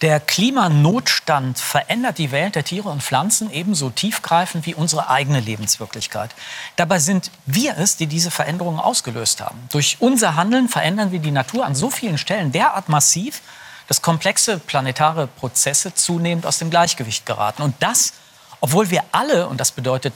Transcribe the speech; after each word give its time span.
Der 0.00 0.20
Klimanotstand 0.20 1.58
verändert 1.58 2.18
die 2.18 2.30
Welt 2.30 2.54
der 2.54 2.62
Tiere 2.62 2.88
und 2.88 3.02
Pflanzen 3.02 3.50
ebenso 3.50 3.90
tiefgreifend 3.90 4.64
wie 4.64 4.74
unsere 4.74 5.10
eigene 5.10 5.40
Lebenswirklichkeit. 5.40 6.30
Dabei 6.76 7.00
sind 7.00 7.32
wir 7.46 7.76
es, 7.78 7.96
die 7.96 8.06
diese 8.06 8.30
Veränderungen 8.30 8.78
ausgelöst 8.78 9.40
haben. 9.40 9.58
Durch 9.72 9.96
unser 9.98 10.36
Handeln 10.36 10.68
verändern 10.68 11.10
wir 11.10 11.18
die 11.18 11.32
Natur 11.32 11.66
an 11.66 11.74
so 11.74 11.90
vielen 11.90 12.16
Stellen 12.16 12.52
derart 12.52 12.88
massiv, 12.88 13.42
dass 13.88 14.00
komplexe 14.00 14.58
planetare 14.58 15.26
Prozesse 15.26 15.92
zunehmend 15.92 16.46
aus 16.46 16.58
dem 16.58 16.70
Gleichgewicht 16.70 17.26
geraten. 17.26 17.62
Und 17.62 17.74
das, 17.80 18.12
obwohl 18.60 18.90
wir 18.90 19.02
alle, 19.10 19.48
und 19.48 19.58
das 19.58 19.72
bedeutet 19.72 20.14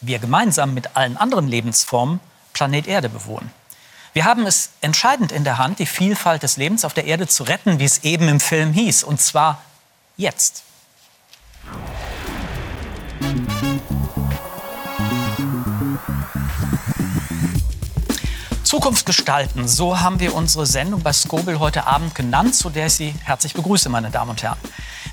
wir 0.00 0.20
gemeinsam 0.20 0.74
mit 0.74 0.96
allen 0.96 1.16
anderen 1.16 1.48
Lebensformen, 1.48 2.20
Planet 2.52 2.86
Erde 2.86 3.08
bewohnen. 3.08 3.50
Wir 4.12 4.24
haben 4.24 4.46
es 4.46 4.70
entscheidend 4.80 5.32
in 5.32 5.44
der 5.44 5.58
Hand, 5.58 5.78
die 5.78 5.86
Vielfalt 5.86 6.42
des 6.42 6.56
Lebens 6.56 6.84
auf 6.84 6.94
der 6.94 7.04
Erde 7.04 7.26
zu 7.26 7.44
retten, 7.44 7.78
wie 7.78 7.84
es 7.84 8.04
eben 8.04 8.28
im 8.28 8.40
Film 8.40 8.72
hieß. 8.72 9.04
Und 9.04 9.20
zwar 9.20 9.62
jetzt. 10.16 10.62
Zukunft 18.68 19.06
gestalten, 19.06 19.66
so 19.66 19.98
haben 19.98 20.20
wir 20.20 20.34
unsere 20.34 20.66
Sendung 20.66 21.02
bei 21.02 21.14
Skobel 21.14 21.58
heute 21.58 21.86
Abend 21.86 22.14
genannt, 22.14 22.54
zu 22.54 22.68
der 22.68 22.88
ich 22.88 22.92
Sie 22.92 23.14
herzlich 23.24 23.54
begrüße, 23.54 23.88
meine 23.88 24.10
Damen 24.10 24.32
und 24.32 24.42
Herren. 24.42 24.58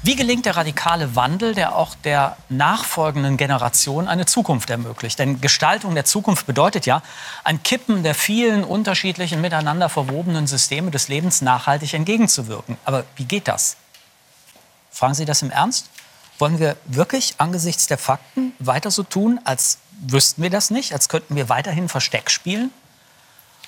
Wie 0.04 0.18
gelingt 0.18 0.46
der 0.46 0.58
radikale 0.58 1.16
Wandel, 1.16 1.56
der 1.56 1.74
auch 1.74 1.96
der 1.96 2.36
nachfolgenden 2.50 3.38
Generation 3.38 4.10
eine 4.10 4.26
Zukunft 4.26 4.70
ermöglicht? 4.70 5.20
Denn 5.20 5.40
Gestaltung 5.40 5.96
der 5.96 6.04
Zukunft 6.04 6.48
bedeutet 6.48 6.86
ja, 6.86 7.02
ein 7.46 7.64
Kippen 7.64 8.04
der 8.04 8.14
vielen 8.14 8.66
unterschiedlichen 8.66 9.40
miteinander 9.40 9.88
verwobenen 9.88 10.48
Systeme 10.48 10.92
des 10.92 11.08
Lebens 11.08 11.42
nachhaltig 11.42 11.94
entgegenzuwirken. 11.94 12.76
Aber 12.84 13.06
wie 13.16 13.24
geht 13.24 13.48
das? 13.48 13.78
Fragen 14.92 15.14
Sie 15.14 15.24
das 15.24 15.42
im 15.44 15.50
Ernst? 15.50 15.90
Wollen 16.40 16.60
wir 16.60 16.76
wirklich 16.84 17.36
angesichts 17.38 17.88
der 17.88 18.00
Fakten 18.00 18.52
weiter 18.60 18.92
so 18.92 19.04
tun, 19.04 19.40
als 19.46 19.78
wüssten 20.06 20.44
wir 20.44 20.50
das 20.50 20.72
nicht, 20.72 20.92
als 20.92 21.08
könnten 21.08 21.38
wir 21.38 21.48
weiterhin 21.48 21.88
Versteck 21.88 22.30
spielen? 22.30 22.72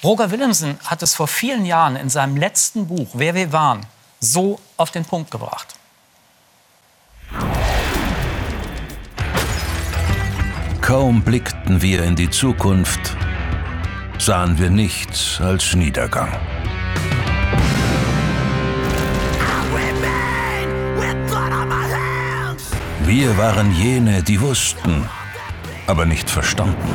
Roger 0.03 0.30
Willemsen 0.30 0.78
hat 0.86 1.02
es 1.02 1.16
vor 1.16 1.28
vielen 1.28 1.66
Jahren 1.66 1.95
in 1.95 2.09
seinem 2.09 2.38
letzten 2.38 2.88
Buch 2.88 3.09
Wer 3.14 3.34
wir 3.34 3.52
waren 3.52 3.86
so 4.20 4.59
auf 4.78 4.92
den 4.92 5.06
Punkt 5.06 5.31
gebracht. 5.31 5.76
Kaum 10.81 11.22
blickten 11.22 11.81
wir 11.81 12.03
in 12.03 12.16
die 12.16 12.30
Zukunft, 12.30 13.18
sahen 14.20 14.58
wir 14.58 14.70
nichts 14.70 15.42
als 15.42 15.73
Niedergang. 15.73 16.31
Wir 23.02 23.38
waren 23.38 23.73
jene, 23.73 24.22
die 24.22 24.40
wussten, 24.40 25.09
aber 25.88 26.06
nicht 26.06 26.30
verstanden. 26.30 26.94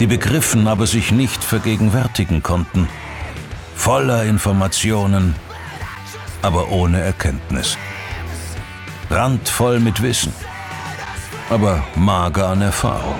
Die 0.00 0.06
begriffen, 0.06 0.68
aber 0.68 0.86
sich 0.86 1.12
nicht 1.12 1.42
vergegenwärtigen 1.42 2.42
konnten. 2.42 2.88
Voller 3.74 4.24
Informationen, 4.24 5.34
aber 6.42 6.70
ohne 6.70 7.00
Erkenntnis. 7.00 7.76
Randvoll 9.10 9.80
mit 9.80 10.02
Wissen 10.02 10.32
aber 11.50 11.82
mager 11.96 12.48
an 12.48 12.62
Erfahrung. 12.62 13.16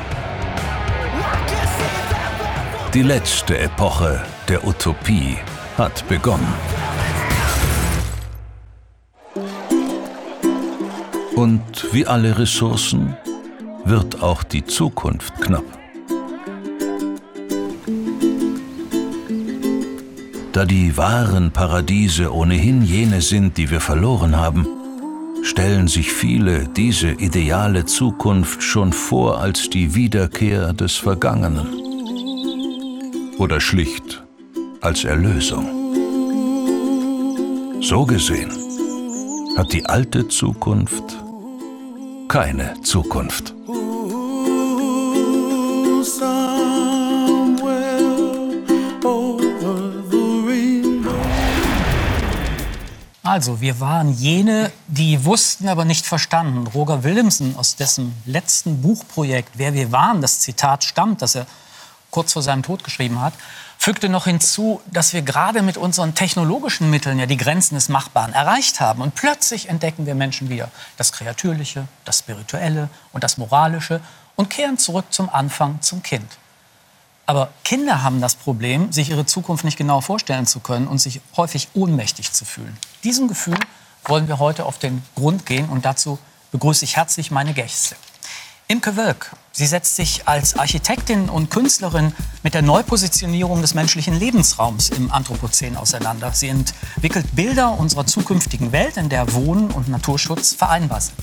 Die 2.94 3.02
letzte 3.02 3.58
Epoche 3.58 4.22
der 4.48 4.66
Utopie 4.66 5.36
hat 5.76 6.06
begonnen. 6.08 6.52
Und 11.36 11.92
wie 11.92 12.06
alle 12.06 12.38
Ressourcen 12.38 13.16
wird 13.84 14.22
auch 14.22 14.42
die 14.42 14.64
Zukunft 14.64 15.40
knapp. 15.40 15.77
Da 20.58 20.64
die 20.64 20.96
wahren 20.96 21.52
Paradiese 21.52 22.34
ohnehin 22.34 22.82
jene 22.82 23.22
sind, 23.22 23.58
die 23.58 23.70
wir 23.70 23.78
verloren 23.78 24.36
haben, 24.36 24.66
stellen 25.44 25.86
sich 25.86 26.10
viele 26.12 26.66
diese 26.66 27.12
ideale 27.12 27.86
Zukunft 27.86 28.60
schon 28.64 28.92
vor 28.92 29.38
als 29.38 29.70
die 29.70 29.94
Wiederkehr 29.94 30.72
des 30.72 30.96
Vergangenen 30.96 31.68
oder 33.38 33.60
schlicht 33.60 34.24
als 34.80 35.04
Erlösung. 35.04 35.64
So 37.80 38.04
gesehen 38.04 38.50
hat 39.56 39.72
die 39.72 39.86
alte 39.86 40.26
Zukunft 40.26 41.22
keine 42.26 42.74
Zukunft. 42.82 43.54
Also, 53.28 53.60
wir 53.60 53.78
waren 53.78 54.10
jene, 54.14 54.72
die 54.86 55.22
wussten, 55.26 55.68
aber 55.68 55.84
nicht 55.84 56.06
verstanden. 56.06 56.66
Roger 56.66 57.04
Willemsen, 57.04 57.56
aus 57.58 57.76
dessen 57.76 58.14
letzten 58.24 58.80
Buchprojekt 58.80 59.50
Wer 59.58 59.74
wir 59.74 59.92
waren, 59.92 60.22
das 60.22 60.40
Zitat 60.40 60.82
stammt, 60.82 61.20
das 61.20 61.34
er 61.34 61.46
kurz 62.10 62.32
vor 62.32 62.40
seinem 62.40 62.62
Tod 62.62 62.84
geschrieben 62.84 63.20
hat, 63.20 63.34
fügte 63.76 64.08
noch 64.08 64.24
hinzu, 64.24 64.80
dass 64.90 65.12
wir 65.12 65.20
gerade 65.20 65.60
mit 65.60 65.76
unseren 65.76 66.14
technologischen 66.14 66.88
Mitteln 66.88 67.18
ja 67.18 67.26
die 67.26 67.36
Grenzen 67.36 67.74
des 67.74 67.90
Machbaren 67.90 68.32
erreicht 68.32 68.80
haben. 68.80 69.02
Und 69.02 69.14
plötzlich 69.14 69.68
entdecken 69.68 70.06
wir 70.06 70.14
Menschen 70.14 70.48
wieder 70.48 70.70
das 70.96 71.12
Kreatürliche, 71.12 71.86
das 72.06 72.20
Spirituelle 72.20 72.88
und 73.12 73.24
das 73.24 73.36
Moralische 73.36 74.00
und 74.36 74.48
kehren 74.48 74.78
zurück 74.78 75.04
zum 75.10 75.28
Anfang, 75.28 75.82
zum 75.82 76.02
Kind. 76.02 76.37
Aber 77.28 77.50
Kinder 77.62 78.02
haben 78.02 78.22
das 78.22 78.36
Problem, 78.36 78.90
sich 78.90 79.10
ihre 79.10 79.26
Zukunft 79.26 79.62
nicht 79.62 79.76
genau 79.76 80.00
vorstellen 80.00 80.46
zu 80.46 80.60
können 80.60 80.88
und 80.88 80.96
sich 80.96 81.20
häufig 81.36 81.68
ohnmächtig 81.74 82.32
zu 82.32 82.46
fühlen. 82.46 82.74
Diesem 83.04 83.28
Gefühl 83.28 83.58
wollen 84.06 84.28
wir 84.28 84.38
heute 84.38 84.64
auf 84.64 84.78
den 84.78 85.02
Grund 85.14 85.44
gehen 85.44 85.68
und 85.68 85.84
dazu 85.84 86.18
begrüße 86.52 86.86
ich 86.86 86.96
herzlich 86.96 87.30
meine 87.30 87.52
Gäste. 87.52 87.96
Imke 88.66 88.96
Wölk, 88.96 89.30
sie 89.52 89.66
setzt 89.66 89.96
sich 89.96 90.26
als 90.26 90.58
Architektin 90.58 91.28
und 91.28 91.50
Künstlerin 91.50 92.14
mit 92.42 92.54
der 92.54 92.62
Neupositionierung 92.62 93.60
des 93.60 93.74
menschlichen 93.74 94.18
Lebensraums 94.18 94.88
im 94.88 95.12
Anthropozän 95.12 95.76
auseinander. 95.76 96.32
Sie 96.32 96.48
entwickelt 96.48 97.26
Bilder 97.36 97.78
unserer 97.78 98.06
zukünftigen 98.06 98.72
Welt, 98.72 98.96
in 98.96 99.10
der 99.10 99.34
Wohnen 99.34 99.70
und 99.70 99.90
Naturschutz 99.90 100.54
vereinbar 100.54 101.02
sind. 101.02 101.18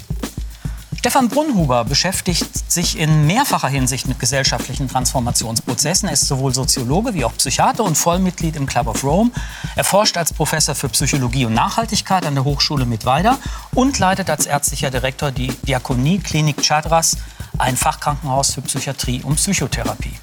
Stefan 1.05 1.29
Brunhuber 1.29 1.85
beschäftigt 1.85 2.71
sich 2.71 2.97
in 2.97 3.27
mehrfacher 3.27 3.67
Hinsicht 3.67 4.07
mit 4.07 4.17
gesellschaftlichen 4.17 4.87
Transformationsprozessen. 4.87 6.09
Er 6.09 6.13
ist 6.13 6.27
sowohl 6.27 6.51
Soziologe 6.51 7.13
wie 7.13 7.23
auch 7.23 7.33
Psychiater 7.37 7.83
und 7.83 7.95
Vollmitglied 7.95 8.55
im 8.55 8.65
Club 8.65 8.87
of 8.87 9.03
Rome. 9.03 9.29
Er 9.75 9.83
forscht 9.83 10.17
als 10.17 10.33
Professor 10.33 10.73
für 10.73 10.89
Psychologie 10.89 11.45
und 11.45 11.53
Nachhaltigkeit 11.53 12.25
an 12.25 12.33
der 12.33 12.43
Hochschule 12.43 12.87
Mittweida 12.87 13.37
und 13.75 13.99
leitet 13.99 14.31
als 14.31 14.47
ärztlicher 14.47 14.89
Direktor 14.89 15.29
die 15.29 15.49
Diakonie 15.67 16.17
Klinik 16.17 16.63
Chadras, 16.63 17.17
ein 17.59 17.77
Fachkrankenhaus 17.77 18.55
für 18.55 18.61
Psychiatrie 18.61 19.21
und 19.21 19.35
Psychotherapie. 19.35 20.15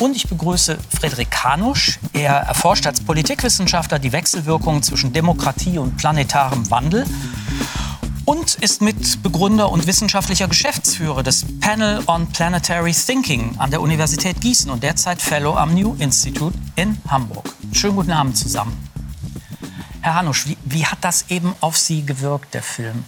Und 0.00 0.16
ich 0.16 0.26
begrüße 0.26 0.78
Frederik 0.98 1.30
Kanusch. 1.30 1.98
Er 2.14 2.32
erforscht 2.32 2.86
als 2.86 3.04
Politikwissenschaftler 3.04 3.98
die 3.98 4.12
Wechselwirkungen 4.12 4.82
zwischen 4.82 5.12
Demokratie 5.12 5.76
und 5.76 5.98
planetarem 5.98 6.70
Wandel 6.70 7.04
und 8.28 8.56
ist 8.56 8.82
Mitbegründer 8.82 9.70
und 9.72 9.86
wissenschaftlicher 9.86 10.48
Geschäftsführer 10.48 11.22
des 11.22 11.46
Panel 11.60 12.02
on 12.06 12.30
Planetary 12.30 12.92
Thinking 12.92 13.54
an 13.56 13.70
der 13.70 13.80
Universität 13.80 14.42
Gießen 14.42 14.70
und 14.70 14.82
derzeit 14.82 15.22
Fellow 15.22 15.56
am 15.56 15.72
New 15.74 15.96
Institute 15.98 16.54
in 16.76 17.00
Hamburg. 17.08 17.48
Schönen 17.72 17.96
guten 17.96 18.12
Abend 18.12 18.36
zusammen. 18.36 18.90
Herr 20.02 20.16
Hanusch, 20.16 20.46
wie, 20.46 20.58
wie 20.66 20.84
hat 20.84 20.98
das 21.00 21.30
eben 21.30 21.54
auf 21.62 21.78
Sie 21.78 22.04
gewirkt, 22.04 22.52
der 22.52 22.62
Film, 22.62 23.06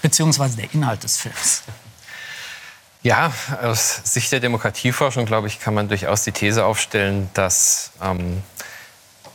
beziehungsweise 0.00 0.58
der 0.58 0.72
Inhalt 0.72 1.02
des 1.02 1.16
Films? 1.16 1.64
Ja, 3.02 3.32
aus 3.64 4.00
Sicht 4.04 4.30
der 4.30 4.38
Demokratieforschung, 4.38 5.26
glaube 5.26 5.48
ich, 5.48 5.58
kann 5.58 5.74
man 5.74 5.88
durchaus 5.88 6.22
die 6.22 6.30
These 6.30 6.64
aufstellen, 6.64 7.28
dass 7.34 7.90
ähm, 8.00 8.44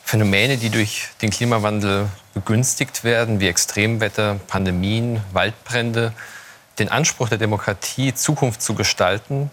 Phänomene, 0.05 0.55
die 0.55 0.69
durch 0.69 1.09
den 1.21 1.31
Klimawandel 1.31 2.07
begünstigt 2.37 3.03
werden, 3.03 3.39
wie 3.39 3.47
Extremwetter, 3.47 4.39
Pandemien, 4.47 5.23
Waldbrände, 5.33 6.13
den 6.77 6.89
Anspruch 6.89 7.29
der 7.29 7.39
Demokratie, 7.39 8.13
Zukunft 8.13 8.61
zu 8.61 8.75
gestalten, 8.75 9.49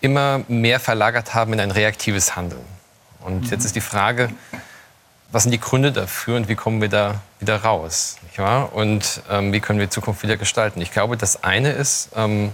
immer 0.00 0.40
mehr 0.48 0.80
verlagert 0.80 1.34
haben 1.34 1.52
in 1.52 1.60
ein 1.60 1.70
reaktives 1.70 2.34
Handeln. 2.34 2.64
Und 3.20 3.44
mhm. 3.44 3.50
jetzt 3.50 3.64
ist 3.64 3.76
die 3.76 3.80
Frage, 3.80 4.30
was 5.30 5.44
sind 5.44 5.52
die 5.52 5.60
Gründe 5.60 5.92
dafür 5.92 6.36
und 6.36 6.48
wie 6.48 6.56
kommen 6.56 6.80
wir 6.80 6.88
da 6.88 7.20
wieder 7.38 7.62
raus? 7.62 8.16
Und 8.72 9.22
ähm, 9.30 9.52
wie 9.52 9.60
können 9.60 9.78
wir 9.78 9.90
Zukunft 9.90 10.22
wieder 10.24 10.36
gestalten? 10.36 10.80
Ich 10.80 10.90
glaube, 10.90 11.16
das 11.16 11.44
eine 11.44 11.70
ist, 11.70 12.10
ähm, 12.16 12.52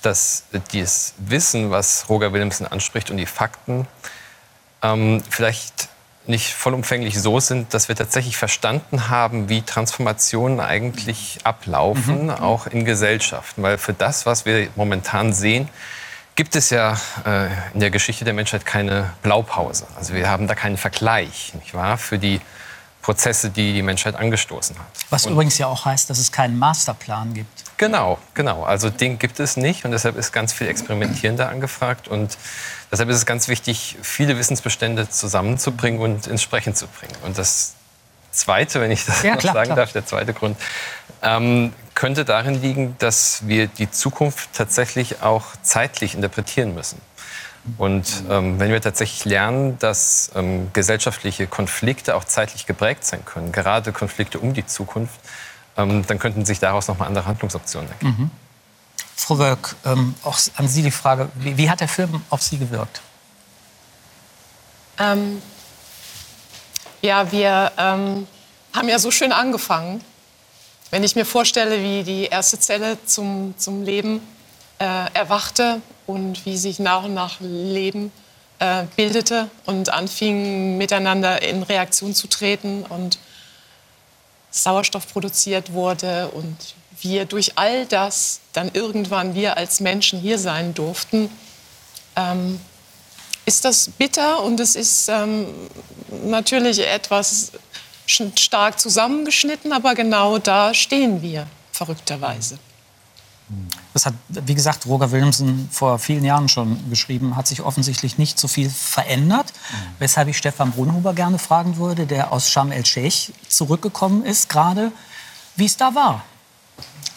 dass 0.00 0.44
dieses 0.72 1.14
Wissen, 1.18 1.70
was 1.70 2.08
Roger 2.08 2.32
Willemsen 2.32 2.66
anspricht 2.66 3.10
und 3.10 3.18
die 3.18 3.26
Fakten, 3.26 3.86
ähm, 4.82 5.22
vielleicht 5.28 5.88
nicht 6.28 6.52
vollumfänglich 6.54 7.20
so 7.20 7.40
sind, 7.40 7.74
dass 7.74 7.88
wir 7.88 7.96
tatsächlich 7.96 8.36
verstanden 8.36 9.08
haben, 9.08 9.48
wie 9.48 9.62
Transformationen 9.62 10.60
eigentlich 10.60 11.38
ablaufen, 11.44 12.24
mhm. 12.24 12.30
auch 12.30 12.66
in 12.66 12.84
Gesellschaften. 12.84 13.62
Weil 13.62 13.78
für 13.78 13.92
das, 13.92 14.26
was 14.26 14.44
wir 14.44 14.68
momentan 14.76 15.32
sehen, 15.32 15.68
gibt 16.34 16.54
es 16.54 16.70
ja 16.70 16.98
äh, 17.24 17.46
in 17.74 17.80
der 17.80 17.90
Geschichte 17.90 18.24
der 18.24 18.34
Menschheit 18.34 18.66
keine 18.66 19.10
Blaupause. 19.22 19.86
Also 19.96 20.14
wir 20.14 20.28
haben 20.28 20.46
da 20.46 20.54
keinen 20.54 20.76
Vergleich, 20.76 21.52
nicht 21.54 21.74
wahr, 21.74 21.96
für 21.96 22.18
die 22.18 22.40
Prozesse, 23.06 23.50
die 23.50 23.72
die 23.72 23.82
Menschheit 23.82 24.16
angestoßen 24.16 24.76
hat. 24.76 24.86
Was 25.10 25.26
und 25.26 25.34
übrigens 25.34 25.58
ja 25.58 25.68
auch 25.68 25.84
heißt, 25.84 26.10
dass 26.10 26.18
es 26.18 26.32
keinen 26.32 26.58
Masterplan 26.58 27.34
gibt. 27.34 27.62
Genau, 27.76 28.18
genau. 28.34 28.64
Also 28.64 28.90
den 28.90 29.20
gibt 29.20 29.38
es 29.38 29.56
nicht 29.56 29.84
und 29.84 29.92
deshalb 29.92 30.16
ist 30.16 30.32
ganz 30.32 30.52
viel 30.52 30.66
Experimentieren 30.66 31.36
da 31.36 31.48
angefragt 31.48 32.08
und 32.08 32.36
deshalb 32.90 33.08
ist 33.08 33.18
es 33.18 33.24
ganz 33.24 33.46
wichtig, 33.46 33.96
viele 34.02 34.36
Wissensbestände 34.36 35.08
zusammenzubringen 35.08 36.00
und 36.00 36.26
ins 36.26 36.42
Sprechen 36.42 36.74
zu 36.74 36.88
bringen. 36.88 37.14
Und 37.24 37.38
das 37.38 37.74
Zweite, 38.32 38.80
wenn 38.80 38.90
ich 38.90 39.06
das 39.06 39.22
ja, 39.22 39.36
klar, 39.36 39.54
sagen 39.54 39.66
klar. 39.66 39.76
darf, 39.76 39.92
der 39.92 40.04
zweite 40.04 40.34
Grund, 40.34 40.58
ähm, 41.22 41.72
könnte 41.94 42.24
darin 42.24 42.60
liegen, 42.60 42.96
dass 42.98 43.46
wir 43.46 43.68
die 43.68 43.88
Zukunft 43.88 44.52
tatsächlich 44.52 45.22
auch 45.22 45.44
zeitlich 45.62 46.16
interpretieren 46.16 46.74
müssen. 46.74 47.00
Und 47.78 48.22
ähm, 48.30 48.58
wenn 48.58 48.70
wir 48.70 48.80
tatsächlich 48.80 49.24
lernen, 49.24 49.78
dass 49.78 50.30
ähm, 50.34 50.70
gesellschaftliche 50.72 51.46
Konflikte 51.46 52.14
auch 52.14 52.24
zeitlich 52.24 52.66
geprägt 52.66 53.04
sein 53.04 53.24
können, 53.24 53.52
gerade 53.52 53.92
Konflikte 53.92 54.38
um 54.38 54.54
die 54.54 54.66
Zukunft, 54.66 55.20
ähm, 55.76 56.06
dann 56.06 56.18
könnten 56.18 56.44
sich 56.44 56.58
daraus 56.58 56.88
nochmal 56.88 57.08
andere 57.08 57.26
Handlungsoptionen 57.26 57.90
ergeben. 57.90 58.16
Mhm. 58.18 58.30
Frau 59.14 59.38
Wölk, 59.38 59.76
ähm, 59.84 60.14
auch 60.22 60.38
an 60.56 60.68
Sie 60.68 60.82
die 60.82 60.90
Frage, 60.90 61.28
wie, 61.34 61.56
wie, 61.56 61.70
hat 61.70 61.80
der 61.80 61.88
Film 61.88 62.22
auf 62.30 62.42
Sie 62.42 62.58
gewirkt? 62.58 63.00
Ähm, 64.98 65.42
ja, 67.02 67.30
wir 67.32 67.72
ähm, 67.76 68.26
haben 68.72 68.88
ja 68.88 68.98
so 68.98 69.10
schön 69.10 69.32
angefangen. 69.32 70.02
Wenn 70.90 71.02
ich 71.02 71.16
mir 71.16 71.24
vorstelle, 71.24 71.82
wie 71.82 72.04
die 72.04 72.26
erste 72.26 72.58
Zelle 72.58 72.98
zum, 73.04 73.54
zum 73.58 73.82
Leben 73.82 74.20
äh, 74.78 75.12
erwachte 75.14 75.80
und 76.06 76.44
wie 76.46 76.56
sich 76.56 76.78
nach 76.78 77.04
und 77.04 77.14
nach 77.14 77.40
Leben 77.40 78.12
äh, 78.58 78.84
bildete 78.96 79.50
und 79.64 79.90
anfing 79.90 80.78
miteinander 80.78 81.42
in 81.42 81.62
Reaktion 81.62 82.14
zu 82.14 82.26
treten 82.26 82.84
und 82.84 83.18
Sauerstoff 84.50 85.12
produziert 85.12 85.72
wurde 85.72 86.28
und 86.28 86.56
wir 87.00 87.26
durch 87.26 87.58
all 87.58 87.86
das 87.86 88.40
dann 88.52 88.70
irgendwann 88.72 89.34
wir 89.34 89.56
als 89.56 89.80
Menschen 89.80 90.18
hier 90.18 90.38
sein 90.38 90.72
durften, 90.72 91.30
ähm, 92.16 92.58
ist 93.44 93.64
das 93.64 93.90
bitter 93.90 94.42
und 94.42 94.58
es 94.60 94.74
ist 94.74 95.08
ähm, 95.08 95.46
natürlich 96.24 96.80
etwas 96.80 97.52
stark 98.06 98.80
zusammengeschnitten, 98.80 99.72
aber 99.72 99.94
genau 99.94 100.38
da 100.38 100.72
stehen 100.72 101.22
wir 101.22 101.46
verrückterweise. 101.72 102.58
Das 103.92 104.06
hat, 104.06 104.14
wie 104.28 104.54
gesagt, 104.54 104.86
Roger 104.86 105.12
Williamson 105.12 105.68
vor 105.70 105.98
vielen 105.98 106.24
Jahren 106.24 106.48
schon 106.48 106.90
geschrieben, 106.90 107.36
hat 107.36 107.46
sich 107.46 107.62
offensichtlich 107.62 108.18
nicht 108.18 108.38
so 108.38 108.48
viel 108.48 108.68
verändert. 108.68 109.52
Weshalb 109.98 110.28
ich 110.28 110.36
Stefan 110.36 110.72
Brunhuber 110.72 111.14
gerne 111.14 111.38
fragen 111.38 111.76
würde, 111.76 112.06
der 112.06 112.32
aus 112.32 112.50
Sharm 112.50 112.72
el-Sheikh 112.72 113.32
zurückgekommen 113.48 114.24
ist, 114.24 114.48
gerade, 114.48 114.90
wie 115.54 115.66
es 115.66 115.76
da 115.76 115.94
war. 115.94 116.24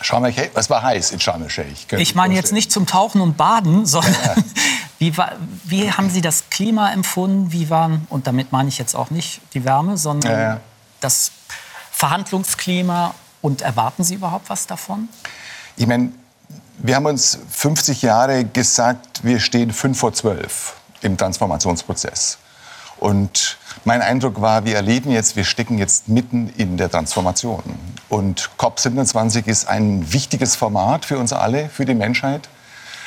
Sharm 0.01 0.23
el-Sheikh, 0.25 0.51
es 0.53 0.69
war 0.69 0.83
heiß 0.83 1.11
in 1.11 1.19
Sharm 1.19 1.41
el-Sheikh. 1.41 1.97
Ich 1.97 2.13
meine 2.13 2.35
jetzt 2.35 2.53
nicht 2.53 2.71
zum 2.71 2.85
Tauchen 2.85 3.21
und 3.21 3.35
Baden, 3.35 3.85
sondern 3.87 4.13
ja. 4.13 4.35
wie, 4.99 5.17
war, 5.17 5.31
wie 5.65 5.91
haben 5.91 6.11
Sie 6.11 6.21
das 6.21 6.49
Klima 6.51 6.91
empfunden? 6.91 7.51
Wie 7.51 7.71
waren, 7.71 8.05
und 8.09 8.27
damit 8.27 8.51
meine 8.51 8.69
ich 8.69 8.77
jetzt 8.77 8.95
auch 8.95 9.09
nicht 9.09 9.41
die 9.55 9.65
Wärme, 9.65 9.97
sondern 9.97 10.31
ja. 10.31 10.59
das 11.01 11.31
Verhandlungsklima 11.91 13.15
und 13.41 13.63
erwarten 13.63 14.03
Sie 14.03 14.13
überhaupt 14.13 14.49
was 14.49 14.67
davon? 14.67 15.09
Ich 15.79 15.87
meine, 15.87 16.11
wir 16.81 16.95
haben 16.95 17.05
uns 17.05 17.37
50 17.49 18.01
Jahre 18.01 18.45
gesagt, 18.45 19.23
wir 19.23 19.39
stehen 19.39 19.71
fünf 19.71 19.99
vor 19.99 20.13
zwölf 20.13 20.75
im 21.01 21.17
Transformationsprozess. 21.17 22.37
Und 22.97 23.57
mein 23.85 24.01
Eindruck 24.01 24.41
war, 24.41 24.65
wir 24.65 24.75
erleben 24.75 25.11
jetzt, 25.11 25.35
wir 25.35 25.45
stecken 25.45 25.77
jetzt 25.77 26.09
mitten 26.09 26.49
in 26.57 26.77
der 26.77 26.89
Transformation. 26.89 27.63
Und 28.09 28.49
COP27 28.57 29.47
ist 29.47 29.67
ein 29.67 30.11
wichtiges 30.11 30.55
Format 30.55 31.05
für 31.05 31.17
uns 31.17 31.31
alle, 31.31 31.69
für 31.69 31.85
die 31.85 31.93
Menschheit. 31.93 32.49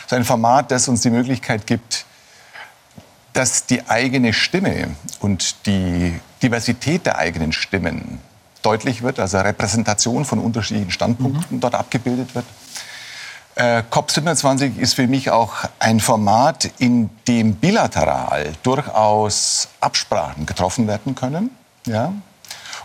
Es 0.00 0.06
ist 0.06 0.12
ein 0.14 0.24
Format, 0.24 0.70
das 0.70 0.88
uns 0.88 1.02
die 1.02 1.10
Möglichkeit 1.10 1.66
gibt, 1.66 2.06
dass 3.32 3.66
die 3.66 3.88
eigene 3.88 4.32
Stimme 4.32 4.94
und 5.20 5.66
die 5.66 6.20
Diversität 6.42 7.06
der 7.06 7.19
eigenen 7.19 7.52
Stimmen 7.52 8.20
deutlich 8.62 9.02
wird, 9.02 9.19
also 9.19 9.38
Repräsentation 9.38 10.24
von 10.24 10.38
unterschiedlichen 10.38 10.90
Standpunkten 10.90 11.56
mhm. 11.56 11.60
dort 11.60 11.74
abgebildet 11.74 12.34
wird. 12.34 12.44
Äh, 13.54 13.82
COP27 13.90 14.78
ist 14.78 14.94
für 14.94 15.06
mich 15.06 15.31
auch 15.31 15.52
ein 15.78 16.00
Format, 16.00 16.70
in 16.78 17.10
dem 17.28 17.54
bilateral 17.56 18.52
durchaus 18.62 19.69
Absprachen 19.81 20.46
getroffen 20.46 20.87
werden 20.87 21.14
können. 21.14 21.50
Ja? 21.87 22.12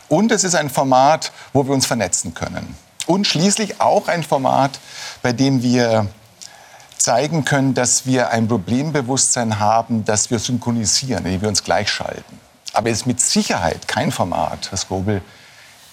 Und 0.09 0.31
es 0.31 0.43
ist 0.43 0.55
ein 0.55 0.69
Format, 0.69 1.31
wo 1.53 1.65
wir 1.65 1.73
uns 1.73 1.85
vernetzen 1.85 2.33
können. 2.33 2.75
Und 3.05 3.27
schließlich 3.27 3.79
auch 3.79 4.09
ein 4.09 4.23
Format, 4.23 4.79
bei 5.21 5.31
dem 5.31 5.63
wir 5.63 6.07
zeigen 6.97 7.45
können, 7.45 7.73
dass 7.73 8.05
wir 8.05 8.31
ein 8.31 8.49
Problembewusstsein 8.49 9.59
haben, 9.59 10.03
dass 10.03 10.29
wir 10.29 10.39
synchronisieren, 10.39 11.25
indem 11.25 11.41
wir 11.41 11.49
uns 11.49 11.63
gleichschalten. 11.63 12.39
Aber 12.73 12.89
es 12.89 12.99
ist 12.99 13.05
mit 13.05 13.21
Sicherheit 13.21 13.87
kein 13.87 14.11
Format, 14.11 14.71
Herr 14.71 14.77
Skobel, 14.77 15.21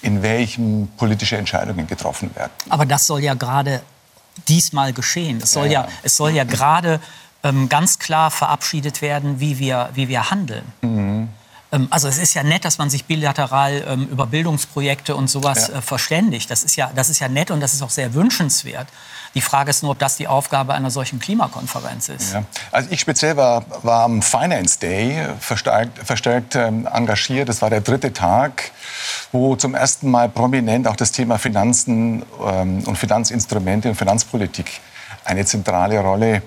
in 0.02 0.22
welchem 0.22 0.88
politische 0.96 1.36
Entscheidungen 1.36 1.86
getroffen 1.86 2.34
werden. 2.34 2.50
Aber 2.68 2.84
das 2.84 3.06
soll 3.06 3.22
ja 3.22 3.34
gerade 3.34 3.82
diesmal 4.48 4.92
geschehen. 4.92 5.40
Es 5.42 5.52
soll 5.52 5.66
ja, 5.66 5.82
ja 5.82 5.88
es 6.02 6.16
soll 6.16 6.30
ja 6.30 6.44
gerade 6.44 7.00
ähm, 7.42 7.68
ganz 7.68 7.98
klar 7.98 8.30
verabschiedet 8.30 9.02
werden, 9.02 9.40
wie 9.40 9.58
wir, 9.58 9.90
wie 9.94 10.08
wir 10.08 10.30
handeln. 10.30 10.64
Mhm. 10.82 11.28
Ähm, 11.74 11.88
also 11.90 12.08
es 12.08 12.18
ist 12.18 12.34
ja 12.34 12.42
nett, 12.42 12.64
dass 12.64 12.78
man 12.78 12.90
sich 12.90 13.04
bilateral 13.04 13.84
ähm, 13.86 14.08
über 14.10 14.26
Bildungsprojekte 14.26 15.14
und 15.16 15.28
sowas 15.28 15.68
ja. 15.68 15.78
äh, 15.78 15.82
verständigt. 15.82 16.50
Das 16.50 16.64
ist, 16.64 16.76
ja, 16.76 16.90
das 16.94 17.10
ist 17.10 17.18
ja 17.18 17.28
nett 17.28 17.50
und 17.50 17.60
das 17.60 17.74
ist 17.74 17.82
auch 17.82 17.90
sehr 17.90 18.14
wünschenswert. 18.14 18.88
Die 19.34 19.40
Frage 19.40 19.70
ist 19.70 19.82
nur, 19.82 19.92
ob 19.92 19.98
das 19.98 20.16
die 20.16 20.28
Aufgabe 20.28 20.74
einer 20.74 20.90
solchen 20.90 21.18
Klimakonferenz 21.18 22.08
ist. 22.08 22.34
Ja. 22.34 22.44
Also 22.70 22.88
ich 22.92 23.00
speziell 23.00 23.36
war, 23.36 23.64
war 23.82 24.04
am 24.04 24.22
Finance 24.22 24.78
Day 24.78 25.26
verstärkt, 25.40 25.98
verstärkt 25.98 26.54
ähm, 26.54 26.86
engagiert. 26.92 27.48
Das 27.48 27.60
war 27.60 27.70
der 27.70 27.80
dritte 27.80 28.12
Tag, 28.12 28.70
wo 29.32 29.56
zum 29.56 29.74
ersten 29.74 30.10
Mal 30.10 30.28
prominent 30.28 30.86
auch 30.86 30.96
das 30.96 31.10
Thema 31.10 31.38
Finanzen 31.38 32.24
ähm, 32.44 32.84
und 32.86 32.96
Finanzinstrumente 32.96 33.88
und 33.88 33.96
Finanzpolitik 33.96 34.80
eine 35.24 35.44
zentrale 35.44 36.00
Rolle 36.00 36.42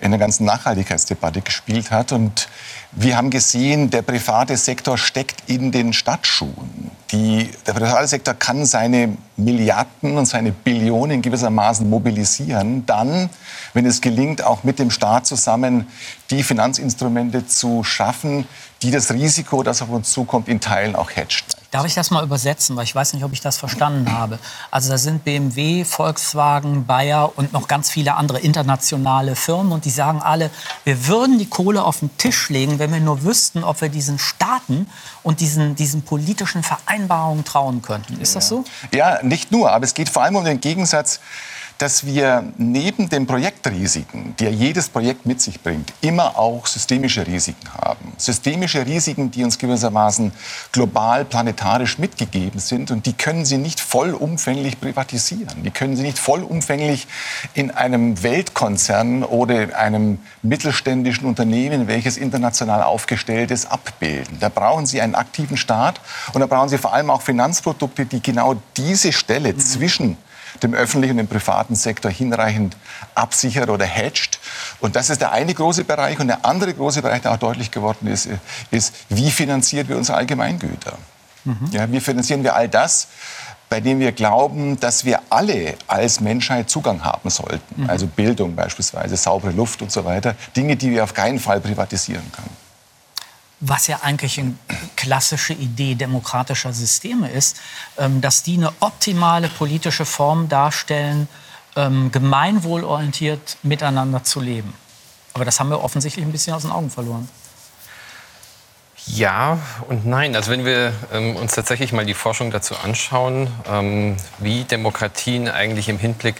in 0.00 0.10
der 0.10 0.20
ganzen 0.20 0.44
Nachhaltigkeitsdebatte 0.44 1.40
gespielt 1.40 1.90
hat. 1.90 2.12
Und 2.12 2.48
wir 2.92 3.16
haben 3.16 3.30
gesehen, 3.30 3.90
der 3.90 4.02
private 4.02 4.56
Sektor 4.56 4.96
steckt 4.96 5.42
in 5.46 5.70
den 5.72 5.92
Stadtschuhen. 5.92 6.90
Die, 7.10 7.50
der 7.66 7.72
private 7.74 8.06
Sektor 8.06 8.34
kann 8.34 8.66
seine 8.66 9.16
Milliarden 9.36 10.16
und 10.16 10.26
seine 10.26 10.52
Billionen 10.52 11.22
gewissermaßen 11.22 11.88
mobilisieren, 11.88 12.84
dann, 12.86 13.30
wenn 13.72 13.86
es 13.86 14.00
gelingt, 14.00 14.42
auch 14.42 14.64
mit 14.64 14.78
dem 14.78 14.90
Staat 14.90 15.26
zusammen 15.26 15.86
die 16.30 16.42
Finanzinstrumente 16.42 17.46
zu 17.46 17.84
schaffen, 17.84 18.46
die 18.82 18.90
das 18.90 19.12
Risiko, 19.12 19.62
das 19.62 19.82
auf 19.82 19.90
uns 19.90 20.10
zukommt, 20.10 20.48
in 20.48 20.60
Teilen 20.60 20.96
auch 20.96 21.10
hedgt. 21.10 21.57
Darf 21.70 21.84
ich 21.84 21.94
das 21.94 22.10
mal 22.10 22.24
übersetzen, 22.24 22.76
weil 22.76 22.84
ich 22.84 22.94
weiß 22.94 23.12
nicht, 23.12 23.24
ob 23.24 23.32
ich 23.34 23.42
das 23.42 23.58
verstanden 23.58 24.10
habe. 24.10 24.38
Also 24.70 24.88
da 24.88 24.96
sind 24.96 25.24
BMW, 25.24 25.84
Volkswagen, 25.84 26.86
Bayer 26.86 27.36
und 27.36 27.52
noch 27.52 27.68
ganz 27.68 27.90
viele 27.90 28.14
andere 28.14 28.40
internationale 28.40 29.36
Firmen 29.36 29.72
und 29.72 29.84
die 29.84 29.90
sagen 29.90 30.22
alle, 30.22 30.50
wir 30.84 31.06
würden 31.06 31.38
die 31.38 31.46
Kohle 31.48 31.84
auf 31.84 31.98
den 31.98 32.16
Tisch 32.16 32.48
legen, 32.48 32.78
wenn 32.78 32.90
wir 32.90 33.00
nur 33.00 33.22
wüssten, 33.22 33.64
ob 33.64 33.82
wir 33.82 33.90
diesen 33.90 34.18
Staaten 34.18 34.88
und 35.22 35.40
diesen, 35.40 35.76
diesen 35.76 36.02
politischen 36.02 36.62
Vereinbarungen 36.62 37.44
trauen 37.44 37.82
könnten. 37.82 38.18
Ist 38.18 38.34
das 38.34 38.48
so? 38.48 38.64
Ja, 38.94 39.22
nicht 39.22 39.52
nur, 39.52 39.70
aber 39.70 39.84
es 39.84 39.92
geht 39.92 40.08
vor 40.08 40.22
allem 40.22 40.36
um 40.36 40.44
den 40.44 40.60
Gegensatz 40.60 41.20
dass 41.78 42.04
wir 42.04 42.52
neben 42.56 43.08
den 43.08 43.26
Projektrisiken, 43.26 44.34
die 44.38 44.44
ja 44.44 44.50
jedes 44.50 44.88
Projekt 44.88 45.26
mit 45.26 45.40
sich 45.40 45.60
bringt, 45.60 45.92
immer 46.00 46.36
auch 46.36 46.66
systemische 46.66 47.24
Risiken 47.24 47.72
haben. 47.72 48.12
Systemische 48.16 48.84
Risiken, 48.84 49.30
die 49.30 49.44
uns 49.44 49.58
gewissermaßen 49.58 50.32
global, 50.72 51.24
planetarisch 51.24 51.98
mitgegeben 51.98 52.58
sind 52.58 52.90
und 52.90 53.06
die 53.06 53.12
können 53.12 53.44
Sie 53.44 53.58
nicht 53.58 53.78
vollumfänglich 53.78 54.80
privatisieren. 54.80 55.62
Die 55.62 55.70
können 55.70 55.94
Sie 55.94 56.02
nicht 56.02 56.18
vollumfänglich 56.18 57.06
in 57.54 57.70
einem 57.70 58.24
Weltkonzern 58.24 59.22
oder 59.22 59.78
einem 59.78 60.18
mittelständischen 60.42 61.26
Unternehmen, 61.26 61.86
welches 61.86 62.16
international 62.16 62.82
aufgestellt 62.82 63.52
ist, 63.52 63.70
abbilden. 63.70 64.38
Da 64.40 64.48
brauchen 64.48 64.84
Sie 64.86 65.00
einen 65.00 65.14
aktiven 65.14 65.56
Staat 65.56 66.00
und 66.32 66.40
da 66.40 66.46
brauchen 66.46 66.68
Sie 66.68 66.78
vor 66.78 66.92
allem 66.92 67.10
auch 67.10 67.22
Finanzprodukte, 67.22 68.04
die 68.04 68.20
genau 68.20 68.56
diese 68.76 69.12
Stelle 69.12 69.52
mhm. 69.52 69.58
zwischen 69.60 70.16
dem 70.62 70.74
öffentlichen 70.74 71.12
und 71.12 71.18
dem 71.18 71.28
privaten 71.28 71.74
Sektor 71.74 72.10
hinreichend 72.10 72.76
absichert 73.14 73.68
oder 73.70 73.84
hedgt. 73.84 74.40
Und 74.80 74.96
das 74.96 75.10
ist 75.10 75.20
der 75.20 75.32
eine 75.32 75.54
große 75.54 75.84
Bereich. 75.84 76.18
Und 76.18 76.28
der 76.28 76.44
andere 76.44 76.74
große 76.74 77.02
Bereich, 77.02 77.22
der 77.22 77.32
auch 77.32 77.38
deutlich 77.38 77.70
geworden 77.70 78.06
ist, 78.06 78.28
ist, 78.70 78.94
wie 79.08 79.30
finanzieren 79.30 79.88
wir 79.88 79.96
unsere 79.96 80.18
Allgemeingüter? 80.18 80.98
Mhm. 81.44 81.68
Ja, 81.72 81.90
wie 81.90 82.00
finanzieren 82.00 82.42
wir 82.42 82.54
all 82.54 82.68
das, 82.68 83.08
bei 83.68 83.80
dem 83.80 84.00
wir 84.00 84.12
glauben, 84.12 84.80
dass 84.80 85.04
wir 85.04 85.20
alle 85.30 85.74
als 85.86 86.20
Menschheit 86.20 86.70
Zugang 86.70 87.04
haben 87.04 87.28
sollten. 87.30 87.82
Mhm. 87.82 87.90
Also 87.90 88.06
Bildung 88.06 88.54
beispielsweise, 88.54 89.16
saubere 89.16 89.52
Luft 89.52 89.82
und 89.82 89.92
so 89.92 90.04
weiter. 90.04 90.34
Dinge, 90.56 90.76
die 90.76 90.90
wir 90.90 91.04
auf 91.04 91.14
keinen 91.14 91.38
Fall 91.38 91.60
privatisieren 91.60 92.24
können. 92.32 92.56
Was 93.60 93.88
ja 93.88 94.00
eigentlich 94.02 94.38
eine 94.38 94.54
klassische 94.96 95.52
Idee 95.52 95.94
demokratischer 95.94 96.72
Systeme 96.72 97.30
ist, 97.30 97.56
ähm, 97.96 98.20
dass 98.20 98.42
die 98.42 98.56
eine 98.56 98.72
optimale 98.80 99.48
politische 99.48 100.04
Form 100.04 100.48
darstellen, 100.48 101.28
ähm, 101.76 102.12
gemeinwohlorientiert 102.12 103.58
miteinander 103.62 104.22
zu 104.22 104.40
leben. 104.40 104.72
Aber 105.34 105.44
das 105.44 105.60
haben 105.60 105.70
wir 105.70 105.82
offensichtlich 105.82 106.24
ein 106.24 106.32
bisschen 106.32 106.54
aus 106.54 106.62
den 106.62 106.70
Augen 106.70 106.90
verloren. 106.90 107.28
Ja 109.06 109.58
und 109.88 110.06
nein. 110.06 110.36
Also 110.36 110.50
wenn 110.50 110.64
wir 110.64 110.92
ähm, 111.12 111.36
uns 111.36 111.54
tatsächlich 111.54 111.92
mal 111.92 112.04
die 112.04 112.14
Forschung 112.14 112.50
dazu 112.50 112.76
anschauen, 112.76 113.48
ähm, 113.68 114.16
wie 114.38 114.64
Demokratien 114.64 115.48
eigentlich 115.48 115.88
im 115.88 115.98
Hinblick 115.98 116.36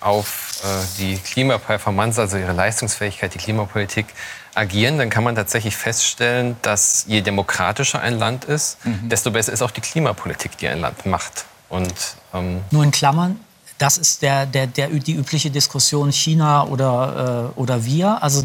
auf 0.00 0.62
äh, 0.64 0.98
die 0.98 1.16
Klimaperformance, 1.18 2.20
also 2.20 2.36
ihre 2.36 2.52
Leistungsfähigkeit, 2.52 3.34
die 3.34 3.38
Klimapolitik 3.38 4.06
agieren, 4.60 4.98
dann 4.98 5.08
kann 5.08 5.24
man 5.24 5.34
tatsächlich 5.34 5.76
feststellen, 5.76 6.56
dass 6.62 7.04
je 7.08 7.22
demokratischer 7.22 8.00
ein 8.00 8.18
Land 8.18 8.44
ist, 8.44 8.84
mhm. 8.84 9.08
desto 9.08 9.30
besser 9.30 9.52
ist 9.52 9.62
auch 9.62 9.70
die 9.70 9.80
Klimapolitik, 9.80 10.58
die 10.58 10.68
ein 10.68 10.80
Land 10.80 11.06
macht. 11.06 11.46
Und, 11.70 11.94
ähm 12.34 12.60
Nur 12.70 12.84
in 12.84 12.90
Klammern, 12.90 13.40
das 13.78 13.96
ist 13.96 14.20
der, 14.20 14.44
der, 14.44 14.66
der, 14.66 14.88
die 14.88 15.14
übliche 15.14 15.50
Diskussion 15.50 16.12
China 16.12 16.66
oder, 16.66 17.52
äh, 17.56 17.58
oder 17.58 17.84
wir. 17.86 18.22
Also 18.22 18.44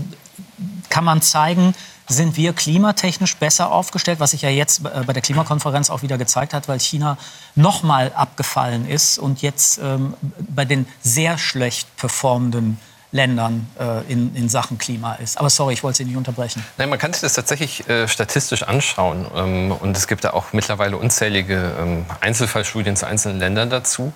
kann 0.89 1.03
man 1.03 1.21
zeigen, 1.21 1.75
sind 2.07 2.37
wir 2.37 2.53
klimatechnisch 2.53 3.35
besser 3.35 3.71
aufgestellt, 3.71 4.19
was 4.21 4.31
sich 4.31 4.43
ja 4.43 4.49
jetzt 4.49 4.85
äh, 4.85 5.03
bei 5.05 5.11
der 5.11 5.21
Klimakonferenz 5.21 5.89
auch 5.89 6.01
wieder 6.01 6.17
gezeigt 6.17 6.53
hat, 6.53 6.69
weil 6.69 6.79
China 6.79 7.17
noch 7.55 7.83
mal 7.83 8.13
abgefallen 8.13 8.87
ist 8.87 9.17
und 9.17 9.41
jetzt 9.41 9.79
ähm, 9.79 10.13
bei 10.39 10.63
den 10.63 10.85
sehr 11.01 11.37
schlecht 11.37 11.93
performenden 11.97 12.79
Ländern 13.15 13.67
äh, 13.79 14.11
in, 14.11 14.35
in, 14.35 14.49
Sachen 14.49 14.77
Klima 14.77 15.15
ist. 15.15 15.37
Aber 15.37 15.49
sorry, 15.49 15.73
ich 15.73 15.83
wollte 15.83 15.99
Sie 15.99 16.05
nicht 16.05 16.17
unterbrechen. 16.17 16.63
Nein, 16.77 16.89
man 16.89 16.99
kann 16.99 17.13
sich 17.13 17.21
das 17.21 17.33
tatsächlich 17.33 17.87
äh, 17.87 18.09
statistisch 18.09 18.63
anschauen. 18.63 19.25
Ähm, 19.33 19.71
und 19.71 19.95
es 19.95 20.07
gibt 20.07 20.25
da 20.25 20.31
auch 20.31 20.51
mittlerweile 20.51 20.97
unzählige 20.97 21.71
ähm, 21.79 22.05
Einzelfallstudien 22.19 22.97
zu 22.97 23.07
einzelnen 23.07 23.39
Ländern 23.39 23.69
dazu. 23.69 24.11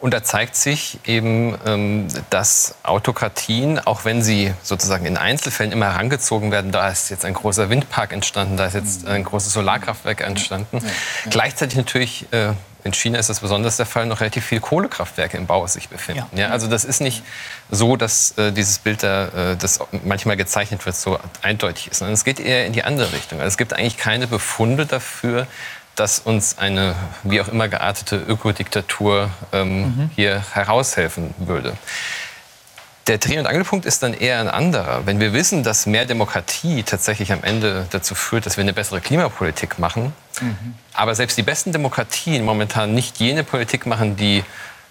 Und 0.00 0.12
da 0.12 0.24
zeigt 0.24 0.56
sich 0.56 0.98
eben, 1.04 1.56
ähm, 1.64 2.08
dass 2.30 2.74
Autokratien, 2.82 3.78
auch 3.78 4.04
wenn 4.04 4.20
sie 4.20 4.52
sozusagen 4.64 5.06
in 5.06 5.16
Einzelfällen 5.16 5.70
immer 5.70 5.92
herangezogen 5.92 6.50
werden, 6.50 6.72
da 6.72 6.88
ist 6.88 7.10
jetzt 7.10 7.24
ein 7.24 7.34
großer 7.34 7.70
Windpark 7.70 8.12
entstanden, 8.12 8.56
da 8.56 8.66
ist 8.66 8.74
jetzt 8.74 9.06
ein 9.06 9.22
großes 9.22 9.52
Solarkraftwerk 9.52 10.22
entstanden, 10.22 10.78
ja, 10.78 10.88
ja. 10.88 11.30
gleichzeitig 11.30 11.76
natürlich 11.76 12.26
äh, 12.32 12.54
in 12.84 12.92
China 12.92 13.18
ist 13.18 13.28
das 13.28 13.40
besonders 13.40 13.76
der 13.76 13.86
Fall, 13.86 14.06
noch 14.06 14.20
relativ 14.20 14.44
viele 14.44 14.60
Kohlekraftwerke 14.60 15.36
im 15.36 15.46
Bau 15.46 15.66
sich 15.66 15.88
befinden. 15.88 16.24
Ja. 16.32 16.46
ja 16.46 16.48
also 16.48 16.66
das 16.66 16.84
ist 16.84 17.00
nicht 17.00 17.22
so, 17.70 17.96
dass 17.96 18.36
äh, 18.38 18.52
dieses 18.52 18.78
Bild, 18.78 19.02
da, 19.02 19.52
äh, 19.52 19.56
das 19.56 19.80
manchmal 20.04 20.36
gezeichnet 20.36 20.84
wird, 20.84 20.96
so 20.96 21.18
eindeutig 21.42 21.88
ist, 21.88 21.98
sondern 21.98 22.14
es 22.14 22.24
geht 22.24 22.40
eher 22.40 22.66
in 22.66 22.72
die 22.72 22.82
andere 22.82 23.12
Richtung. 23.12 23.38
Also 23.38 23.48
es 23.48 23.56
gibt 23.56 23.72
eigentlich 23.72 23.96
keine 23.96 24.26
Befunde 24.26 24.86
dafür, 24.86 25.46
dass 25.94 26.18
uns 26.18 26.58
eine 26.58 26.94
wie 27.22 27.40
auch 27.40 27.48
immer 27.48 27.68
geartete 27.68 28.16
Ökodiktatur 28.16 29.30
ähm, 29.52 29.82
mhm. 29.82 30.10
hier 30.14 30.42
heraushelfen 30.52 31.34
würde. 31.38 31.76
Der 33.08 33.18
Dreh- 33.18 33.38
und 33.38 33.46
Angelpunkt 33.46 33.84
ist 33.84 34.02
dann 34.02 34.14
eher 34.14 34.40
ein 34.40 34.48
anderer. 34.48 35.06
Wenn 35.06 35.18
wir 35.18 35.32
wissen, 35.32 35.64
dass 35.64 35.86
mehr 35.86 36.04
Demokratie 36.04 36.84
tatsächlich 36.84 37.32
am 37.32 37.42
Ende 37.42 37.86
dazu 37.90 38.14
führt, 38.14 38.46
dass 38.46 38.56
wir 38.56 38.62
eine 38.62 38.72
bessere 38.72 39.00
Klimapolitik 39.00 39.78
machen, 39.78 40.12
mhm. 40.40 40.74
aber 40.94 41.14
selbst 41.14 41.36
die 41.38 41.42
besten 41.42 41.72
Demokratien 41.72 42.44
momentan 42.44 42.94
nicht 42.94 43.18
jene 43.18 43.44
Politik 43.44 43.86
machen, 43.86 44.16
die 44.16 44.44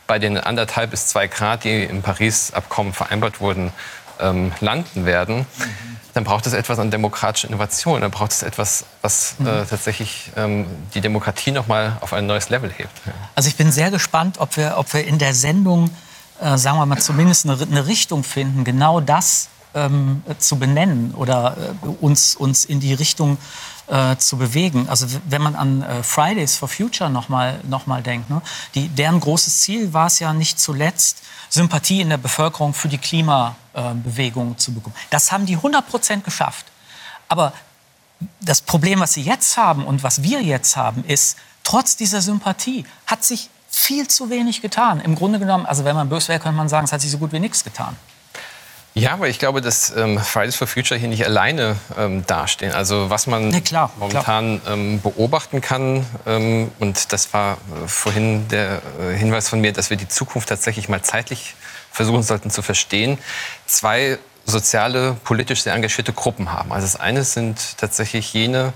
bei 0.08 0.20
den 0.20 0.38
anderthalb 0.38 0.92
bis 0.92 1.08
zwei 1.08 1.28
Grad, 1.28 1.64
die 1.64 1.84
im 1.84 2.02
Paris-Abkommen 2.02 2.94
vereinbart 2.94 3.40
wurden, 3.40 3.72
ähm, 4.20 4.52
landen 4.60 5.06
werden, 5.06 5.46
mhm 5.58 5.92
dann 6.14 6.24
braucht 6.24 6.46
es 6.46 6.54
etwas 6.54 6.80
an 6.80 6.92
demokratischer 6.92 7.48
Innovation. 7.48 8.02
Dann 8.02 8.12
braucht 8.12 8.32
es 8.32 8.44
etwas, 8.44 8.86
was 9.02 9.36
äh, 9.40 9.44
mhm. 9.44 9.70
tatsächlich 9.70 10.32
ähm, 10.36 10.66
die 10.94 11.02
Demokratie 11.02 11.52
noch 11.52 11.68
mal 11.68 11.98
auf 12.02 12.14
ein 12.14 12.26
neues 12.26 12.50
Level 12.50 12.72
hebt. 12.72 12.92
Ja. 13.06 13.14
Also 13.36 13.48
ich 13.48 13.56
bin 13.56 13.72
sehr 13.72 13.92
gespannt, 13.92 14.38
ob 14.40 14.58
wir, 14.58 14.76
ob 14.78 14.94
wir 14.94 15.06
in 15.06 15.20
der 15.20 15.34
Sendung, 15.34 15.90
äh, 16.42 16.58
sagen 16.58 16.78
wir 16.78 16.86
mal, 16.86 17.00
zumindest 17.00 17.46
eine, 17.46 17.62
eine 17.62 17.88
Richtung 17.88 18.24
finden, 18.24 18.64
genau 18.64 19.00
das 19.00 19.50
ähm, 19.74 20.24
zu 20.38 20.58
benennen 20.58 21.14
oder 21.16 21.56
äh, 21.58 21.88
uns, 22.02 22.36
uns 22.36 22.66
in 22.66 22.80
die 22.80 22.94
Richtung 22.94 23.38
äh, 23.88 24.16
zu 24.18 24.38
bewegen. 24.38 24.88
Also 24.90 25.08
wenn 25.28 25.42
man 25.42 25.56
an 25.56 25.84
äh, 25.84 26.04
Fridays 26.04 26.56
for 26.56 26.68
Future 26.68 27.10
noch 27.10 27.30
mal, 27.30 27.60
noch 27.68 27.88
mal 27.88 28.02
denkt, 28.02 28.30
ne? 28.30 28.42
die, 28.76 28.88
deren 28.90 29.20
großes 29.20 29.62
Ziel 29.62 29.94
war 29.94 30.08
es 30.08 30.20
ja 30.20 30.34
nicht 30.34 30.60
zuletzt, 30.60 31.24
Sympathie 31.50 32.02
in 32.02 32.10
der 32.10 32.18
Bevölkerung 32.18 32.74
für 32.74 32.88
die 32.88 32.98
Klimabewegung 32.98 34.58
zu 34.58 34.74
bekommen. 34.74 34.96
Das 35.10 35.32
haben 35.32 35.46
die 35.46 35.56
100 35.56 35.88
Prozent 35.88 36.24
geschafft. 36.24 36.66
Aber 37.28 37.54
das 38.40 38.62
Problem, 38.62 39.00
was 39.00 39.14
sie 39.14 39.24
jetzt 39.24 39.58
haben 39.58 39.86
und 39.86 40.04
was 40.04 40.24
wir 40.24 40.42
jetzt 40.42 40.78
haben, 40.78 41.04
ist, 41.06 41.38
trotz 41.64 41.96
dieser 41.98 42.22
Sympathie 42.22 42.86
hat 43.06 43.24
sich 43.24 43.50
viel 43.70 44.08
zu 44.08 44.30
wenig 44.30 44.62
getan. 44.62 45.00
Im 45.00 45.16
Grunde 45.16 45.40
genommen, 45.40 45.66
also 45.66 45.86
wenn 45.86 45.96
man 45.96 46.10
böse 46.10 46.30
wäre, 46.30 46.40
könnte 46.40 46.58
man 46.58 46.70
sagen, 46.70 46.86
es 46.86 46.92
hat 46.92 47.02
sich 47.02 47.12
so 47.12 47.18
gut 47.18 47.32
wie 47.32 47.40
nichts 47.40 47.64
getan. 47.64 47.96
Ja, 48.94 49.14
aber 49.14 49.30
ich 49.30 49.40
glaube, 49.40 49.62
dass 49.62 49.96
ähm, 49.96 50.20
Fridays 50.20 50.56
for 50.56 50.68
Future 50.68 51.00
hier 51.00 51.08
nicht 51.08 51.26
alleine 51.26 51.78
ähm, 51.98 52.26
dastehen. 52.28 52.74
Also 52.74 53.10
was 53.10 53.26
man 53.26 53.48
nee, 53.48 53.62
klar, 53.62 53.92
momentan 53.98 54.62
klar. 54.62 54.74
Ähm, 54.74 55.02
beobachten 55.02 55.62
kann, 55.62 56.06
ähm, 56.26 56.72
und 56.80 57.14
das 57.14 57.34
war 57.34 57.54
äh, 57.54 57.88
vorhin 57.88 58.50
der 58.50 58.82
äh, 59.00 59.16
Hinweis 59.16 59.48
von 59.48 59.62
mir, 59.62 59.72
dass 59.72 59.90
wir 59.90 59.98
die 59.98 60.10
Zukunft 60.10 60.50
tatsächlich 60.50 60.90
mal 60.90 61.02
zeitlich 61.02 61.56
versuchen 61.90 62.24
sollten 62.24 62.50
zu 62.50 62.62
verstehen. 62.62 63.18
Zwei 63.66 64.18
soziale, 64.46 65.16
politisch 65.24 65.64
sehr 65.64 65.74
engagierte 65.74 66.12
Gruppen 66.12 66.52
haben. 66.52 66.74
Also 66.74 66.86
das 66.86 67.00
eine 67.00 67.24
sind 67.24 67.78
tatsächlich 67.78 68.34
jene, 68.34 68.74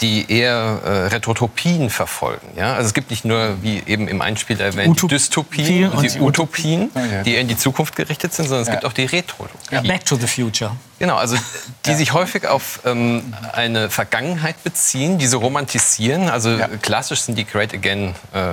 die 0.00 0.30
eher 0.30 0.80
äh, 0.84 0.88
Retrotopien 1.06 1.88
verfolgen. 1.88 2.48
Ja? 2.56 2.74
Also 2.74 2.88
es 2.88 2.94
gibt 2.94 3.10
nicht 3.10 3.24
nur, 3.24 3.62
wie 3.62 3.82
eben 3.86 4.08
im 4.08 4.20
Einspiel 4.20 4.60
erwähnt, 4.60 4.88
Utop 4.88 5.08
die 5.08 5.14
Dystopien 5.14 5.90
und 5.90 6.02
die 6.02 6.20
Utopien, 6.20 6.90
die 7.24 7.34
eher 7.34 7.40
in 7.40 7.48
die 7.48 7.56
Zukunft 7.56 7.96
gerichtet 7.96 8.34
sind, 8.34 8.46
sondern 8.46 8.62
es 8.62 8.68
ja. 8.68 8.74
gibt 8.74 8.84
auch 8.84 8.92
die 8.92 9.04
Retrotopien. 9.04 9.58
Ja. 9.70 9.80
Back 9.80 10.04
to 10.04 10.16
the 10.16 10.26
future. 10.26 10.72
Genau, 10.98 11.16
also 11.16 11.36
die 11.84 11.94
sich 11.94 12.12
häufig 12.12 12.46
auf 12.46 12.80
ähm, 12.84 13.34
eine 13.52 13.90
Vergangenheit 13.90 14.62
beziehen, 14.64 15.18
diese 15.18 15.36
romantisieren. 15.36 16.28
Also 16.28 16.58
klassisch 16.82 17.20
sind 17.20 17.36
die 17.36 17.44
Great 17.44 17.72
Again. 17.74 18.14
Äh, 18.34 18.38
äh, 18.38 18.52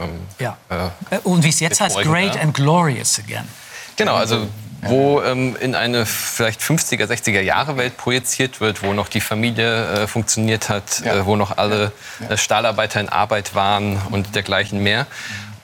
ähm, 0.00 0.10
ja. 0.38 0.56
Äh, 0.68 1.18
und 1.24 1.44
wie 1.44 1.48
es 1.48 1.60
jetzt 1.60 1.80
heißt, 1.80 1.98
Great 2.02 2.36
and 2.36 2.54
Glorious 2.54 3.18
Again. 3.18 3.46
Genau, 3.96 4.14
also 4.14 4.48
wo 4.82 5.22
ähm, 5.22 5.56
in 5.60 5.74
eine 5.74 6.06
vielleicht 6.06 6.60
50er, 6.60 7.06
60er 7.06 7.40
Jahre 7.40 7.76
Welt 7.76 7.96
projiziert 7.96 8.60
wird, 8.60 8.82
wo 8.82 8.92
noch 8.92 9.08
die 9.08 9.20
Familie 9.20 10.02
äh, 10.02 10.06
funktioniert 10.06 10.68
hat, 10.68 11.02
ja. 11.04 11.14
äh, 11.14 11.26
wo 11.26 11.36
noch 11.36 11.56
alle 11.56 11.92
äh, 12.28 12.36
Stahlarbeiter 12.36 13.00
in 13.00 13.08
Arbeit 13.08 13.54
waren 13.54 14.00
und 14.10 14.34
dergleichen 14.34 14.82
mehr 14.82 15.06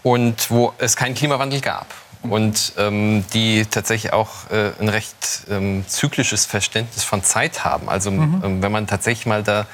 und 0.02 0.50
wo 0.50 0.72
es 0.78 0.96
keinen 0.96 1.14
Klimawandel 1.14 1.60
gab 1.60 1.86
und 2.22 2.72
ähm, 2.78 3.24
die 3.32 3.66
tatsächlich 3.66 4.12
auch 4.12 4.50
äh, 4.50 4.70
ein 4.80 4.88
recht 4.88 5.42
ähm, 5.50 5.84
zyklisches 5.86 6.46
Verständnis 6.46 7.04
von 7.04 7.22
Zeit 7.22 7.64
haben. 7.64 7.88
Also 7.88 8.10
mhm. 8.10 8.42
ähm, 8.44 8.62
wenn 8.62 8.72
man 8.72 8.86
tatsächlich 8.86 9.26
mal 9.26 9.42
da 9.42 9.66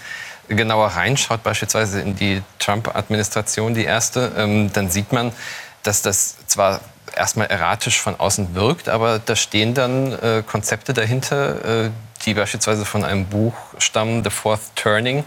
genauer 0.48 0.88
reinschaut, 0.88 1.42
beispielsweise 1.42 2.00
in 2.00 2.16
die 2.16 2.42
Trump-Administration, 2.58 3.74
die 3.74 3.84
erste, 3.84 4.32
ähm, 4.36 4.72
dann 4.72 4.90
sieht 4.90 5.12
man, 5.12 5.32
dass 5.82 6.02
das 6.02 6.36
zwar 6.46 6.80
erstmal 7.16 7.46
erratisch 7.48 8.00
von 8.00 8.18
außen 8.18 8.54
wirkt, 8.54 8.88
aber 8.88 9.18
da 9.18 9.36
stehen 9.36 9.74
dann 9.74 10.12
äh, 10.12 10.42
Konzepte 10.46 10.92
dahinter, 10.92 11.84
äh, 11.86 11.90
die 12.24 12.34
beispielsweise 12.34 12.84
von 12.84 13.04
einem 13.04 13.26
Buch 13.26 13.54
stammen, 13.78 14.24
The 14.24 14.30
Fourth 14.30 14.74
Turning, 14.74 15.24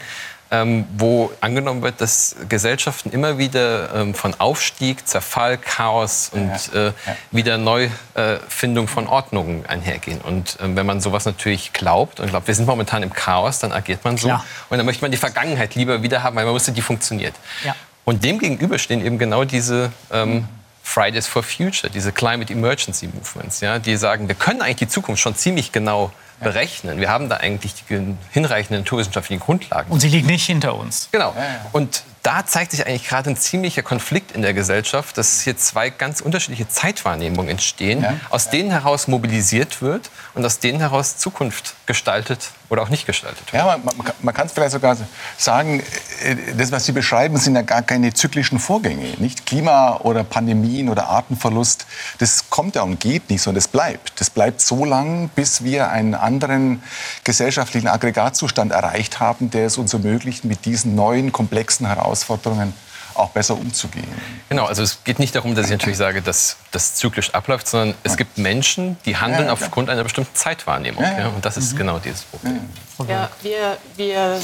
ähm, 0.49 0.85
wo 0.97 1.31
angenommen 1.41 1.81
wird, 1.81 1.99
dass 1.99 2.35
Gesellschaften 2.47 3.11
immer 3.11 3.37
wieder 3.37 3.93
ähm, 3.93 4.13
von 4.13 4.33
Aufstieg, 4.39 5.05
Zerfall, 5.07 5.57
Chaos 5.57 6.29
und 6.31 6.51
ja, 6.73 6.81
ja. 6.81 6.87
Äh, 6.87 6.93
wieder 7.31 7.57
Neufindung 7.57 8.87
von 8.87 9.07
Ordnungen 9.07 9.65
einhergehen. 9.65 10.21
Und 10.21 10.57
ähm, 10.61 10.75
wenn 10.77 10.85
man 10.85 11.01
sowas 11.01 11.25
natürlich 11.25 11.73
glaubt 11.73 12.19
und 12.19 12.29
glaubt, 12.29 12.47
wir 12.47 12.55
sind 12.55 12.65
momentan 12.65 13.03
im 13.03 13.11
Chaos, 13.11 13.59
dann 13.59 13.73
agiert 13.73 14.05
man 14.05 14.17
so. 14.17 14.29
Klar. 14.29 14.45
Und 14.69 14.77
dann 14.77 14.85
möchte 14.85 15.03
man 15.03 15.11
die 15.11 15.17
Vergangenheit 15.17 15.75
lieber 15.75 16.01
wieder 16.01 16.23
haben, 16.23 16.35
weil 16.37 16.45
man 16.45 16.53
wusste, 16.53 16.71
die 16.71 16.81
funktioniert. 16.81 17.35
Ja. 17.65 17.75
Und 18.05 18.23
dem 18.23 18.39
gegenüber 18.39 18.79
stehen 18.79 19.05
eben 19.05 19.17
genau 19.17 19.43
diese 19.43 19.91
ähm, 20.13 20.47
Fridays 20.87 21.27
for 21.27 21.43
Future, 21.43 21.91
diese 21.91 22.13
Climate 22.13 22.51
Emergency 22.53 23.09
Movements, 23.13 23.59
ja, 23.59 23.77
die 23.77 23.97
sagen, 23.97 24.29
wir 24.29 24.35
können 24.35 24.61
eigentlich 24.61 24.77
die 24.77 24.87
Zukunft 24.87 25.21
schon 25.21 25.35
ziemlich 25.35 25.73
genau 25.73 26.13
berechnen. 26.39 26.99
Wir 26.99 27.09
haben 27.09 27.29
da 27.29 27.37
eigentlich 27.37 27.73
die 27.75 28.15
hinreichenden 28.31 28.83
naturwissenschaftlichen 28.83 29.39
Grundlagen. 29.39 29.91
Und 29.91 29.99
sie 29.99 30.09
liegen 30.09 30.27
nicht 30.27 30.45
hinter 30.45 30.75
uns. 30.75 31.09
Genau. 31.11 31.35
Und 31.71 32.03
da 32.27 32.45
zeigt 32.45 32.71
sich 32.71 32.85
eigentlich 32.85 33.07
gerade 33.07 33.29
ein 33.29 33.37
ziemlicher 33.37 33.83
Konflikt 33.83 34.33
in 34.33 34.41
der 34.41 34.53
Gesellschaft, 34.53 35.17
dass 35.17 35.39
hier 35.41 35.55
zwei 35.55 35.89
ganz 35.89 36.19
unterschiedliche 36.19 36.67
Zeitwahrnehmungen 36.67 37.49
entstehen, 37.49 38.01
ja. 38.01 38.15
aus 38.29 38.49
denen 38.49 38.69
heraus 38.69 39.07
mobilisiert 39.07 39.81
wird 39.81 40.09
und 40.33 40.45
aus 40.45 40.59
denen 40.59 40.81
heraus 40.81 41.15
Zukunft 41.15 41.75
gestaltet 41.85 42.49
oder 42.67 42.81
auch 42.81 42.89
nicht 42.89 43.05
gestaltet 43.05 43.53
wird. 43.53 43.63
Ja, 43.63 43.77
man, 43.77 43.95
man, 43.95 44.11
man 44.21 44.33
kann 44.33 44.47
es 44.47 44.51
vielleicht 44.51 44.73
sogar 44.73 44.97
sagen, 45.37 45.81
äh, 46.21 46.35
das, 46.57 46.71
was 46.73 46.85
Sie 46.85 46.91
beschreiben, 46.91 47.37
sind 47.37 47.55
ja 47.55 47.61
gar 47.61 47.81
keine 47.81 48.13
zyklischen 48.13 48.59
Vorgänge. 48.59 49.05
Nicht 49.19 49.45
Klima 49.45 49.95
oder 50.01 50.25
Pandemien 50.25 50.89
oder 50.89 51.07
Artenverlust, 51.07 51.87
das 52.17 52.49
kommt 52.49 52.75
ja 52.75 52.81
und 52.81 52.99
geht 52.99 53.29
nicht, 53.29 53.41
sondern 53.41 53.59
das 53.59 53.69
bleibt. 53.69 54.19
Das 54.19 54.29
bleibt 54.29 54.59
so 54.59 54.83
lang, 54.83 55.29
bis 55.29 55.63
wir 55.63 55.89
einen 55.91 56.13
anderen 56.27 56.83
gesellschaftlichen 57.23 57.87
Aggregatzustand 57.87 58.71
erreicht 58.71 59.19
haben, 59.19 59.49
der 59.49 59.67
es 59.67 59.77
uns 59.77 59.93
ermöglicht, 59.93 60.43
mit 60.43 60.65
diesen 60.65 60.93
neuen, 60.95 61.31
komplexen 61.31 61.87
Herausforderungen 61.87 62.73
auch 63.15 63.31
besser 63.31 63.55
umzugehen. 63.55 64.07
Genau, 64.49 64.65
also 64.65 64.83
es 64.83 65.03
geht 65.03 65.19
nicht 65.19 65.33
darum, 65.33 65.55
dass 65.55 65.65
ich 65.65 65.71
natürlich 65.71 65.97
sage, 65.97 66.21
dass 66.21 66.57
das 66.71 66.95
zyklisch 66.95 67.33
abläuft, 67.33 67.67
sondern 67.67 67.95
es 68.03 68.15
gibt 68.15 68.37
Menschen, 68.37 68.97
die 69.05 69.17
handeln 69.17 69.47
ja, 69.47 69.53
aufgrund 69.53 69.89
einer 69.89 70.03
bestimmten 70.03 70.35
Zeitwahrnehmung. 70.35 71.03
Ja, 71.03 71.19
ja. 71.19 71.27
Und 71.29 71.43
das 71.43 71.57
ist 71.57 71.73
mhm. 71.73 71.77
genau 71.77 71.99
dieses 71.99 72.21
Problem. 72.21 72.59
Ja, 73.07 73.29
wir, 73.41 73.77
wir 73.95 74.39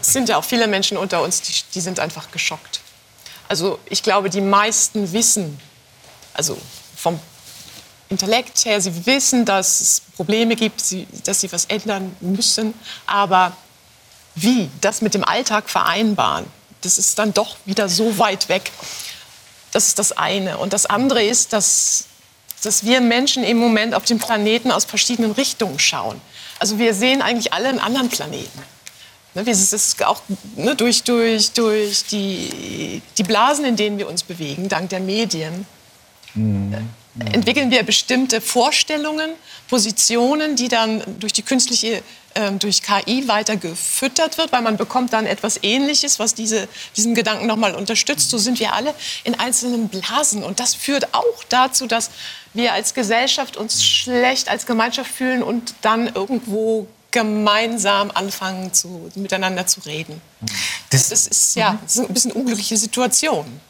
sind 0.00 0.28
ja 0.28 0.38
auch 0.38 0.44
viele 0.44 0.66
Menschen 0.66 0.96
unter 0.96 1.22
uns, 1.22 1.42
die, 1.42 1.52
die 1.74 1.80
sind 1.80 2.00
einfach 2.00 2.30
geschockt. 2.30 2.80
Also 3.48 3.78
ich 3.86 4.02
glaube, 4.02 4.30
die 4.30 4.40
meisten 4.40 5.12
wissen, 5.12 5.60
also 6.32 6.56
vom 6.96 7.20
Intellekt 8.14 8.64
her, 8.64 8.80
sie 8.80 9.06
wissen, 9.06 9.44
dass 9.44 9.80
es 9.80 10.02
Probleme 10.16 10.56
gibt, 10.56 10.80
sie, 10.80 11.06
dass 11.24 11.40
sie 11.40 11.50
was 11.52 11.64
ändern 11.66 12.14
müssen, 12.20 12.74
aber 13.06 13.56
wie 14.34 14.70
das 14.80 15.00
mit 15.00 15.14
dem 15.14 15.24
Alltag 15.24 15.68
vereinbaren, 15.68 16.46
das 16.82 16.98
ist 16.98 17.18
dann 17.18 17.32
doch 17.32 17.56
wieder 17.64 17.88
so 17.88 18.18
weit 18.18 18.48
weg. 18.48 18.70
Das 19.72 19.88
ist 19.88 19.98
das 19.98 20.12
eine. 20.12 20.58
Und 20.58 20.72
das 20.72 20.86
andere 20.86 21.22
ist, 21.22 21.52
dass, 21.52 22.04
dass 22.62 22.84
wir 22.84 23.00
Menschen 23.00 23.42
im 23.42 23.56
Moment 23.56 23.94
auf 23.94 24.04
dem 24.04 24.18
Planeten 24.18 24.70
aus 24.70 24.84
verschiedenen 24.84 25.32
Richtungen 25.32 25.78
schauen. 25.78 26.20
Also 26.58 26.78
wir 26.78 26.94
sehen 26.94 27.22
eigentlich 27.22 27.52
alle 27.52 27.68
einen 27.68 27.80
anderen 27.80 28.08
Planeten. 28.08 28.62
Ne, 29.34 29.42
es 29.46 29.72
ist 29.72 30.04
auch 30.04 30.22
ne, 30.56 30.76
durch, 30.76 31.02
durch, 31.02 31.50
durch 31.52 32.04
die, 32.04 33.02
die 33.18 33.22
Blasen, 33.24 33.64
in 33.64 33.74
denen 33.74 33.98
wir 33.98 34.08
uns 34.08 34.22
bewegen, 34.22 34.68
dank 34.68 34.90
der 34.90 35.00
Medien, 35.00 35.66
mhm. 36.34 36.74
entwickeln 37.32 37.70
wir 37.70 37.82
bestimmte 37.82 38.40
Vorstellungen, 38.40 39.30
Positionen, 39.68 40.56
die 40.56 40.68
dann 40.68 41.02
durch 41.18 41.32
die 41.32 41.42
künstliche 41.42 42.02
ähm, 42.34 42.58
durch 42.58 42.82
KI 42.82 43.28
weiter 43.28 43.56
gefüttert 43.56 44.38
wird, 44.38 44.50
weil 44.52 44.62
man 44.62 44.76
bekommt 44.76 45.12
dann 45.12 45.26
etwas 45.26 45.62
Ähnliches, 45.62 46.18
was 46.18 46.34
diese, 46.34 46.68
diesen 46.96 47.14
Gedanken 47.14 47.46
nochmal 47.46 47.74
unterstützt. 47.74 48.30
So 48.30 48.38
sind 48.38 48.58
wir 48.58 48.72
alle 48.72 48.94
in 49.22 49.38
einzelnen 49.38 49.88
Blasen. 49.88 50.42
Und 50.42 50.58
das 50.58 50.74
führt 50.74 51.14
auch 51.14 51.44
dazu, 51.48 51.86
dass 51.86 52.10
wir 52.52 52.72
als 52.72 52.94
Gesellschaft 52.94 53.56
uns 53.56 53.84
schlecht 53.84 54.48
als 54.48 54.66
Gemeinschaft 54.66 55.10
fühlen 55.10 55.42
und 55.42 55.74
dann 55.82 56.12
irgendwo 56.14 56.88
gemeinsam 57.10 58.10
anfangen, 58.10 58.72
zu, 58.72 59.10
miteinander 59.14 59.68
zu 59.68 59.80
reden. 59.80 60.20
Das, 60.90 61.10
das 61.10 61.28
ist 61.28 61.54
ja 61.54 61.78
das 61.84 61.96
ist 61.96 62.08
ein 62.08 62.14
bisschen 62.14 62.32
unglückliche 62.32 62.76
Situation. 62.76 63.60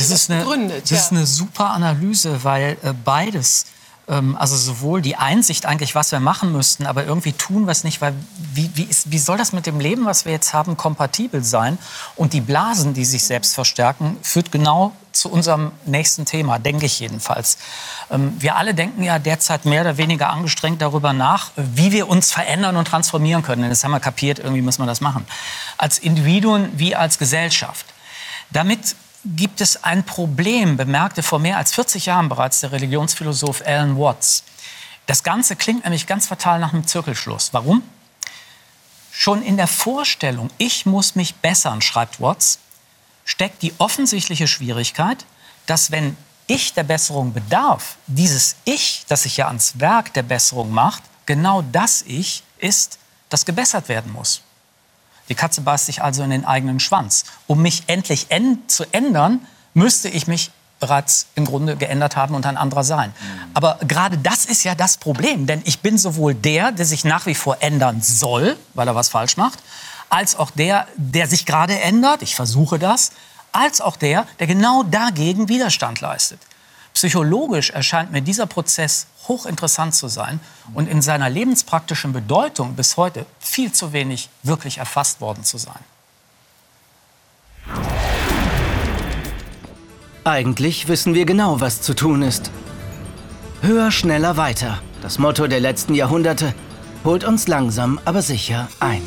Das, 0.00 0.10
ist, 0.10 0.30
eine, 0.30 0.40
begründet, 0.40 0.82
das 0.84 0.90
ja. 0.90 0.96
ist 0.96 1.12
eine 1.12 1.26
super 1.26 1.70
Analyse, 1.70 2.44
weil 2.44 2.76
äh, 2.82 2.92
beides 2.92 3.66
ähm, 4.10 4.36
also 4.36 4.56
sowohl 4.56 5.00
die 5.00 5.16
Einsicht 5.16 5.64
eigentlich, 5.66 5.94
was 5.94 6.12
wir 6.12 6.20
machen 6.20 6.52
müssten, 6.52 6.86
aber 6.86 7.04
irgendwie 7.04 7.32
tun 7.32 7.66
wir 7.66 7.72
es 7.72 7.84
nicht, 7.84 8.00
weil 8.00 8.12
wie, 8.52 8.70
wie, 8.74 8.82
ist, 8.82 9.12
wie 9.12 9.18
soll 9.18 9.38
das 9.38 9.52
mit 9.52 9.66
dem 9.66 9.78
Leben, 9.80 10.04
was 10.04 10.24
wir 10.24 10.32
jetzt 10.32 10.52
haben, 10.52 10.76
kompatibel 10.76 11.44
sein? 11.44 11.78
Und 12.16 12.32
die 12.32 12.40
Blasen, 12.40 12.92
die 12.92 13.04
sich 13.04 13.24
selbst 13.24 13.54
verstärken, 13.54 14.16
führt 14.22 14.50
genau 14.50 14.92
zu 15.12 15.30
unserem 15.30 15.72
nächsten 15.86 16.24
Thema, 16.24 16.58
denke 16.58 16.86
ich 16.86 16.98
jedenfalls. 17.00 17.58
Ähm, 18.10 18.34
wir 18.38 18.56
alle 18.56 18.74
denken 18.74 19.02
ja 19.02 19.18
derzeit 19.18 19.64
mehr 19.64 19.82
oder 19.82 19.96
weniger 19.96 20.30
angestrengt 20.30 20.82
darüber 20.82 21.12
nach, 21.12 21.52
wie 21.56 21.92
wir 21.92 22.08
uns 22.08 22.32
verändern 22.32 22.76
und 22.76 22.86
transformieren 22.88 23.42
können. 23.42 23.62
Denn 23.62 23.70
das 23.70 23.84
haben 23.84 23.92
wir 23.92 24.00
kapiert, 24.00 24.40
irgendwie 24.40 24.62
müssen 24.62 24.82
wir 24.82 24.86
das 24.86 25.00
machen. 25.00 25.24
Als 25.78 25.98
Individuen 25.98 26.68
wie 26.74 26.96
als 26.96 27.18
Gesellschaft. 27.18 27.86
Damit 28.50 28.96
gibt 29.24 29.60
es 29.60 29.84
ein 29.84 30.04
Problem, 30.04 30.76
bemerkte 30.76 31.22
vor 31.22 31.38
mehr 31.38 31.58
als 31.58 31.72
40 31.72 32.06
Jahren 32.06 32.28
bereits 32.28 32.60
der 32.60 32.72
Religionsphilosoph 32.72 33.62
Alan 33.66 33.98
Watts. 33.98 34.44
Das 35.06 35.22
Ganze 35.22 35.56
klingt 35.56 35.84
nämlich 35.84 36.06
ganz 36.06 36.26
fatal 36.26 36.60
nach 36.60 36.72
einem 36.72 36.86
Zirkelschluss. 36.86 37.52
Warum? 37.52 37.82
Schon 39.12 39.42
in 39.42 39.56
der 39.56 39.66
Vorstellung, 39.66 40.50
ich 40.56 40.86
muss 40.86 41.16
mich 41.16 41.34
bessern, 41.36 41.82
schreibt 41.82 42.20
Watts, 42.20 42.60
steckt 43.24 43.62
die 43.62 43.74
offensichtliche 43.78 44.46
Schwierigkeit, 44.46 45.26
dass 45.66 45.90
wenn 45.90 46.16
ich 46.46 46.72
der 46.72 46.84
Besserung 46.84 47.32
bedarf, 47.32 47.96
dieses 48.06 48.56
Ich, 48.64 49.04
das 49.08 49.24
sich 49.24 49.36
ja 49.36 49.48
ans 49.48 49.78
Werk 49.78 50.14
der 50.14 50.22
Besserung 50.22 50.72
macht, 50.72 51.02
genau 51.26 51.62
das 51.62 52.02
Ich 52.02 52.42
ist, 52.58 52.98
das 53.28 53.44
gebessert 53.44 53.88
werden 53.88 54.12
muss. 54.12 54.42
Die 55.30 55.34
Katze 55.34 55.62
beißt 55.62 55.86
sich 55.86 56.02
also 56.02 56.22
in 56.22 56.30
den 56.30 56.44
eigenen 56.44 56.80
Schwanz. 56.80 57.24
Um 57.46 57.62
mich 57.62 57.84
endlich 57.86 58.26
zu 58.66 58.84
ändern, 58.92 59.46
müsste 59.72 60.08
ich 60.08 60.26
mich 60.26 60.50
bereits 60.80 61.26
im 61.34 61.44
Grunde 61.44 61.76
geändert 61.76 62.16
haben 62.16 62.34
und 62.34 62.46
ein 62.46 62.56
anderer 62.56 62.84
sein. 62.84 63.14
Aber 63.54 63.78
gerade 63.86 64.18
das 64.18 64.44
ist 64.44 64.64
ja 64.64 64.74
das 64.74 64.96
Problem, 64.96 65.46
denn 65.46 65.62
ich 65.64 65.80
bin 65.80 65.98
sowohl 65.98 66.34
der, 66.34 66.72
der 66.72 66.86
sich 66.86 67.04
nach 67.04 67.26
wie 67.26 67.34
vor 67.34 67.58
ändern 67.60 68.00
soll, 68.02 68.56
weil 68.74 68.88
er 68.88 68.94
was 68.94 69.08
falsch 69.08 69.36
macht, 69.36 69.60
als 70.08 70.34
auch 70.34 70.50
der, 70.50 70.88
der 70.96 71.28
sich 71.28 71.46
gerade 71.46 71.78
ändert, 71.80 72.22
ich 72.22 72.34
versuche 72.34 72.78
das, 72.78 73.12
als 73.52 73.80
auch 73.80 73.96
der, 73.96 74.26
der 74.38 74.46
genau 74.46 74.82
dagegen 74.82 75.48
Widerstand 75.48 76.00
leistet. 76.00 76.40
Psychologisch 77.00 77.70
erscheint 77.70 78.12
mir 78.12 78.20
dieser 78.20 78.44
Prozess 78.44 79.06
hochinteressant 79.26 79.94
zu 79.94 80.08
sein 80.08 80.38
und 80.74 80.86
in 80.86 81.00
seiner 81.00 81.30
lebenspraktischen 81.30 82.12
Bedeutung 82.12 82.74
bis 82.74 82.98
heute 82.98 83.24
viel 83.38 83.72
zu 83.72 83.94
wenig 83.94 84.28
wirklich 84.42 84.76
erfasst 84.76 85.22
worden 85.22 85.42
zu 85.42 85.56
sein. 85.56 85.82
Eigentlich 90.24 90.88
wissen 90.88 91.14
wir 91.14 91.24
genau, 91.24 91.62
was 91.62 91.80
zu 91.80 91.94
tun 91.94 92.20
ist. 92.20 92.50
Höher, 93.62 93.90
schneller, 93.90 94.36
weiter. 94.36 94.82
Das 95.00 95.18
Motto 95.18 95.46
der 95.46 95.60
letzten 95.60 95.94
Jahrhunderte 95.94 96.54
holt 97.02 97.24
uns 97.24 97.48
langsam, 97.48 97.98
aber 98.04 98.20
sicher 98.20 98.68
ein. 98.78 99.00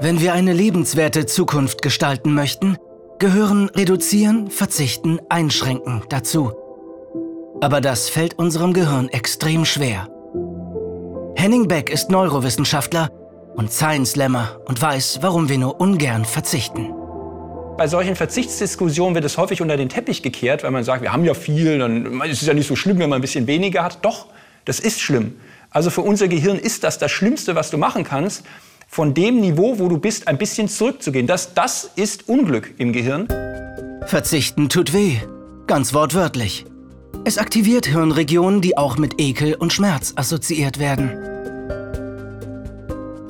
Wenn 0.00 0.20
wir 0.20 0.34
eine 0.34 0.52
lebenswerte 0.52 1.24
Zukunft 1.24 1.80
gestalten 1.80 2.34
möchten, 2.34 2.76
gehören 3.22 3.68
Reduzieren, 3.68 4.50
Verzichten, 4.50 5.20
Einschränken 5.28 6.02
dazu. 6.08 6.50
Aber 7.60 7.80
das 7.80 8.08
fällt 8.08 8.36
unserem 8.36 8.72
Gehirn 8.72 9.08
extrem 9.10 9.64
schwer. 9.64 10.08
Henning 11.36 11.68
Beck 11.68 11.88
ist 11.88 12.10
Neurowissenschaftler 12.10 13.12
und 13.54 13.70
Science 13.70 14.14
Slammer 14.14 14.58
und 14.64 14.82
weiß, 14.82 15.20
warum 15.22 15.48
wir 15.48 15.56
nur 15.56 15.80
ungern 15.80 16.24
verzichten. 16.24 16.92
Bei 17.78 17.86
solchen 17.86 18.16
Verzichtsdiskussionen 18.16 19.14
wird 19.14 19.24
es 19.24 19.38
häufig 19.38 19.62
unter 19.62 19.76
den 19.76 19.88
Teppich 19.88 20.24
gekehrt, 20.24 20.64
weil 20.64 20.72
man 20.72 20.82
sagt, 20.82 21.02
wir 21.02 21.12
haben 21.12 21.24
ja 21.24 21.34
viel, 21.34 21.78
dann 21.78 22.22
ist 22.22 22.42
es 22.42 22.48
ja 22.48 22.54
nicht 22.54 22.66
so 22.66 22.74
schlimm, 22.74 22.98
wenn 22.98 23.08
man 23.08 23.20
ein 23.20 23.22
bisschen 23.22 23.46
weniger 23.46 23.84
hat. 23.84 24.04
Doch, 24.04 24.26
das 24.64 24.80
ist 24.80 25.00
schlimm. 25.00 25.36
Also 25.70 25.90
für 25.90 26.00
unser 26.00 26.26
Gehirn 26.26 26.58
ist 26.58 26.82
das 26.82 26.98
das 26.98 27.12
Schlimmste, 27.12 27.54
was 27.54 27.70
du 27.70 27.78
machen 27.78 28.02
kannst, 28.02 28.42
von 28.92 29.14
dem 29.14 29.40
Niveau, 29.40 29.78
wo 29.78 29.88
du 29.88 29.96
bist, 29.96 30.28
ein 30.28 30.36
bisschen 30.36 30.68
zurückzugehen. 30.68 31.26
Das, 31.26 31.54
das 31.54 31.90
ist 31.96 32.28
Unglück 32.28 32.74
im 32.76 32.92
Gehirn. 32.92 33.26
Verzichten 34.04 34.68
tut 34.68 34.92
weh, 34.92 35.16
ganz 35.66 35.94
wortwörtlich. 35.94 36.66
Es 37.24 37.38
aktiviert 37.38 37.86
Hirnregionen, 37.86 38.60
die 38.60 38.76
auch 38.76 38.98
mit 38.98 39.18
Ekel 39.18 39.54
und 39.54 39.72
Schmerz 39.72 40.12
assoziiert 40.16 40.78
werden. 40.78 41.10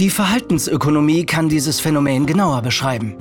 Die 0.01 0.11
Verhaltensökonomie 0.11 1.25
kann 1.27 1.49
dieses 1.49 1.79
Phänomen 1.79 2.27
genauer 2.27 2.63
beschreiben. 2.63 3.15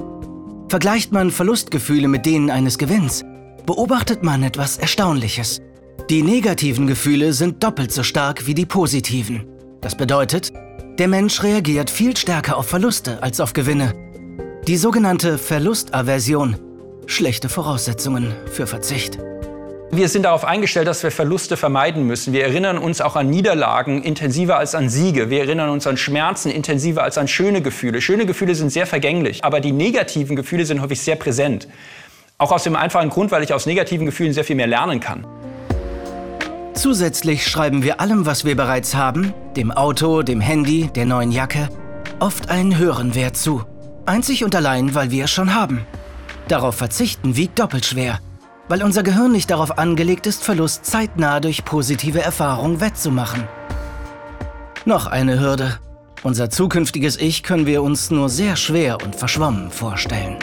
Vergleicht 0.68 1.12
man 1.12 1.30
Verlustgefühle 1.30 2.08
mit 2.08 2.26
denen 2.26 2.50
eines 2.50 2.80
Gewinns, 2.80 3.24
beobachtet 3.68 4.24
man 4.24 4.42
etwas 4.42 4.80
Erstaunliches. 4.80 5.62
Die 6.10 6.24
negativen 6.24 6.88
Gefühle 6.88 7.34
sind 7.34 7.62
doppelt 7.62 7.92
so 7.92 8.02
stark 8.02 8.48
wie 8.48 8.56
die 8.56 8.66
positiven. 8.66 9.46
Das 9.80 9.96
bedeutet, 9.96 10.52
der 11.02 11.08
Mensch 11.08 11.42
reagiert 11.42 11.90
viel 11.90 12.16
stärker 12.16 12.58
auf 12.58 12.68
Verluste 12.68 13.24
als 13.24 13.40
auf 13.40 13.54
Gewinne. 13.54 13.96
Die 14.68 14.78
sogenannte 14.78 15.40
Verlustaversion. 15.40 16.58
Schlechte 17.08 17.50
Voraussetzungen 17.50 18.36
für 18.46 18.68
Verzicht. 18.68 19.18
Wir 19.90 20.08
sind 20.10 20.26
darauf 20.26 20.46
eingestellt, 20.46 20.86
dass 20.86 21.02
wir 21.02 21.10
Verluste 21.10 21.58
vermeiden 21.58 22.06
müssen. 22.06 22.34
Wir 22.34 22.44
erinnern 22.44 22.78
uns 22.78 23.02
auch 23.02 23.16
an 23.16 23.32
Niederlagen 23.32 24.04
intensiver 24.04 24.60
als 24.60 24.76
an 24.76 24.90
Siege. 24.90 25.32
Wir 25.32 25.40
erinnern 25.40 25.72
uns 25.72 25.88
an 25.88 25.98
Schmerzen 25.98 26.52
intensiver 26.52 27.02
als 27.02 27.18
an 27.18 27.28
schöne 27.28 27.64
Gefühle. 27.64 28.00
Schöne 28.00 28.28
Gefühle 28.28 28.54
sind 28.54 28.72
sehr 28.72 28.86
vergänglich, 28.86 29.44
aber 29.44 29.60
die 29.60 29.72
negativen 29.72 30.36
Gefühle 30.36 30.68
sind 30.68 30.84
häufig 30.84 31.02
sehr 31.02 31.16
präsent. 31.16 31.68
Auch 32.38 32.52
aus 32.52 32.62
dem 32.64 32.76
einfachen 32.76 33.10
Grund, 33.10 33.32
weil 33.32 33.42
ich 33.42 33.56
aus 33.56 33.66
negativen 33.66 34.06
Gefühlen 34.06 34.34
sehr 34.34 34.44
viel 34.44 34.56
mehr 34.56 34.68
lernen 34.68 35.00
kann. 35.00 35.26
Zusätzlich 36.74 37.48
schreiben 37.48 37.84
wir 37.84 38.00
allem, 38.00 38.26
was 38.26 38.46
wir 38.46 38.56
bereits 38.56 38.96
haben, 38.96 39.34
dem 39.56 39.72
Auto, 39.72 40.24
dem 40.24 40.40
Handy, 40.40 40.90
der 40.96 41.06
neuen 41.06 41.32
Jacke, 41.32 41.70
oft 42.20 42.50
einen 42.50 42.78
höheren 42.78 43.14
Wert 43.14 43.36
zu. 43.36 43.64
Einzig 44.06 44.44
und 44.44 44.56
allein, 44.56 44.96
weil 44.96 45.12
wir 45.12 45.26
es 45.26 45.32
schon 45.32 45.54
haben. 45.54 45.86
Darauf 46.48 46.76
verzichten 46.76 47.36
wiegt 47.36 47.60
doppelt 47.60 47.86
schwer, 47.86 48.20
weil 48.68 48.84
unser 48.84 49.04
Gehirn 49.04 49.32
nicht 49.32 49.52
darauf 49.52 49.78
angelegt 49.78 50.28
ist, 50.28 50.44
Verlust 50.44 50.86
zeitnah 50.86 51.40
durch 51.40 51.66
positive 51.66 52.22
Erfahrung 52.22 52.80
wettzumachen. 52.82 53.44
Noch 54.86 55.06
eine 55.08 55.40
Hürde. 55.40 55.78
Unser 56.24 56.50
zukünftiges 56.50 57.18
Ich 57.18 57.44
können 57.44 57.66
wir 57.66 57.84
uns 57.84 58.12
nur 58.12 58.30
sehr 58.30 58.56
schwer 58.56 58.98
und 59.04 59.16
verschwommen 59.16 59.72
vorstellen. 59.72 60.38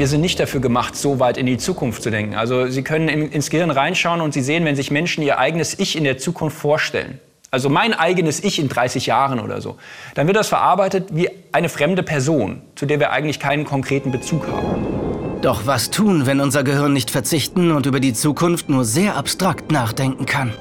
Wir 0.00 0.08
sind 0.08 0.22
nicht 0.22 0.40
dafür 0.40 0.62
gemacht, 0.62 0.96
so 0.96 1.20
weit 1.20 1.36
in 1.36 1.44
die 1.44 1.58
Zukunft 1.58 2.02
zu 2.02 2.08
denken. 2.08 2.34
Also 2.34 2.68
Sie 2.68 2.82
können 2.82 3.10
in, 3.10 3.30
ins 3.30 3.50
Gehirn 3.50 3.70
reinschauen 3.70 4.22
und 4.22 4.32
Sie 4.32 4.40
sehen, 4.40 4.64
wenn 4.64 4.74
sich 4.74 4.90
Menschen 4.90 5.22
ihr 5.22 5.38
eigenes 5.38 5.78
Ich 5.78 5.94
in 5.94 6.04
der 6.04 6.16
Zukunft 6.16 6.56
vorstellen, 6.56 7.20
also 7.50 7.68
mein 7.68 7.92
eigenes 7.92 8.42
Ich 8.42 8.58
in 8.58 8.70
30 8.70 9.04
Jahren 9.04 9.40
oder 9.40 9.60
so, 9.60 9.76
dann 10.14 10.26
wird 10.26 10.38
das 10.38 10.48
verarbeitet 10.48 11.08
wie 11.12 11.28
eine 11.52 11.68
fremde 11.68 12.02
Person, 12.02 12.62
zu 12.76 12.86
der 12.86 12.98
wir 12.98 13.10
eigentlich 13.10 13.40
keinen 13.40 13.66
konkreten 13.66 14.10
Bezug 14.10 14.46
haben. 14.46 14.86
Doch 15.42 15.66
was 15.66 15.90
tun, 15.90 16.24
wenn 16.24 16.40
unser 16.40 16.64
Gehirn 16.64 16.94
nicht 16.94 17.10
verzichten 17.10 17.70
und 17.70 17.84
über 17.84 18.00
die 18.00 18.14
Zukunft 18.14 18.70
nur 18.70 18.86
sehr 18.86 19.16
abstrakt 19.16 19.70
nachdenken 19.70 20.24
kann? 20.24 20.54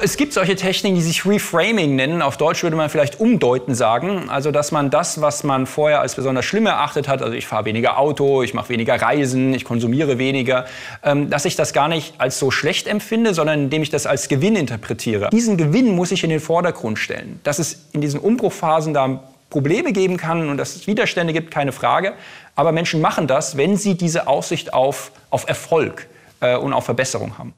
Es 0.00 0.16
gibt 0.16 0.32
solche 0.32 0.54
Techniken, 0.54 0.94
die 0.94 1.02
sich 1.02 1.26
Reframing 1.26 1.96
nennen. 1.96 2.22
Auf 2.22 2.36
Deutsch 2.36 2.62
würde 2.62 2.76
man 2.76 2.88
vielleicht 2.88 3.18
umdeuten 3.18 3.74
sagen. 3.74 4.30
Also, 4.30 4.52
dass 4.52 4.70
man 4.70 4.90
das, 4.90 5.20
was 5.20 5.42
man 5.42 5.66
vorher 5.66 6.00
als 6.00 6.14
besonders 6.14 6.44
schlimm 6.44 6.66
erachtet 6.66 7.08
hat, 7.08 7.20
also 7.20 7.34
ich 7.34 7.48
fahre 7.48 7.64
weniger 7.64 7.98
Auto, 7.98 8.44
ich 8.44 8.54
mache 8.54 8.68
weniger 8.68 8.94
Reisen, 8.94 9.52
ich 9.54 9.64
konsumiere 9.64 10.18
weniger, 10.18 10.66
ähm, 11.02 11.30
dass 11.30 11.46
ich 11.46 11.56
das 11.56 11.72
gar 11.72 11.88
nicht 11.88 12.14
als 12.18 12.38
so 12.38 12.52
schlecht 12.52 12.86
empfinde, 12.86 13.34
sondern 13.34 13.64
indem 13.64 13.82
ich 13.82 13.90
das 13.90 14.06
als 14.06 14.28
Gewinn 14.28 14.54
interpretiere. 14.54 15.30
Diesen 15.32 15.56
Gewinn 15.56 15.96
muss 15.96 16.12
ich 16.12 16.22
in 16.22 16.30
den 16.30 16.40
Vordergrund 16.40 17.00
stellen. 17.00 17.40
Dass 17.42 17.58
es 17.58 17.86
in 17.90 18.00
diesen 18.00 18.20
Umbruchphasen 18.20 18.94
da 18.94 19.24
Probleme 19.50 19.92
geben 19.92 20.16
kann 20.16 20.48
und 20.48 20.58
dass 20.58 20.76
es 20.76 20.86
Widerstände 20.86 21.32
gibt, 21.32 21.50
keine 21.50 21.72
Frage. 21.72 22.12
Aber 22.54 22.70
Menschen 22.70 23.00
machen 23.00 23.26
das, 23.26 23.56
wenn 23.56 23.76
sie 23.76 23.96
diese 23.96 24.28
Aussicht 24.28 24.72
auf, 24.74 25.10
auf 25.30 25.48
Erfolg 25.48 26.06
äh, 26.38 26.56
und 26.56 26.72
auf 26.72 26.84
Verbesserung 26.84 27.36
haben. 27.36 27.52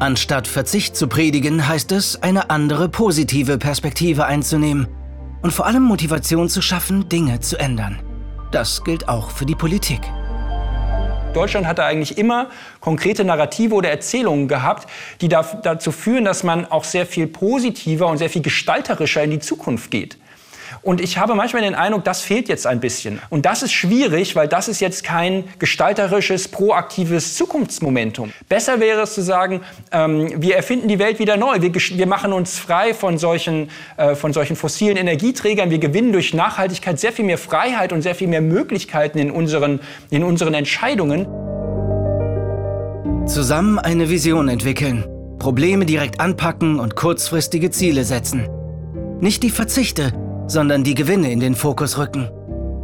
Anstatt 0.00 0.48
Verzicht 0.48 0.96
zu 0.96 1.08
predigen, 1.08 1.68
heißt 1.68 1.92
es, 1.92 2.22
eine 2.22 2.48
andere 2.48 2.88
positive 2.88 3.58
Perspektive 3.58 4.24
einzunehmen 4.24 4.88
und 5.42 5.52
vor 5.52 5.66
allem 5.66 5.82
Motivation 5.82 6.48
zu 6.48 6.62
schaffen, 6.62 7.10
Dinge 7.10 7.40
zu 7.40 7.58
ändern. 7.58 8.00
Das 8.50 8.82
gilt 8.82 9.10
auch 9.10 9.30
für 9.30 9.44
die 9.44 9.54
Politik. 9.54 10.00
Deutschland 11.34 11.66
hatte 11.66 11.84
eigentlich 11.84 12.16
immer 12.16 12.48
konkrete 12.80 13.24
Narrative 13.24 13.74
oder 13.74 13.90
Erzählungen 13.90 14.48
gehabt, 14.48 14.88
die 15.20 15.28
dazu 15.28 15.92
führen, 15.92 16.24
dass 16.24 16.44
man 16.44 16.64
auch 16.64 16.84
sehr 16.84 17.04
viel 17.04 17.26
positiver 17.26 18.06
und 18.06 18.16
sehr 18.16 18.30
viel 18.30 18.40
gestalterischer 18.40 19.22
in 19.22 19.32
die 19.32 19.38
Zukunft 19.38 19.90
geht. 19.90 20.16
Und 20.82 21.02
ich 21.02 21.18
habe 21.18 21.34
manchmal 21.34 21.62
den 21.62 21.74
Eindruck, 21.74 22.04
das 22.04 22.22
fehlt 22.22 22.48
jetzt 22.48 22.66
ein 22.66 22.80
bisschen. 22.80 23.20
Und 23.28 23.44
das 23.44 23.62
ist 23.62 23.72
schwierig, 23.72 24.34
weil 24.34 24.48
das 24.48 24.66
ist 24.66 24.80
jetzt 24.80 25.04
kein 25.04 25.44
gestalterisches, 25.58 26.48
proaktives 26.48 27.36
Zukunftsmomentum. 27.36 28.32
Besser 28.48 28.80
wäre 28.80 29.02
es 29.02 29.14
zu 29.14 29.20
sagen, 29.20 29.60
ähm, 29.92 30.40
wir 30.40 30.56
erfinden 30.56 30.88
die 30.88 30.98
Welt 30.98 31.18
wieder 31.18 31.36
neu. 31.36 31.60
Wir, 31.60 31.74
wir 31.74 32.06
machen 32.06 32.32
uns 32.32 32.58
frei 32.58 32.94
von 32.94 33.18
solchen, 33.18 33.68
äh, 33.98 34.14
von 34.14 34.32
solchen 34.32 34.56
fossilen 34.56 34.96
Energieträgern. 34.96 35.70
Wir 35.70 35.78
gewinnen 35.78 36.12
durch 36.12 36.32
Nachhaltigkeit 36.32 36.98
sehr 36.98 37.12
viel 37.12 37.26
mehr 37.26 37.38
Freiheit 37.38 37.92
und 37.92 38.00
sehr 38.00 38.14
viel 38.14 38.28
mehr 38.28 38.40
Möglichkeiten 38.40 39.18
in 39.18 39.30
unseren, 39.30 39.80
in 40.08 40.24
unseren 40.24 40.54
Entscheidungen. 40.54 41.26
Zusammen 43.26 43.78
eine 43.78 44.08
Vision 44.08 44.48
entwickeln, 44.48 45.04
Probleme 45.38 45.84
direkt 45.84 46.20
anpacken 46.20 46.80
und 46.80 46.96
kurzfristige 46.96 47.70
Ziele 47.70 48.04
setzen. 48.04 48.48
Nicht 49.20 49.42
die 49.42 49.50
Verzichte, 49.50 50.14
sondern 50.50 50.82
die 50.82 50.94
Gewinne 50.94 51.30
in 51.30 51.38
den 51.38 51.54
Fokus 51.54 51.96
rücken. 51.96 52.28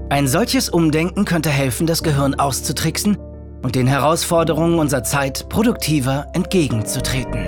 Ein 0.08 0.28
solches 0.28 0.68
Umdenken 0.68 1.24
könnte 1.24 1.50
helfen, 1.50 1.88
das 1.88 2.04
Gehirn 2.04 2.36
auszutricksen 2.36 3.18
und 3.62 3.74
den 3.74 3.88
Herausforderungen 3.88 4.78
unserer 4.78 5.02
Zeit 5.02 5.48
produktiver 5.48 6.28
entgegenzutreten. 6.32 7.44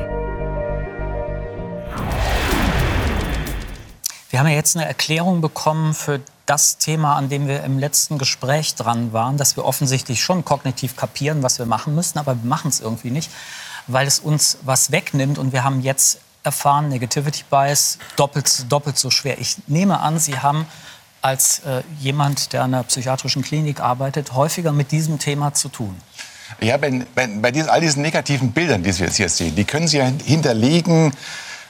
Wir 4.31 4.41
haben 4.41 4.49
ja 4.49 4.57
jetzt 4.57 4.77
eine 4.77 4.87
Erklärung 4.87 5.41
bekommen 5.41 5.95
für 5.95 6.21
das 6.47 6.79
Thema, 6.79 7.15
an 7.15 7.29
dem 7.29 7.47
wir 7.47 7.63
im 7.63 7.79
letzten 7.79 8.19
Gespräch 8.19 8.75
dran 8.75 9.13
waren, 9.13 9.37
dass 9.37 9.57
wir 9.57 9.65
offensichtlich 9.65 10.21
schon 10.21 10.45
kognitiv 10.45 10.97
kapieren, 10.97 11.45
was 11.45 11.61
wir 11.61 11.67
machen 11.67 11.95
müssen, 11.95 12.19
aber 12.19 12.35
wir 12.35 12.49
machen 12.49 12.69
es 12.69 12.81
irgendwie 12.81 13.13
nicht, 13.13 13.31
weil 13.87 14.09
es 14.09 14.19
uns 14.19 14.59
was 14.63 14.91
wegnimmt. 14.91 15.39
Und 15.39 15.53
wir 15.53 15.63
haben 15.63 15.81
jetzt 15.81 16.19
erfahren, 16.43 16.89
Negativity 16.89 17.45
Bias, 17.49 17.99
doppelt, 18.17 18.71
doppelt 18.71 18.99
so 18.99 19.11
schwer. 19.11 19.39
Ich 19.39 19.57
nehme 19.67 20.01
an, 20.01 20.19
Sie 20.19 20.39
haben 20.39 20.67
als 21.21 21.61
äh, 21.61 21.83
jemand, 22.01 22.53
der 22.53 22.63
an 22.63 22.75
einer 22.75 22.85
psychiatrischen 22.85 23.43
Klinik 23.43 23.81
arbeitet, 23.81 24.35
häufiger 24.35 24.73
mit 24.73 24.93
diesem 24.93 25.19
Thema 25.19 25.53
zu 25.53 25.69
tun. 25.69 25.97
Ja, 26.61 26.77
bei, 26.77 27.05
bei, 27.15 27.27
bei 27.27 27.51
diesen, 27.51 27.69
all 27.69 27.81
diesen 27.81 28.03
negativen 28.03 28.53
Bildern, 28.53 28.83
die 28.83 28.93
Sie 28.93 29.05
jetzt 29.05 29.17
hier 29.17 29.29
sehen, 29.29 29.55
die 29.55 29.65
können 29.65 29.89
Sie 29.89 29.99
ja 29.99 30.11
hinterlegen 30.25 31.13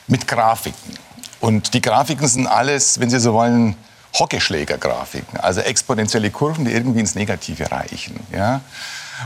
mit 0.06 0.28
Grafiken. 0.28 0.94
Und 1.40 1.74
die 1.74 1.80
Grafiken 1.80 2.26
sind 2.28 2.46
alles, 2.46 3.00
wenn 3.00 3.10
Sie 3.10 3.18
so 3.18 3.32
wollen, 3.32 3.76
Hockeyschläger-Grafiken, 4.18 5.38
also 5.38 5.60
exponentielle 5.60 6.30
Kurven, 6.30 6.64
die 6.64 6.72
irgendwie 6.72 7.00
ins 7.00 7.14
Negative 7.14 7.70
reichen. 7.70 8.18
Ja? 8.32 8.60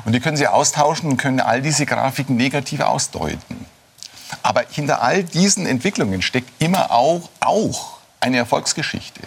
Und 0.05 0.13
die 0.13 0.21
können 0.21 0.37
Sie 0.37 0.47
austauschen 0.47 1.11
und 1.11 1.17
können 1.17 1.41
all 1.41 1.63
diese 1.63 1.87
Grafiken 1.87 2.37
negativ 2.37 2.81
ausdeuten. 2.81 3.67
Aber 4.43 4.65
hinter 4.71 5.03
all 5.03 5.25
diesen 5.25 5.67
Entwicklungen 5.67 6.23
steckt 6.23 6.51
immer 6.63 6.91
auch, 6.91 7.29
auch 7.41 7.99
eine 8.21 8.39
Erfolgsgeschichte. 8.39 9.21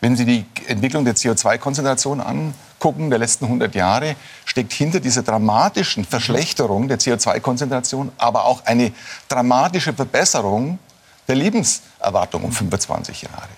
Wenn 0.00 0.14
Sie 0.16 0.24
die 0.24 0.44
Entwicklung 0.66 1.04
der 1.04 1.16
CO2-Konzentration 1.16 2.20
angucken, 2.20 3.10
der 3.10 3.18
letzten 3.18 3.46
100 3.46 3.74
Jahre, 3.74 4.14
steckt 4.44 4.72
hinter 4.72 5.00
dieser 5.00 5.22
dramatischen 5.22 6.04
Verschlechterung 6.04 6.88
der 6.88 6.98
CO2-Konzentration 6.98 8.12
aber 8.18 8.44
auch 8.44 8.64
eine 8.66 8.92
dramatische 9.28 9.92
Verbesserung 9.94 10.78
der 11.26 11.36
Lebenserwartung 11.36 12.44
um 12.44 12.52
25 12.52 13.22
Jahre. 13.22 13.48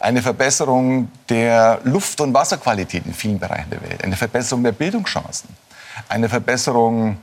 Eine 0.00 0.22
Verbesserung 0.22 1.10
der 1.28 1.80
Luft- 1.82 2.20
und 2.20 2.32
Wasserqualität 2.32 3.04
in 3.04 3.12
vielen 3.12 3.38
Bereichen 3.38 3.70
der 3.70 3.82
Welt. 3.82 4.04
Eine 4.04 4.16
Verbesserung 4.16 4.62
der 4.62 4.72
Bildungschancen. 4.72 5.48
Eine 6.08 6.28
Verbesserung 6.28 7.18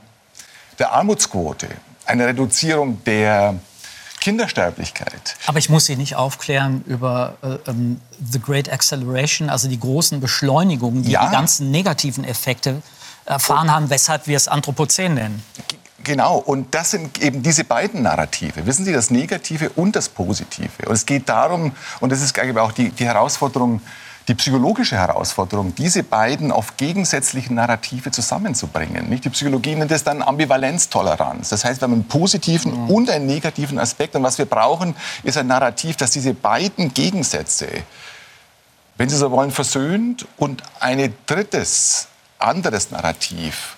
der 0.78 0.92
Armutsquote 0.92 1.68
eine 2.06 2.26
Reduzierung 2.26 3.02
der 3.04 3.54
Kindersterblichkeit. 4.20 5.36
Aber 5.46 5.58
ich 5.58 5.68
muss 5.68 5.86
Sie 5.86 5.96
nicht 5.96 6.16
aufklären 6.16 6.82
über 6.86 7.36
äh, 7.42 7.70
um, 7.70 8.00
The 8.32 8.40
Great 8.40 8.72
Acceleration, 8.72 9.50
also 9.50 9.68
die 9.68 9.78
großen 9.78 10.20
Beschleunigungen, 10.20 11.02
die 11.02 11.12
ja. 11.12 11.26
die 11.26 11.32
ganzen 11.32 11.70
negativen 11.70 12.24
Effekte 12.24 12.82
erfahren 13.24 13.70
haben, 13.70 13.90
weshalb 13.90 14.26
wir 14.26 14.36
es 14.36 14.48
Anthropozän 14.48 15.14
nennen. 15.14 15.42
Genau, 16.02 16.38
und 16.38 16.74
das 16.74 16.92
sind 16.92 17.18
eben 17.20 17.42
diese 17.42 17.64
beiden 17.64 18.02
Narrative. 18.02 18.64
Wissen 18.66 18.84
Sie, 18.84 18.92
das 18.92 19.10
Negative 19.10 19.70
und 19.70 19.96
das 19.96 20.08
Positive. 20.08 20.70
Und 20.86 20.94
es 20.94 21.04
geht 21.04 21.28
darum, 21.28 21.72
und 22.00 22.10
das 22.12 22.22
ist 22.22 22.38
auch 22.38 22.72
die, 22.72 22.90
die 22.90 23.04
Herausforderung, 23.04 23.80
die 24.28 24.34
psychologische 24.34 24.96
Herausforderung, 24.96 25.74
diese 25.76 26.02
beiden 26.02 26.50
auf 26.50 26.76
gegensätzlichen 26.76 27.54
Narrative 27.54 28.10
zusammenzubringen. 28.10 29.08
Nicht? 29.08 29.24
Die 29.24 29.30
Psychologie 29.30 29.76
nennt 29.76 29.92
es 29.92 30.02
dann 30.02 30.20
Ambivalenztoleranz. 30.20 31.50
Das 31.50 31.64
heißt, 31.64 31.80
wir 31.80 31.84
haben 31.84 31.92
einen 31.92 32.08
positiven 32.08 32.72
mhm. 32.72 32.90
und 32.90 33.10
einen 33.10 33.26
negativen 33.26 33.78
Aspekt. 33.78 34.16
Und 34.16 34.24
was 34.24 34.38
wir 34.38 34.46
brauchen, 34.46 34.96
ist 35.22 35.36
ein 35.36 35.46
Narrativ, 35.46 35.96
das 35.96 36.10
diese 36.10 36.34
beiden 36.34 36.92
Gegensätze, 36.92 37.68
wenn 38.96 39.08
Sie 39.08 39.16
so 39.16 39.30
wollen, 39.30 39.52
versöhnt 39.52 40.26
und 40.38 40.62
ein 40.80 41.14
drittes, 41.26 42.08
anderes 42.38 42.90
Narrativ 42.90 43.75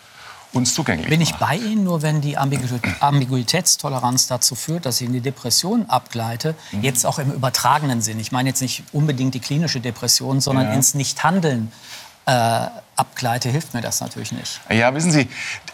uns 0.59 0.75
zugänglich 0.75 1.09
Bin 1.09 1.21
ich 1.21 1.35
bei 1.37 1.57
Ihnen, 1.57 1.85
nur 1.85 2.03
wenn 2.03 2.21
die 2.21 2.37
Ambiguitätstoleranz 2.37 4.27
dazu 4.27 4.55
führt, 4.55 4.85
dass 4.87 5.01
ich 5.01 5.07
in 5.07 5.13
die 5.13 5.21
Depression 5.21 5.87
abgleite, 5.89 6.55
mhm. 6.73 6.83
jetzt 6.83 7.07
auch 7.07 7.19
im 7.19 7.33
übertragenen 7.33 8.03
Sinn. 8.03 8.21
Ich 8.21 8.33
meine 8.33 8.51
jetzt 8.51 8.61
nicht 8.61 8.85
unbedingt 8.93 9.35
die 9.35 9.41
klinische 9.41 9.81
Depression, 9.81 10.41
sondern 10.41 10.67
ja. 10.67 10.75
ins 10.75 10.95
Nichthandeln 10.95 11.73
äh, 12.27 12.67
abgleite, 12.97 13.49
hilft 13.49 13.73
mir 13.75 13.81
das 13.81 14.01
natürlich 14.01 14.33
nicht. 14.33 14.61
Ja, 14.69 14.95
wissen 14.95 15.11
Sie, 15.11 15.29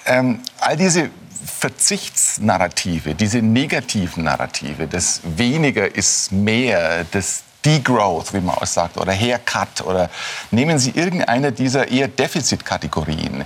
ähm, 0.07 0.41
all 0.61 0.77
diese 0.77 1.11
Verzichtsnarrative, 1.45 3.15
diese 3.15 3.43
negativen 3.43 4.25
Narrative, 4.25 4.87
das 4.87 5.21
weniger 5.25 5.95
ist 5.95 6.33
mehr, 6.33 7.05
das 7.11 7.43
Degrowth, 7.65 8.33
wie 8.33 8.41
man 8.41 8.57
auch 8.57 8.67
sagt, 8.67 8.97
oder 8.99 9.13
Haircut 9.13 9.83
oder 9.85 10.11
nehmen 10.51 10.79
Sie 10.79 10.91
irgendeine 10.91 11.53
dieser 11.53 11.89
eher 11.89 12.09
Defizitkategorien. 12.09 13.45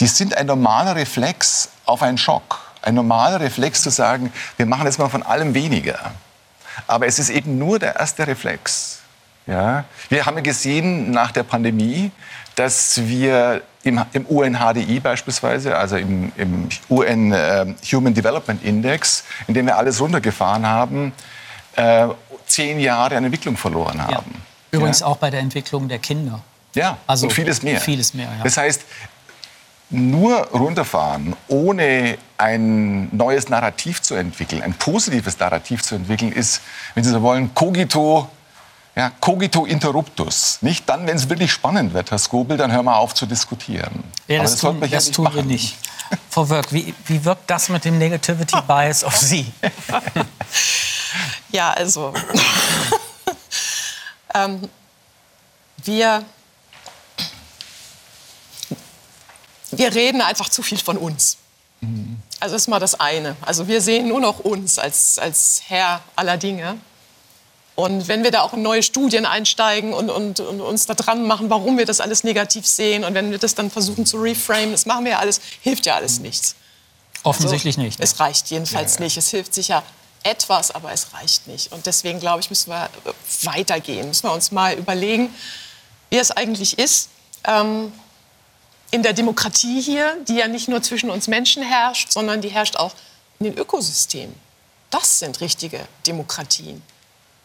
Die 0.00 0.06
sind 0.06 0.36
ein 0.36 0.46
normaler 0.46 0.96
Reflex 0.96 1.70
auf 1.84 2.02
einen 2.02 2.18
Schock. 2.18 2.60
Ein 2.82 2.94
normaler 2.94 3.40
Reflex 3.40 3.82
zu 3.82 3.90
sagen, 3.90 4.32
wir 4.56 4.66
machen 4.66 4.86
jetzt 4.86 4.98
mal 4.98 5.08
von 5.08 5.22
allem 5.22 5.54
weniger. 5.54 6.12
Aber 6.86 7.06
es 7.06 7.18
ist 7.18 7.30
eben 7.30 7.58
nur 7.58 7.78
der 7.78 7.96
erste 7.96 8.26
Reflex. 8.26 9.00
Ja? 9.46 9.84
Wir 10.08 10.26
haben 10.26 10.42
gesehen 10.42 11.10
nach 11.10 11.32
der 11.32 11.42
Pandemie, 11.42 12.10
dass 12.54 13.00
wir 13.06 13.62
im, 13.82 14.04
im 14.12 14.26
UNHDI 14.26 15.00
beispielsweise, 15.00 15.76
also 15.76 15.96
im, 15.96 16.32
im 16.36 16.68
UN 16.88 17.32
äh, 17.32 17.66
Human 17.92 18.14
Development 18.14 18.62
Index, 18.62 19.24
in 19.46 19.54
dem 19.54 19.66
wir 19.66 19.76
alles 19.76 20.00
runtergefahren 20.00 20.66
haben, 20.66 21.12
äh, 21.76 22.08
zehn 22.48 22.80
Jahre 22.80 23.16
an 23.16 23.24
Entwicklung 23.24 23.56
verloren 23.56 24.02
haben. 24.02 24.32
Ja. 24.32 24.40
Übrigens 24.70 25.00
ja? 25.00 25.06
auch 25.06 25.16
bei 25.16 25.30
der 25.30 25.40
Entwicklung 25.40 25.88
der 25.88 25.98
Kinder. 25.98 26.40
Ja, 26.74 26.98
also 27.06 27.26
und 27.26 27.32
vieles 27.32 27.62
mehr. 27.62 27.80
Vieles 27.80 28.14
mehr 28.14 28.26
ja. 28.26 28.44
Das 28.44 28.56
heißt, 28.56 28.82
nur 29.90 30.36
runterfahren, 30.48 31.34
ohne 31.48 32.18
ein 32.36 33.08
neues 33.16 33.48
Narrativ 33.48 34.02
zu 34.02 34.14
entwickeln, 34.14 34.62
ein 34.62 34.74
positives 34.74 35.38
Narrativ 35.38 35.82
zu 35.82 35.94
entwickeln, 35.94 36.30
ist, 36.30 36.60
wenn 36.94 37.04
Sie 37.04 37.10
so 37.10 37.22
wollen, 37.22 37.54
cogito, 37.54 38.28
ja, 38.94 39.10
cogito 39.20 39.64
interruptus. 39.64 40.58
Nicht 40.60 40.88
dann, 40.88 41.06
wenn 41.06 41.16
es 41.16 41.28
wirklich 41.28 41.52
spannend 41.52 41.94
wird, 41.94 42.10
Herr 42.10 42.18
Skobel, 42.18 42.58
dann 42.58 42.70
hören 42.70 42.84
wir 42.84 42.96
auf 42.96 43.14
zu 43.14 43.24
diskutieren. 43.24 44.04
Ja, 44.26 44.42
das, 44.42 44.52
das, 44.52 44.60
tun, 44.60 44.80
das 44.80 45.06
ja 45.06 45.12
tun 45.12 45.28
wir 45.32 45.42
nicht. 45.42 45.78
Frau 46.30 46.48
Wirk, 46.48 46.72
wie, 46.72 46.94
wie 47.06 47.24
wirkt 47.24 47.48
das 47.48 47.68
mit 47.68 47.84
dem 47.84 47.98
Negativity 47.98 48.56
Bias 48.66 49.04
auf 49.04 49.16
Sie? 49.16 49.46
ja, 51.50 51.72
also 51.72 52.12
ähm, 54.34 54.68
wir 55.84 56.24
wir 59.70 59.94
reden 59.94 60.20
einfach 60.20 60.48
zu 60.48 60.62
viel 60.62 60.78
von 60.78 60.96
uns. 60.96 61.36
Mhm. 61.80 62.18
Also 62.40 62.54
das 62.54 62.62
ist 62.62 62.68
mal 62.68 62.78
das 62.78 62.98
eine. 62.98 63.36
Also 63.42 63.68
wir 63.68 63.80
sehen 63.80 64.08
nur 64.08 64.20
noch 64.20 64.40
uns 64.40 64.78
als, 64.78 65.18
als 65.18 65.62
Herr 65.66 66.00
aller 66.16 66.36
Dinge. 66.36 66.78
Und 67.74 68.08
wenn 68.08 68.24
wir 68.24 68.32
da 68.32 68.42
auch 68.42 68.54
in 68.54 68.62
neue 68.62 68.82
Studien 68.82 69.24
einsteigen 69.24 69.92
und, 69.92 70.10
und, 70.10 70.40
und, 70.40 70.60
uns 70.60 70.86
da 70.86 70.94
dran 70.94 71.26
machen, 71.26 71.48
warum 71.48 71.78
wir 71.78 71.86
das 71.86 72.00
alles 72.00 72.24
negativ 72.24 72.66
sehen 72.66 73.04
und 73.04 73.14
wenn 73.14 73.30
wir 73.30 73.38
das 73.38 73.54
dann 73.54 73.70
versuchen 73.70 74.04
zu 74.04 74.16
reframe, 74.16 74.72
das 74.72 74.84
machen 74.84 75.04
wir 75.04 75.12
ja 75.12 75.18
alles, 75.20 75.40
hilft 75.60 75.86
ja 75.86 75.94
alles 75.94 76.18
nichts. 76.18 76.56
Offensichtlich 77.22 77.76
also, 77.76 77.86
nicht. 77.86 77.98
Ne? 78.00 78.04
Es 78.04 78.18
reicht 78.18 78.50
jedenfalls 78.50 78.94
ja, 78.94 78.98
ja. 78.98 79.04
nicht. 79.04 79.16
Es 79.16 79.28
hilft 79.28 79.54
sicher 79.54 79.84
etwas, 80.22 80.70
aber 80.70 80.92
es 80.92 81.12
reicht 81.14 81.46
nicht. 81.46 81.72
Und 81.72 81.86
deswegen, 81.86 82.20
glaube 82.20 82.40
ich, 82.40 82.50
müssen 82.50 82.70
wir 82.70 82.90
weitergehen. 83.42 84.08
Müssen 84.08 84.24
wir 84.24 84.32
uns 84.32 84.50
mal 84.52 84.74
überlegen, 84.74 85.34
wie 86.10 86.18
es 86.18 86.30
eigentlich 86.30 86.78
ist, 86.78 87.10
ähm, 87.44 87.92
in 88.90 89.02
der 89.02 89.12
Demokratie 89.12 89.80
hier, 89.80 90.16
die 90.26 90.36
ja 90.36 90.48
nicht 90.48 90.68
nur 90.68 90.82
zwischen 90.82 91.10
uns 91.10 91.28
Menschen 91.28 91.62
herrscht, 91.62 92.10
sondern 92.10 92.40
die 92.40 92.48
herrscht 92.48 92.76
auch 92.76 92.94
in 93.38 93.44
den 93.44 93.58
Ökosystemen. 93.58 94.34
Das 94.90 95.18
sind 95.18 95.40
richtige 95.40 95.86
Demokratien. 96.06 96.82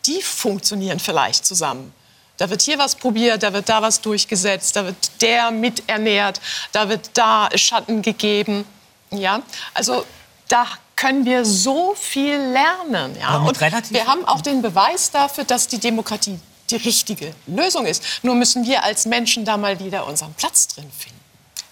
Die 0.06 0.22
funktionieren 0.22 1.00
vielleicht 1.00 1.46
zusammen. 1.46 1.94
Da 2.38 2.50
wird 2.50 2.62
hier 2.62 2.80
was 2.80 2.96
probiert, 2.96 3.44
da 3.44 3.54
wird 3.54 3.70
da 3.70 3.82
was 3.82 4.02
durchgesetzt, 4.02 4.76
da 4.76 4.86
wird 4.86 5.22
der 5.22 5.52
miternährt, 5.52 6.42
da 6.72 6.90
wird 6.90 7.12
da 7.14 7.50
Schatten 7.56 8.02
gegeben. 8.02 8.66
Ja, 9.12 9.44
also 9.74 10.04
da 10.48 10.66
können 10.96 11.26
wir 11.26 11.46
so 11.46 11.96
viel 11.96 12.38
lernen. 12.38 13.16
Ja? 13.20 13.38
Und 13.38 13.60
wir 13.60 14.08
haben 14.08 14.26
auch 14.26 14.42
den 14.42 14.62
Beweis 14.62 15.12
dafür, 15.12 15.44
dass 15.44 15.68
die 15.68 15.80
Demokratie 15.80 16.40
die 16.70 16.76
richtige 16.78 17.34
Lösung 17.48 17.86
ist. 17.86 18.04
Nur 18.24 18.36
müssen 18.36 18.66
wir 18.66 18.84
als 18.84 19.06
Menschen 19.06 19.46
da 19.46 19.58
mal 19.58 19.80
wieder 19.80 20.08
unseren 20.08 20.34
Platz 20.34 20.68
drin 20.68 20.90
finden. 20.98 21.20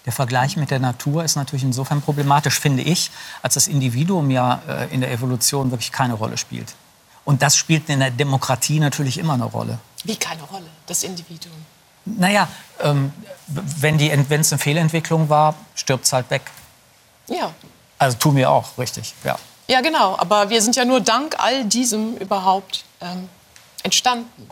Der 0.04 0.12
Vergleich 0.12 0.56
mit 0.56 0.70
der 0.70 0.80
Natur 0.80 1.24
ist 1.24 1.36
natürlich 1.36 1.62
insofern 1.62 2.02
problematisch, 2.02 2.58
finde 2.58 2.82
ich, 2.82 3.10
als 3.40 3.54
das 3.54 3.68
Individuum 3.68 4.30
ja 4.30 4.60
äh, 4.68 4.92
in 4.92 5.00
der 5.00 5.12
Evolution 5.12 5.70
wirklich 5.70 5.92
keine 5.92 6.14
Rolle 6.14 6.36
spielt. 6.36 6.74
Und 7.24 7.40
das 7.40 7.56
spielt 7.56 7.88
in 7.88 8.00
der 8.00 8.10
Demokratie 8.10 8.80
natürlich 8.80 9.16
immer 9.18 9.34
eine 9.34 9.44
Rolle. 9.44 9.78
Wie 10.02 10.16
keine 10.16 10.42
Rolle, 10.42 10.66
das 10.86 11.04
Individuum? 11.04 11.54
Naja, 12.04 12.48
ähm, 12.80 13.12
wenn 13.46 14.00
es 14.00 14.52
eine 14.52 14.58
Fehlentwicklung 14.58 15.28
war, 15.28 15.54
stirbt 15.76 16.04
es 16.04 16.12
halt 16.12 16.28
weg. 16.30 16.42
Ja. 17.28 17.52
Also 18.02 18.18
tun 18.18 18.36
wir 18.36 18.50
auch, 18.50 18.76
richtig, 18.78 19.14
ja. 19.24 19.38
Ja, 19.68 19.80
genau. 19.80 20.18
Aber 20.18 20.50
wir 20.50 20.60
sind 20.60 20.76
ja 20.76 20.84
nur 20.84 21.00
dank 21.00 21.36
all 21.38 21.64
diesem 21.64 22.16
überhaupt 22.16 22.84
ähm, 23.00 23.28
entstanden. 23.82 24.48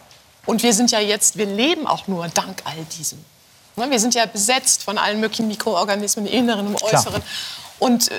Und 0.47 0.63
wir 0.63 0.73
sind 0.73 0.91
ja 0.91 1.01
jetzt, 1.01 1.37
wir 1.37 1.47
leben 1.47 1.87
auch 1.87 2.07
nur 2.07 2.29
dank 2.29 2.63
all 2.65 2.85
diesem. 2.97 3.23
Ne, 3.77 3.91
wir 3.91 4.01
sind 4.01 4.15
ja 4.15 4.27
besetzt 4.27 4.85
von 4.85 4.99
allen 4.99 5.21
möglichen 5.21 5.49
Mikroorganismen, 5.49 6.27
im 6.27 6.33
Inneren, 6.33 6.67
im 6.69 6.75
Äußeren. 6.77 7.23
Klar. 7.23 7.23
Und 7.79 8.11
äh, 8.11 8.15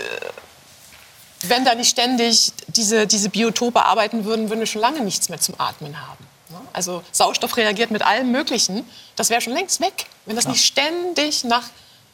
wenn 1.44 1.66
da 1.66 1.76
nicht 1.76 1.90
ständig 1.90 2.54
diese, 2.68 3.08
diese 3.08 3.30
Biotope 3.30 3.84
arbeiten 3.84 4.26
würden, 4.26 4.50
würden 4.50 4.60
wir 4.60 4.68
schon 4.68 4.82
lange 4.82 5.02
nichts 5.02 5.30
mehr 5.30 5.40
zum 5.40 5.56
Atmen 5.60 6.00
haben. 6.00 6.28
Ne? 6.50 6.60
Also 6.74 7.04
Sauerstoff 7.12 7.58
reagiert 7.58 7.92
mit 7.92 8.02
allem 8.02 8.32
Möglichen. 8.32 8.88
Das 9.16 9.30
wäre 9.30 9.42
schon 9.42 9.54
längst 9.54 9.80
weg, 9.82 10.06
wenn 10.26 10.36
das 10.36 10.48
nicht 10.48 10.64
ständig 10.64 11.44
nach, 11.44 11.70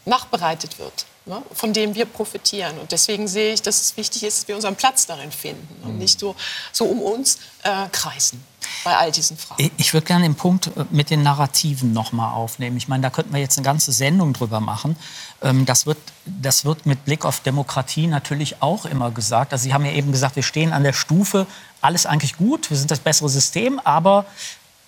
nachbereitet 0.06 0.80
wird, 0.80 1.06
ne? 1.28 1.42
von 1.54 1.74
dem 1.74 1.96
wir 1.96 2.06
profitieren. 2.06 2.78
Und 2.80 2.92
deswegen 2.92 3.28
sehe 3.28 3.54
ich, 3.54 3.62
dass 3.62 3.82
es 3.82 3.98
wichtig 3.98 4.24
ist, 4.24 4.40
dass 4.40 4.48
wir 4.48 4.56
unseren 4.56 4.76
Platz 4.76 5.06
darin 5.06 5.32
finden 5.32 5.68
und 5.84 5.94
mhm. 5.94 6.00
nicht 6.00 6.20
so, 6.20 6.36
so 6.72 6.86
um 6.86 7.02
uns 7.02 7.40
äh, 7.64 7.88
kreisen 7.92 8.44
bei 8.84 8.96
all 8.96 9.12
diesen 9.12 9.38
Fragen. 9.38 9.72
Ich 9.78 9.94
würde 9.94 10.06
gerne 10.06 10.24
den 10.24 10.36
Punkt 10.36 10.68
äh, 10.68 10.86
mit 10.90 11.10
den 11.10 11.24
Narrativen 11.24 11.94
noch 11.94 12.12
mal 12.12 12.32
aufnehmen. 12.34 12.78
Ich 12.78 12.88
meine, 12.88 13.04
da 13.04 13.10
könnten 13.10 13.34
wir 13.34 13.40
jetzt 13.40 13.58
eine 13.58 13.66
ganze 13.66 13.92
Sendung 13.92 14.34
drüber 14.34 14.60
machen. 14.60 14.96
Ähm, 15.42 15.66
das 15.66 15.86
wird, 15.86 15.98
das 16.26 16.66
wird 16.66 16.86
mit 16.86 17.06
Blick 17.06 17.26
auf 17.26 17.40
Demokratie 17.42 18.08
natürlich 18.08 18.62
auch 18.62 18.86
immer 18.86 19.12
gesagt. 19.12 19.54
Also 19.54 19.64
Sie 19.64 19.74
haben 19.74 19.86
ja 19.86 19.92
eben 19.92 20.12
gesagt, 20.12 20.36
wir 20.36 20.44
stehen 20.44 20.74
an 20.74 20.84
der 20.84 20.94
Stufe, 20.94 21.48
alles 21.82 22.06
eigentlich 22.06 22.38
gut, 22.38 22.70
wir 22.70 22.78
sind 22.78 22.92
das 22.92 23.00
bessere 23.00 23.30
System, 23.30 23.80
aber 23.84 24.26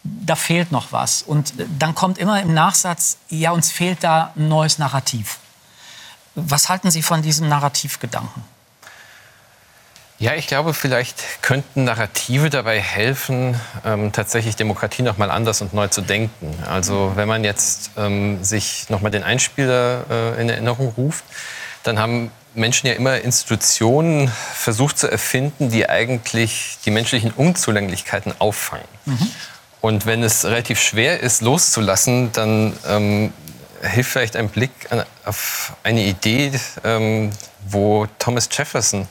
da 0.04 0.36
fehlt 0.36 0.71
noch 0.71 0.91
was. 0.91 1.21
Und 1.21 1.60
äh, 1.60 1.65
dann 1.78 1.95
kommt 1.95 2.17
immer 2.17 2.41
im 2.41 2.54
Nachsatz, 2.54 3.17
ja, 3.30 3.52
uns 3.52 3.71
fehlt 3.71 4.04
da 4.04 4.34
ein 4.36 4.47
neues 4.47 4.78
Narrativ. 4.78 5.39
Was 6.47 6.69
halten 6.69 6.91
Sie 6.91 7.02
von 7.02 7.21
diesem 7.21 7.49
Narrativgedanken? 7.49 8.43
Ja, 10.19 10.34
ich 10.36 10.47
glaube, 10.47 10.73
vielleicht 10.73 11.41
könnten 11.41 11.86
Narrative 11.86 12.49
dabei 12.49 12.82
helfen, 12.82 13.56
ähm, 13.86 14.12
tatsächlich 14.12 14.58
Demokratie 14.58 15.02
noch 15.02 15.17
mal 15.17 15.32
anders 15.32 15.62
und 15.62 15.73
neu 15.73 15.88
zu 15.88 16.02
denken. 16.02 16.62
Also 16.69 17.13
wenn 17.15 17.30
man 17.30 17.45
jetzt 17.45 17.91
ähm, 17.95 18.43
sich 18.43 18.89
noch 18.89 18.99
mal 18.99 19.12
den 19.12 19.23
Einspieler 19.23 20.04
äh, 20.10 20.41
in 20.41 20.49
Erinnerung 20.49 20.93
ruft, 20.97 21.23
dann 21.84 21.99
haben 21.99 22.32
Menschen 22.54 22.88
ja 22.88 22.93
immer 22.93 23.21
Institutionen 23.21 24.28
versucht 24.28 24.97
zu 24.97 25.10
erfinden, 25.10 25.69
die 25.69 25.88
eigentlich 25.88 26.80
die 26.86 26.91
menschlichen 26.91 27.32
Unzulänglichkeiten 27.32 28.34
auffangen. 28.39 28.88
Mhm. 29.06 29.28
Und 29.80 30.06
wenn 30.06 30.21
es 30.21 30.43
relativ 30.43 30.82
schwer 30.82 31.21
ist, 31.21 31.41
loszulassen, 31.41 32.34
dann 32.34 32.73
ähm, 32.86 33.34
hilft 33.81 34.11
vielleicht 34.11 34.35
ein 34.35 34.49
Blick 34.49 34.71
auf 35.25 35.73
eine 35.83 36.03
Idee, 36.03 36.51
ähm, 36.83 37.31
wo 37.67 38.07
Thomas 38.17 38.49
Jefferson 38.51 39.07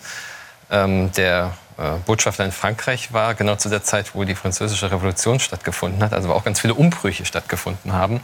ähm, 0.70 1.12
der 1.12 1.52
äh, 1.78 1.98
Botschafter 2.04 2.44
in 2.44 2.52
Frankreich 2.52 3.12
war, 3.12 3.34
genau 3.34 3.56
zu 3.56 3.68
der 3.68 3.82
Zeit, 3.82 4.14
wo 4.14 4.24
die 4.24 4.34
französische 4.34 4.90
Revolution 4.90 5.40
stattgefunden 5.40 6.02
hat, 6.02 6.12
also 6.12 6.28
wo 6.28 6.32
auch 6.32 6.44
ganz 6.44 6.60
viele 6.60 6.74
Umbrüche 6.74 7.24
stattgefunden 7.24 7.92
haben, 7.92 8.20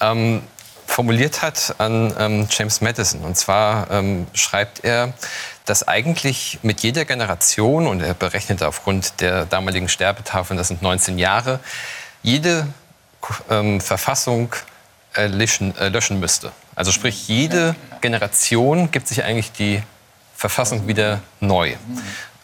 ähm, 0.00 0.42
formuliert 0.86 1.42
hat 1.42 1.74
an 1.78 2.48
James 2.50 2.80
Madison. 2.80 3.20
Und 3.20 3.36
zwar 3.36 4.02
schreibt 4.32 4.84
er, 4.84 5.12
dass 5.66 5.86
eigentlich 5.86 6.60
mit 6.62 6.80
jeder 6.80 7.04
Generation, 7.04 7.86
und 7.86 8.00
er 8.00 8.14
berechnet 8.14 8.62
aufgrund 8.62 9.20
der 9.20 9.44
damaligen 9.44 9.90
Sterbetafeln, 9.90 10.56
das 10.56 10.68
sind 10.68 10.80
19 10.80 11.18
Jahre, 11.18 11.60
jede 12.22 12.66
ähm, 13.50 13.80
Verfassung 13.80 14.54
äh, 15.18 15.26
löschen, 15.26 15.76
äh, 15.76 15.88
löschen 15.88 16.20
müsste. 16.20 16.52
Also 16.74 16.92
sprich, 16.92 17.26
jede 17.28 17.74
Generation 18.00 18.90
gibt 18.90 19.08
sich 19.08 19.24
eigentlich 19.24 19.52
die 19.52 19.82
Verfassung 20.34 20.86
wieder 20.86 21.20
neu. 21.40 21.74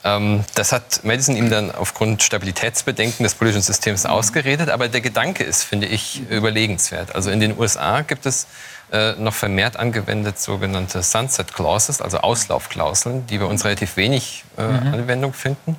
Ähm, 0.03 0.45
das 0.55 0.73
hat 0.73 1.05
Madison 1.05 1.37
ihm 1.37 1.51
dann 1.51 1.73
aufgrund 1.73 2.23
Stabilitätsbedenken 2.23 3.23
des 3.23 3.37
politischen 3.37 3.63
Systems 3.63 4.05
ausgeredet. 4.05 4.69
Aber 4.69 4.89
der 4.89 5.01
Gedanke 5.01 5.45
ist, 5.45 5.63
finde 5.63 5.87
ich, 5.87 6.29
überlegenswert. 6.29 7.15
Also 7.15 7.31
in 7.31 7.39
den 7.39 7.57
USA 7.57 8.03
gibt 8.03 8.27
es 8.27 8.49
äh, 8.93 9.13
noch 9.13 9.35
vermehrt 9.35 9.77
angewendet 9.77 10.39
sogenannte 10.41 11.03
Sunset 11.03 11.55
Clauses, 11.55 12.03
also 12.03 12.19
Auslaufklauseln, 12.19 13.27
die 13.29 13.39
bei 13.39 13.47
uns 13.47 13.65
relativ 13.65 13.97
wenig 13.97 14.45
äh, 14.59 14.67
mhm. 14.67 14.95
Anwendung 14.95 15.33
finden 15.33 15.77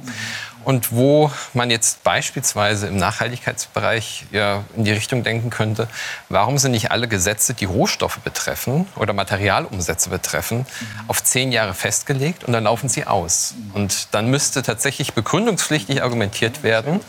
und 0.65 0.91
wo 0.91 1.31
man 1.53 1.69
jetzt 1.69 2.03
beispielsweise 2.03 2.87
im 2.87 2.97
Nachhaltigkeitsbereich 2.97 4.25
ja 4.31 4.63
in 4.75 4.83
die 4.83 4.91
Richtung 4.91 5.23
denken 5.23 5.51
könnte, 5.51 5.87
warum 6.27 6.57
sind 6.57 6.71
nicht 6.71 6.91
alle 6.91 7.07
Gesetze, 7.07 7.53
die 7.53 7.65
Rohstoffe 7.65 8.17
betreffen 8.17 8.87
oder 8.95 9.13
Materialumsätze 9.13 10.09
betreffen, 10.09 10.65
auf 11.07 11.23
zehn 11.23 11.51
Jahre 11.51 11.73
festgelegt 11.73 12.43
und 12.43 12.53
dann 12.53 12.63
laufen 12.65 12.89
sie 12.89 13.05
aus. 13.05 13.53
Und 13.73 14.07
dann 14.11 14.29
müsste 14.29 14.63
tatsächlich 14.63 15.13
begründungspflichtig 15.13 16.01
argumentiert 16.01 16.63
werden, 16.63 16.99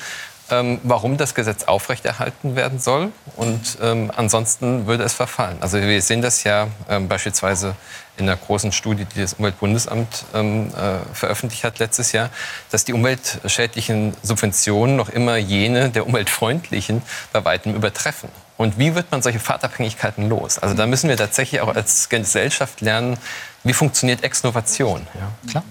ähm, 0.50 0.78
warum 0.82 1.16
das 1.16 1.34
Gesetz 1.34 1.64
aufrechterhalten 1.64 2.56
werden 2.56 2.78
soll. 2.78 3.12
Und 3.36 3.78
ähm, 3.82 4.10
ansonsten 4.14 4.86
würde 4.86 5.04
es 5.04 5.12
verfallen. 5.12 5.56
Also 5.60 5.80
wir 5.80 6.02
sehen 6.02 6.22
das 6.22 6.44
ja 6.44 6.68
ähm, 6.88 7.08
beispielsweise 7.08 7.74
in 8.16 8.28
einer 8.28 8.36
großen 8.36 8.72
Studie, 8.72 9.04
die 9.04 9.20
das 9.20 9.34
Umweltbundesamt 9.34 10.24
ähm, 10.34 10.72
äh, 10.74 11.14
veröffentlicht 11.14 11.64
hat 11.64 11.78
letztes 11.78 12.12
Jahr, 12.12 12.30
dass 12.70 12.84
die 12.84 12.92
umweltschädlichen 12.92 14.14
Subventionen 14.22 14.96
noch 14.96 15.08
immer 15.08 15.36
jene 15.36 15.90
der 15.90 16.06
umweltfreundlichen 16.06 17.02
bei 17.32 17.44
weitem 17.44 17.74
übertreffen. 17.74 18.30
Und 18.56 18.78
wie 18.78 18.94
wird 18.94 19.10
man 19.10 19.20
solche 19.20 19.38
Fahrtabhängigkeiten 19.38 20.28
los? 20.30 20.58
Also 20.58 20.74
da 20.74 20.86
müssen 20.86 21.10
wir 21.10 21.16
tatsächlich 21.16 21.60
auch 21.60 21.74
als 21.74 22.08
Gesellschaft 22.08 22.80
lernen, 22.80 23.18
wie 23.64 23.74
funktioniert 23.74 24.24
Exnovation. 24.24 25.06
Ja. 25.14 25.50
Klar. 25.50 25.64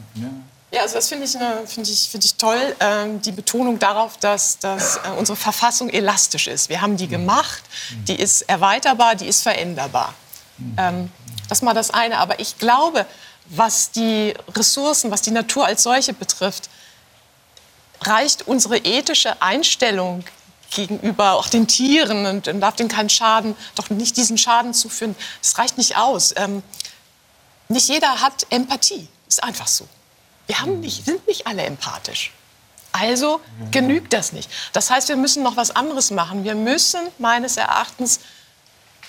Ja, 0.76 0.82
also 0.82 0.96
das 0.96 1.08
finde 1.08 1.24
ich, 1.26 1.34
eine- 1.38 1.66
finde 1.66 1.90
ich, 1.90 2.10
finde 2.10 2.26
ich 2.26 2.36
toll, 2.36 2.76
ähm, 2.82 3.22
die 3.22 3.32
Betonung 3.32 3.80
darauf, 3.80 4.18
dass, 4.18 4.60
dass 4.60 4.98
äh, 4.98 5.00
unsere 5.18 5.38
Verfassung 5.38 5.90
elastisch 5.90 6.48
ist. 6.48 6.68
Wir 6.68 6.82
haben 6.82 6.98
die 6.98 7.08
gemacht, 7.08 7.64
die 8.10 8.16
ist 8.20 8.42
erweiterbar, 8.42 9.16
die 9.16 9.26
ist 9.26 9.42
veränderbar. 9.42 10.14
Ähm, 10.78 11.10
das 11.48 11.60
ist 11.60 11.62
mal 11.62 11.74
das 11.74 11.92
eine. 11.92 12.18
Aber 12.18 12.42
ich 12.42 12.58
glaube, 12.58 13.06
was 13.46 13.92
die 13.92 14.34
Ressourcen, 14.54 15.12
was 15.12 15.22
die 15.22 15.32
Natur 15.32 15.66
als 15.66 15.84
solche 15.84 16.12
betrifft, 16.14 16.70
reicht 18.02 18.46
unsere 18.46 18.78
ethische 18.80 19.42
Einstellung 19.42 20.26
gegenüber 20.72 21.34
auch 21.36 21.48
den 21.48 21.68
Tieren 21.70 22.26
und, 22.26 22.50
und 22.50 22.60
darf 22.60 22.76
denen 22.76 22.90
keinen 22.90 23.10
Schaden, 23.10 23.56
doch 23.76 23.90
nicht 23.90 24.18
diesen 24.18 24.38
Schaden 24.38 24.74
zuführen. 24.74 25.16
Das 25.42 25.58
reicht 25.58 25.78
nicht 25.78 25.96
aus. 25.96 26.34
Ähm, 26.36 26.64
nicht 27.70 27.88
jeder 27.88 28.20
hat 28.20 28.46
Empathie. 28.50 29.08
Ist 29.30 29.42
einfach 29.42 29.68
so. 29.68 29.88
Wir 30.48 30.62
haben 30.62 30.80
nicht, 30.80 31.06
sind 31.06 31.26
nicht 31.28 31.48
alle 31.48 31.64
empathisch. 31.64 32.32
Also 32.92 33.42
genügt 33.72 34.14
das 34.14 34.32
nicht. 34.32 34.50
Das 34.72 34.90
heißt, 34.90 35.10
wir 35.10 35.18
müssen 35.18 35.44
noch 35.44 35.58
was 35.58 35.72
anderes 35.72 36.12
machen. 36.12 36.44
Wir 36.44 36.56
müssen 36.56 37.02
meines 37.18 37.58
Erachtens 37.58 38.22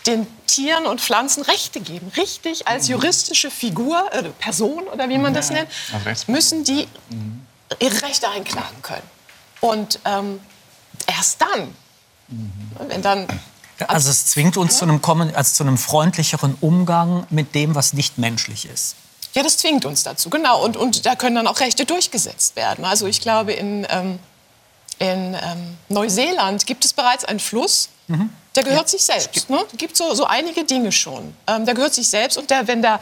den 0.07 0.27
Tieren 0.47 0.87
und 0.87 1.01
Pflanzen 1.01 1.43
Rechte 1.43 1.81
geben. 1.81 2.11
Richtig 2.17 2.67
als 2.67 2.89
juristische 2.89 3.51
Figur, 3.51 4.13
äh, 4.13 4.23
Person 4.39 4.85
oder 4.93 5.09
wie 5.09 5.19
man 5.19 5.35
das 5.35 5.51
nennt, 5.51 5.69
müssen 6.27 6.65
die 6.65 6.89
ihre 7.81 8.03
Rechte 8.03 8.29
einklagen 8.29 8.83
können. 8.83 9.03
Und 9.61 10.01
ähm, 10.05 10.41
erst 11.07 11.41
dann, 11.41 11.75
wenn 12.89 13.03
dann 13.03 13.27
Also 13.89 14.11
es 14.11 14.27
zwingt 14.27 14.57
uns 14.57 14.79
zu 14.79 14.85
einem, 14.85 15.01
also 15.35 15.55
zu 15.55 15.63
einem 15.63 15.79
freundlicheren 15.79 16.57
Umgang 16.61 17.27
mit 17.31 17.55
dem, 17.55 17.75
was 17.75 17.93
nicht 17.93 18.19
menschlich 18.19 18.67
ist. 18.67 18.97
Ja, 19.37 19.43
das 19.43 19.59
zwingt 19.59 19.85
uns 19.85 20.03
dazu, 20.03 20.31
genau. 20.31 20.65
Und, 20.65 20.77
und 20.77 21.05
da 21.05 21.15
können 21.15 21.37
dann 21.37 21.47
auch 21.47 21.61
Rechte 21.61 21.85
durchgesetzt 21.85 22.57
werden. 22.57 22.85
Also 22.85 23.07
ich 23.07 23.21
glaube, 23.21 23.53
in, 23.53 23.87
ähm, 23.91 24.19
in 24.99 25.35
ähm, 25.35 25.77
Neuseeland 25.91 26.67
gibt 26.67 26.87
es 26.87 26.95
bereits 26.95 27.25
einen 27.25 27.39
Fluss, 27.39 27.91
der 28.55 28.63
gehört 28.63 28.89
sich 28.89 29.03
selbst. 29.03 29.51
Ne? 29.51 29.59
Es 29.71 29.79
gibt 29.79 29.97
so, 29.97 30.15
so 30.15 30.25
einige 30.25 30.65
Dinge 30.65 30.93
schon. 30.93 31.35
Ähm, 31.47 31.67
der 31.67 31.75
gehört 31.75 31.93
sich 31.93 32.09
selbst 32.09 32.39
und 32.39 32.51
der, 32.51 32.67
wenn 32.67 32.81
da 32.81 33.01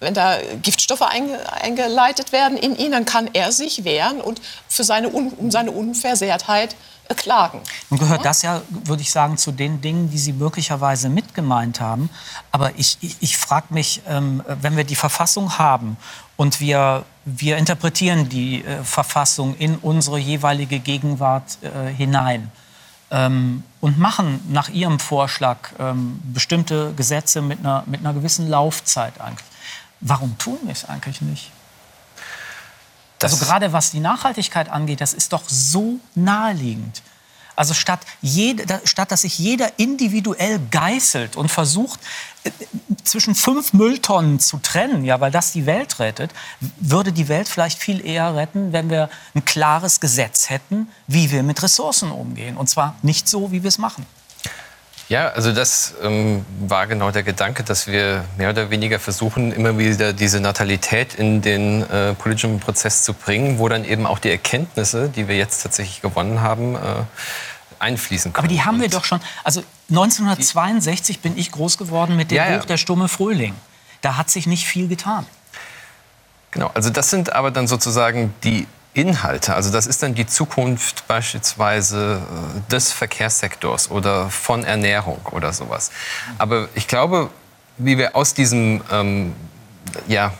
wenn 0.00 0.14
da 0.14 0.38
Giftstoffe 0.62 1.02
einge, 1.02 1.38
eingeleitet 1.62 2.32
werden 2.32 2.56
in 2.56 2.74
ihn, 2.76 2.92
dann 2.92 3.04
kann 3.04 3.28
er 3.34 3.52
sich 3.52 3.84
wehren 3.84 4.20
und 4.20 4.40
für 4.66 4.82
seine, 4.82 5.12
Un, 5.12 5.28
um 5.36 5.50
seine 5.50 5.72
Unversehrtheit 5.72 6.74
äh, 7.10 7.14
klagen. 7.14 7.60
Nun 7.90 8.00
gehört 8.00 8.24
das 8.24 8.42
ja, 8.42 8.62
würde 8.68 9.02
ich 9.02 9.10
sagen, 9.10 9.36
zu 9.36 9.52
den 9.52 9.80
Dingen, 9.80 10.10
die 10.10 10.18
Sie 10.18 10.32
möglicherweise 10.32 11.08
mitgemeint 11.08 11.80
haben. 11.80 12.08
Aber 12.52 12.72
ich, 12.76 12.98
ich, 13.00 13.16
ich 13.20 13.36
frage 13.36 13.66
mich, 13.70 14.02
ähm, 14.08 14.42
wenn 14.46 14.76
wir 14.76 14.84
die 14.84 14.96
Verfassung 14.96 15.58
haben 15.58 15.96
und 16.36 16.60
wir, 16.60 17.04
wir 17.24 17.56
interpretieren 17.56 18.28
die 18.28 18.64
äh, 18.64 18.82
Verfassung 18.84 19.56
in 19.56 19.76
unsere 19.76 20.18
jeweilige 20.18 20.78
Gegenwart 20.78 21.58
äh, 21.62 21.92
hinein 21.92 22.50
ähm, 23.10 23.64
und 23.80 23.98
machen 23.98 24.40
nach 24.48 24.68
Ihrem 24.68 24.98
Vorschlag 24.98 25.70
ähm, 25.78 26.20
bestimmte 26.24 26.92
Gesetze 26.94 27.42
mit 27.42 27.60
einer, 27.60 27.82
mit 27.86 28.00
einer 28.00 28.14
gewissen 28.14 28.48
Laufzeit 28.48 29.20
eigentlich. 29.20 29.46
Warum 30.00 30.38
tun 30.38 30.58
wir 30.64 30.72
es 30.72 30.84
eigentlich 30.84 31.20
nicht? 31.20 31.50
Also 33.22 33.36
gerade 33.36 33.72
was 33.72 33.90
die 33.90 34.00
Nachhaltigkeit 34.00 34.68
angeht, 34.68 35.00
das 35.00 35.12
ist 35.12 35.32
doch 35.32 35.42
so 35.46 35.98
naheliegend. 36.14 37.02
Also 37.60 37.74
statt, 37.74 38.00
jede, 38.22 38.80
statt 38.84 39.12
dass 39.12 39.20
sich 39.20 39.38
jeder 39.38 39.78
individuell 39.78 40.58
geißelt 40.70 41.36
und 41.36 41.50
versucht, 41.50 42.00
äh, 42.44 42.50
zwischen 43.04 43.34
fünf 43.34 43.74
Mülltonnen 43.74 44.40
zu 44.40 44.56
trennen, 44.58 45.04
ja, 45.04 45.20
weil 45.20 45.30
das 45.30 45.52
die 45.52 45.66
Welt 45.66 45.98
rettet, 45.98 46.30
würde 46.78 47.12
die 47.12 47.28
Welt 47.28 47.48
vielleicht 47.48 47.78
viel 47.78 48.04
eher 48.04 48.34
retten, 48.34 48.72
wenn 48.72 48.88
wir 48.88 49.10
ein 49.34 49.44
klares 49.44 50.00
Gesetz 50.00 50.48
hätten, 50.48 50.88
wie 51.06 51.30
wir 51.30 51.42
mit 51.42 51.62
Ressourcen 51.62 52.10
umgehen. 52.10 52.56
Und 52.56 52.70
zwar 52.70 52.96
nicht 53.02 53.28
so, 53.28 53.52
wie 53.52 53.62
wir 53.62 53.68
es 53.68 53.76
machen. 53.76 54.06
Ja, 55.10 55.30
also 55.30 55.50
das 55.52 55.94
ähm, 56.04 56.46
war 56.68 56.86
genau 56.86 57.10
der 57.10 57.24
Gedanke, 57.24 57.64
dass 57.64 57.88
wir 57.88 58.24
mehr 58.38 58.50
oder 58.50 58.70
weniger 58.70 59.00
versuchen, 59.00 59.50
immer 59.50 59.76
wieder 59.76 60.12
diese 60.12 60.38
Natalität 60.38 61.14
in 61.14 61.42
den 61.42 61.82
äh, 61.90 62.14
politischen 62.14 62.60
Prozess 62.60 63.02
zu 63.02 63.12
bringen, 63.12 63.58
wo 63.58 63.68
dann 63.68 63.84
eben 63.84 64.06
auch 64.06 64.20
die 64.20 64.30
Erkenntnisse, 64.30 65.08
die 65.08 65.26
wir 65.26 65.36
jetzt 65.36 65.64
tatsächlich 65.64 66.00
gewonnen 66.00 66.42
haben, 66.42 66.76
äh, 66.76 66.78
einfließen 67.80 68.32
können. 68.32 68.46
Aber 68.46 68.54
die 68.54 68.62
haben 68.62 68.78
wir 68.78 68.84
Und- 68.84 68.94
doch 68.94 69.04
schon. 69.04 69.20
Also 69.42 69.64
1962 69.88 71.18
bin 71.18 71.36
ich 71.36 71.50
groß 71.50 71.76
geworden 71.76 72.14
mit 72.14 72.30
dem 72.30 72.36
ja. 72.36 72.56
Buch 72.58 72.64
Der 72.66 72.76
stumme 72.76 73.08
Frühling. 73.08 73.56
Da 74.02 74.16
hat 74.16 74.30
sich 74.30 74.46
nicht 74.46 74.64
viel 74.64 74.86
getan. 74.86 75.26
Genau, 76.52 76.70
also 76.72 76.88
das 76.88 77.10
sind 77.10 77.32
aber 77.32 77.50
dann 77.50 77.66
sozusagen 77.66 78.32
die 78.44 78.68
Inhalte. 78.92 79.54
Also 79.54 79.70
das 79.70 79.86
ist 79.86 80.02
dann 80.02 80.14
die 80.14 80.26
Zukunft 80.26 81.06
beispielsweise 81.06 82.20
äh, 82.20 82.70
des 82.70 82.92
Verkehrssektors 82.92 83.90
oder 83.90 84.30
von 84.30 84.64
Ernährung 84.64 85.20
oder 85.30 85.52
sowas. 85.52 85.90
Aber 86.38 86.68
ich 86.74 86.88
glaube, 86.88 87.30
wie 87.78 87.98
wir 87.98 88.16
aus 88.16 88.34
diesem 88.34 88.82
ähm, 88.90 89.34
ja, 90.08 90.32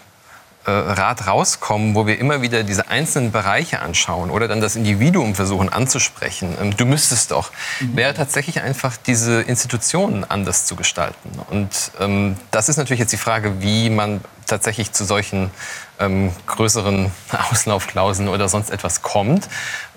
äh, 0.66 0.70
Rad 0.70 1.26
rauskommen, 1.26 1.94
wo 1.94 2.06
wir 2.06 2.18
immer 2.18 2.42
wieder 2.42 2.62
diese 2.62 2.88
einzelnen 2.88 3.32
Bereiche 3.32 3.80
anschauen 3.80 4.30
oder 4.30 4.46
dann 4.46 4.60
das 4.60 4.76
Individuum 4.76 5.34
versuchen 5.34 5.70
anzusprechen, 5.70 6.54
ähm, 6.60 6.76
du 6.76 6.84
müsstest 6.84 7.30
doch, 7.30 7.50
wäre 7.80 8.12
tatsächlich 8.12 8.60
einfach 8.60 8.96
diese 8.98 9.40
Institutionen 9.40 10.24
anders 10.28 10.66
zu 10.66 10.76
gestalten. 10.76 11.30
Und 11.50 11.92
ähm, 11.98 12.36
das 12.50 12.68
ist 12.68 12.76
natürlich 12.76 13.00
jetzt 13.00 13.12
die 13.12 13.16
Frage, 13.16 13.62
wie 13.62 13.88
man 13.88 14.20
tatsächlich 14.46 14.92
zu 14.92 15.04
solchen 15.04 15.50
ähm, 15.98 16.30
größeren 16.46 17.10
Auslaufklauseln 17.50 18.28
oder 18.28 18.48
sonst 18.48 18.70
etwas 18.70 19.00
kommt. 19.00 19.48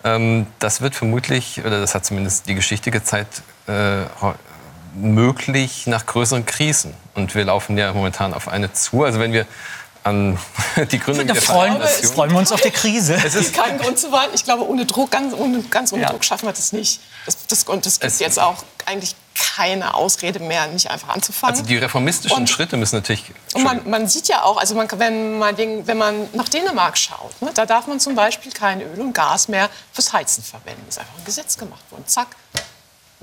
Ähm, 0.05 0.47
das 0.59 0.79
wird 0.79 0.95
vermutlich, 0.95 1.59
oder 1.65 1.81
das 1.81 1.93
hat 1.93 2.05
zumindest 2.05 2.47
die 2.47 2.55
Geschichte 2.55 2.89
gezeigt, 2.89 3.41
äh, 3.67 4.03
möglich 4.95 5.87
nach 5.87 6.05
größeren 6.05 6.45
Krisen. 6.45 6.93
Und 7.15 7.35
wir 7.35 7.45
laufen 7.45 7.77
ja 7.77 7.91
momentan 7.93 8.33
auf 8.33 8.47
eine 8.47 8.71
zu. 8.73 9.03
Also 9.03 9.19
wenn 9.19 9.33
wir 9.33 9.45
an 10.03 10.37
die 10.91 10.99
Gründung 10.99 11.27
der 11.27 11.35
freuen, 11.35 11.73
Föderation... 11.73 12.13
freuen 12.13 12.31
wir 12.31 12.39
uns 12.39 12.51
auf 12.51 12.61
die 12.61 12.71
Krise. 12.71 13.13
Es 13.25 13.35
ist 13.35 13.53
kein 13.53 13.77
Grund 13.77 13.97
zu 13.97 14.11
warten. 14.11 14.31
Ich 14.33 14.43
glaube, 14.43 14.67
ohne 14.67 14.85
Druck, 14.85 15.11
ganz 15.11 15.33
ohne, 15.33 15.61
ganz 15.63 15.93
ohne 15.93 16.03
Ja. 16.03 16.09
Druck 16.09 16.23
schaffen 16.25 16.47
wir 16.47 16.53
das 16.53 16.73
nicht. 16.73 16.99
Das, 17.25 17.37
das, 17.47 17.63
und 17.63 17.85
es 17.85 17.99
gibt 17.99 18.19
jetzt 18.19 18.39
auch 18.39 18.63
eigentlich 18.85 19.15
keine 19.55 19.93
Ausrede 19.93 20.39
mehr, 20.39 20.67
nicht 20.67 20.89
einfach 20.89 21.09
anzufangen. 21.09 21.55
Also 21.55 21.65
die 21.67 21.77
reformistischen 21.77 22.37
Und- 22.37 22.49
Schritte 22.49 22.77
müssen 22.77 22.95
natürlich... 22.95 23.25
Und 23.53 23.63
man, 23.63 23.89
man 23.89 24.07
sieht 24.07 24.27
ja 24.27 24.43
auch, 24.43 24.57
also 24.57 24.75
man, 24.75 24.87
wenn, 24.97 25.37
man, 25.37 25.57
wenn 25.57 25.97
man 25.97 26.27
nach 26.33 26.49
Dänemark 26.49 26.97
schaut, 26.97 27.41
ne, 27.41 27.51
da 27.53 27.65
darf 27.65 27.87
man 27.87 27.99
zum 27.99 28.15
Beispiel 28.15 28.51
kein 28.51 28.81
Öl 28.81 28.99
und 28.99 29.13
Gas 29.13 29.47
mehr 29.47 29.69
fürs 29.91 30.11
Heizen 30.11 30.43
verwenden. 30.43 30.83
ist 30.89 30.99
einfach 30.99 31.17
ein 31.17 31.25
Gesetz 31.25 31.57
gemacht 31.57 31.83
worden. 31.91 32.03
Zack. 32.07 32.27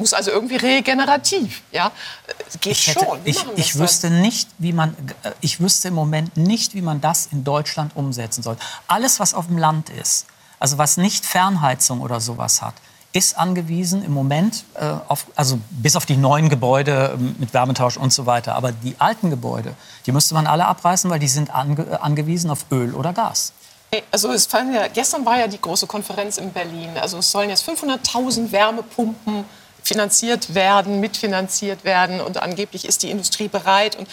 Muss 0.00 0.14
also 0.14 0.30
irgendwie 0.30 0.56
regenerativ. 0.56 1.62
Ja? 1.70 1.92
Geht 2.60 2.72
Ich, 2.72 2.88
hätte, 2.88 3.04
schon. 3.04 3.18
Ich, 3.24 3.44
ich 3.56 3.78
wüsste 3.78 4.10
nicht, 4.10 4.48
wie 4.58 4.72
man, 4.72 4.96
äh, 5.22 5.32
ich 5.40 5.60
wüsste 5.60 5.88
im 5.88 5.94
Moment 5.94 6.36
nicht, 6.36 6.74
wie 6.74 6.80
man 6.80 7.00
das 7.00 7.28
in 7.30 7.44
Deutschland 7.44 7.94
umsetzen 7.94 8.42
soll. 8.42 8.56
Alles, 8.88 9.20
was 9.20 9.34
auf 9.34 9.46
dem 9.46 9.58
Land 9.58 9.90
ist, 9.90 10.26
also 10.58 10.78
was 10.78 10.96
nicht 10.96 11.26
Fernheizung 11.26 12.00
oder 12.00 12.20
sowas 12.20 12.62
hat, 12.62 12.74
ist 13.12 13.36
angewiesen 13.36 14.02
im 14.04 14.12
Moment, 14.12 14.64
äh, 14.74 14.84
auf, 15.08 15.26
also 15.36 15.58
bis 15.70 15.96
auf 15.96 16.06
die 16.06 16.16
neuen 16.16 16.48
Gebäude 16.48 17.12
ähm, 17.14 17.36
mit 17.38 17.52
Wärmetausch 17.52 17.96
und 17.96 18.12
so 18.12 18.24
weiter. 18.24 18.54
Aber 18.54 18.72
die 18.72 18.94
alten 18.98 19.30
Gebäude, 19.30 19.74
die 20.06 20.12
müsste 20.12 20.34
man 20.34 20.46
alle 20.46 20.66
abreißen, 20.66 21.10
weil 21.10 21.18
die 21.18 21.28
sind 21.28 21.54
ange, 21.54 21.82
äh, 21.82 21.96
angewiesen 21.96 22.50
auf 22.50 22.64
Öl 22.70 22.94
oder 22.94 23.12
Gas. 23.12 23.52
Also 24.12 24.30
es 24.30 24.46
fallen 24.46 24.72
ja, 24.72 24.86
gestern 24.86 25.26
war 25.26 25.38
ja 25.38 25.48
die 25.48 25.60
große 25.60 25.86
Konferenz 25.86 26.38
in 26.38 26.52
Berlin. 26.52 26.90
Also 27.00 27.18
es 27.18 27.30
sollen 27.30 27.50
jetzt 27.50 27.68
500.000 27.68 28.52
Wärmepumpen 28.52 29.44
finanziert 29.82 30.54
werden, 30.54 31.00
mitfinanziert 31.00 31.84
werden 31.84 32.20
und 32.20 32.42
angeblich 32.42 32.84
ist 32.84 33.02
die 33.02 33.10
Industrie 33.10 33.48
bereit, 33.48 33.96
und, 33.96 34.08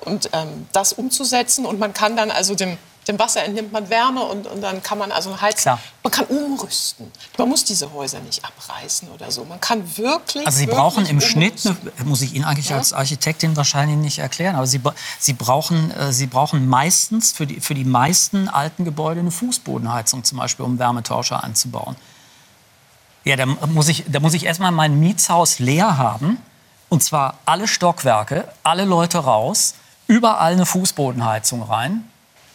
und, 0.00 0.30
ähm, 0.32 0.66
das 0.72 0.92
umzusetzen. 0.92 1.66
Und 1.66 1.78
man 1.78 1.92
kann 1.92 2.16
dann 2.16 2.30
also 2.30 2.54
dem, 2.54 2.78
dem 3.08 3.18
Wasser 3.18 3.44
entnimmt 3.44 3.72
man 3.72 3.88
Wärme 3.90 4.22
und, 4.22 4.46
und 4.46 4.60
dann 4.60 4.82
kann 4.82 4.98
man 4.98 5.10
also 5.10 5.40
heizen. 5.40 5.62
Klar. 5.62 5.80
Man 6.02 6.10
kann 6.10 6.26
umrüsten. 6.26 7.10
Man 7.38 7.48
muss 7.48 7.64
diese 7.64 7.92
Häuser 7.92 8.20
nicht 8.20 8.44
abreißen 8.44 9.08
oder 9.10 9.30
so. 9.30 9.44
Man 9.44 9.60
kann 9.60 9.96
wirklich. 9.96 10.46
Also 10.46 10.58
Sie 10.58 10.66
wirklich 10.66 10.78
brauchen 10.78 11.06
im 11.06 11.20
Schnitt, 11.20 11.64
umrüsten. 11.64 11.92
eine, 11.98 12.04
muss 12.04 12.22
ich 12.22 12.34
Ihnen 12.34 12.44
eigentlich 12.44 12.72
als 12.72 12.92
Architektin 12.92 13.56
wahrscheinlich 13.56 13.96
nicht 13.96 14.18
erklären, 14.18 14.56
aber 14.56 14.66
Sie, 14.66 14.80
Sie, 15.18 15.32
brauchen, 15.32 15.90
äh, 15.92 16.12
Sie 16.12 16.26
brauchen 16.26 16.68
meistens 16.68 17.32
für 17.32 17.46
die, 17.46 17.60
für 17.60 17.74
die 17.74 17.84
meisten 17.84 18.48
alten 18.48 18.84
Gebäude 18.84 19.20
eine 19.20 19.30
Fußbodenheizung 19.30 20.24
zum 20.24 20.38
Beispiel, 20.38 20.64
um 20.64 20.78
Wärmetauscher 20.78 21.42
einzubauen. 21.42 21.96
Ja, 23.24 23.36
da 23.36 23.46
muss 23.46 23.88
ich, 23.88 24.04
da 24.08 24.20
muss 24.20 24.34
ich 24.34 24.44
erstmal 24.46 24.72
mein 24.72 24.98
Mietshaus 24.98 25.58
leer 25.58 25.98
haben 25.98 26.38
und 26.88 27.02
zwar 27.02 27.34
alle 27.44 27.68
Stockwerke, 27.68 28.48
alle 28.62 28.84
Leute 28.84 29.18
raus, 29.18 29.74
überall 30.06 30.52
eine 30.52 30.66
Fußbodenheizung 30.66 31.62
rein. 31.62 32.04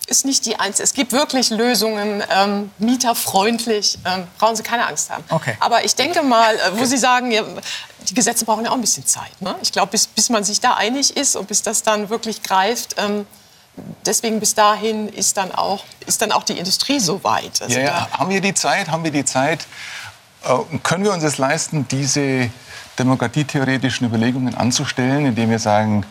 ist 0.08 0.26
nicht 0.26 0.46
die 0.46 0.60
einzige. 0.60 0.84
Es 0.84 0.94
gibt 0.94 1.12
wirklich 1.14 1.50
Lösungen, 1.52 2.24
ähm, 2.30 2.70
mieterfreundlich. 2.80 3.98
Ähm, 4.06 4.28
brauchen 4.38 4.56
Sie 4.56 4.64
keine 4.64 4.86
Angst 4.88 5.10
haben. 5.10 5.24
Okay. 5.30 5.56
Aber 5.60 5.84
ich 5.86 5.96
denke 5.96 6.22
mal, 6.24 6.56
äh, 6.56 6.60
wo 6.80 6.86
Sie 6.86 6.98
sagen, 6.98 7.32
ja, 7.32 7.44
die 8.10 8.14
Gesetze 8.14 8.46
brauchen 8.46 8.66
ja 8.66 8.72
auch 8.72 8.76
ein 8.76 8.82
bisschen 8.82 9.06
Zeit. 9.06 9.40
Ne? 9.42 9.56
Ich 9.62 9.72
glaube, 9.72 9.92
bis, 9.92 10.06
bis 10.08 10.30
man 10.30 10.44
sich 10.44 10.60
da 10.62 10.74
einig 10.76 11.16
ist 11.18 11.36
und 11.36 11.48
bis 11.48 11.62
das 11.64 11.82
dann 11.84 12.10
wirklich 12.10 12.44
greift, 12.44 12.96
ähm, 12.98 13.26
deswegen 14.06 14.40
bis 14.40 14.54
dahin 14.54 15.10
ist 15.10 15.38
dann 15.38 15.52
auch, 15.54 15.84
ist 16.06 16.22
dann 16.22 16.32
auch 16.32 16.44
die 16.44 16.58
Industrie 16.58 17.00
so 17.00 17.24
weit. 17.24 17.62
Also 17.62 17.76
Ja, 17.76 17.84
ja. 17.86 18.08
da- 18.12 18.20
Haben 18.20 18.30
wir 18.30 18.42
die 18.42 18.54
Zeit? 18.54 18.90
Haben 18.90 19.04
wir 19.04 19.12
die 19.12 19.26
Zeit? 19.26 19.66
Äh, 20.46 20.78
können 20.84 21.04
wir 21.04 21.14
uns 21.14 21.24
es 21.24 21.38
leisten, 21.38 21.88
diese 21.90 22.50
demokratietheoretischen 23.00 24.08
Überlegungen 24.08 24.56
anzustellen, 24.56 25.26
indem 25.26 25.50
wir 25.50 25.60
sagen, 25.60 26.06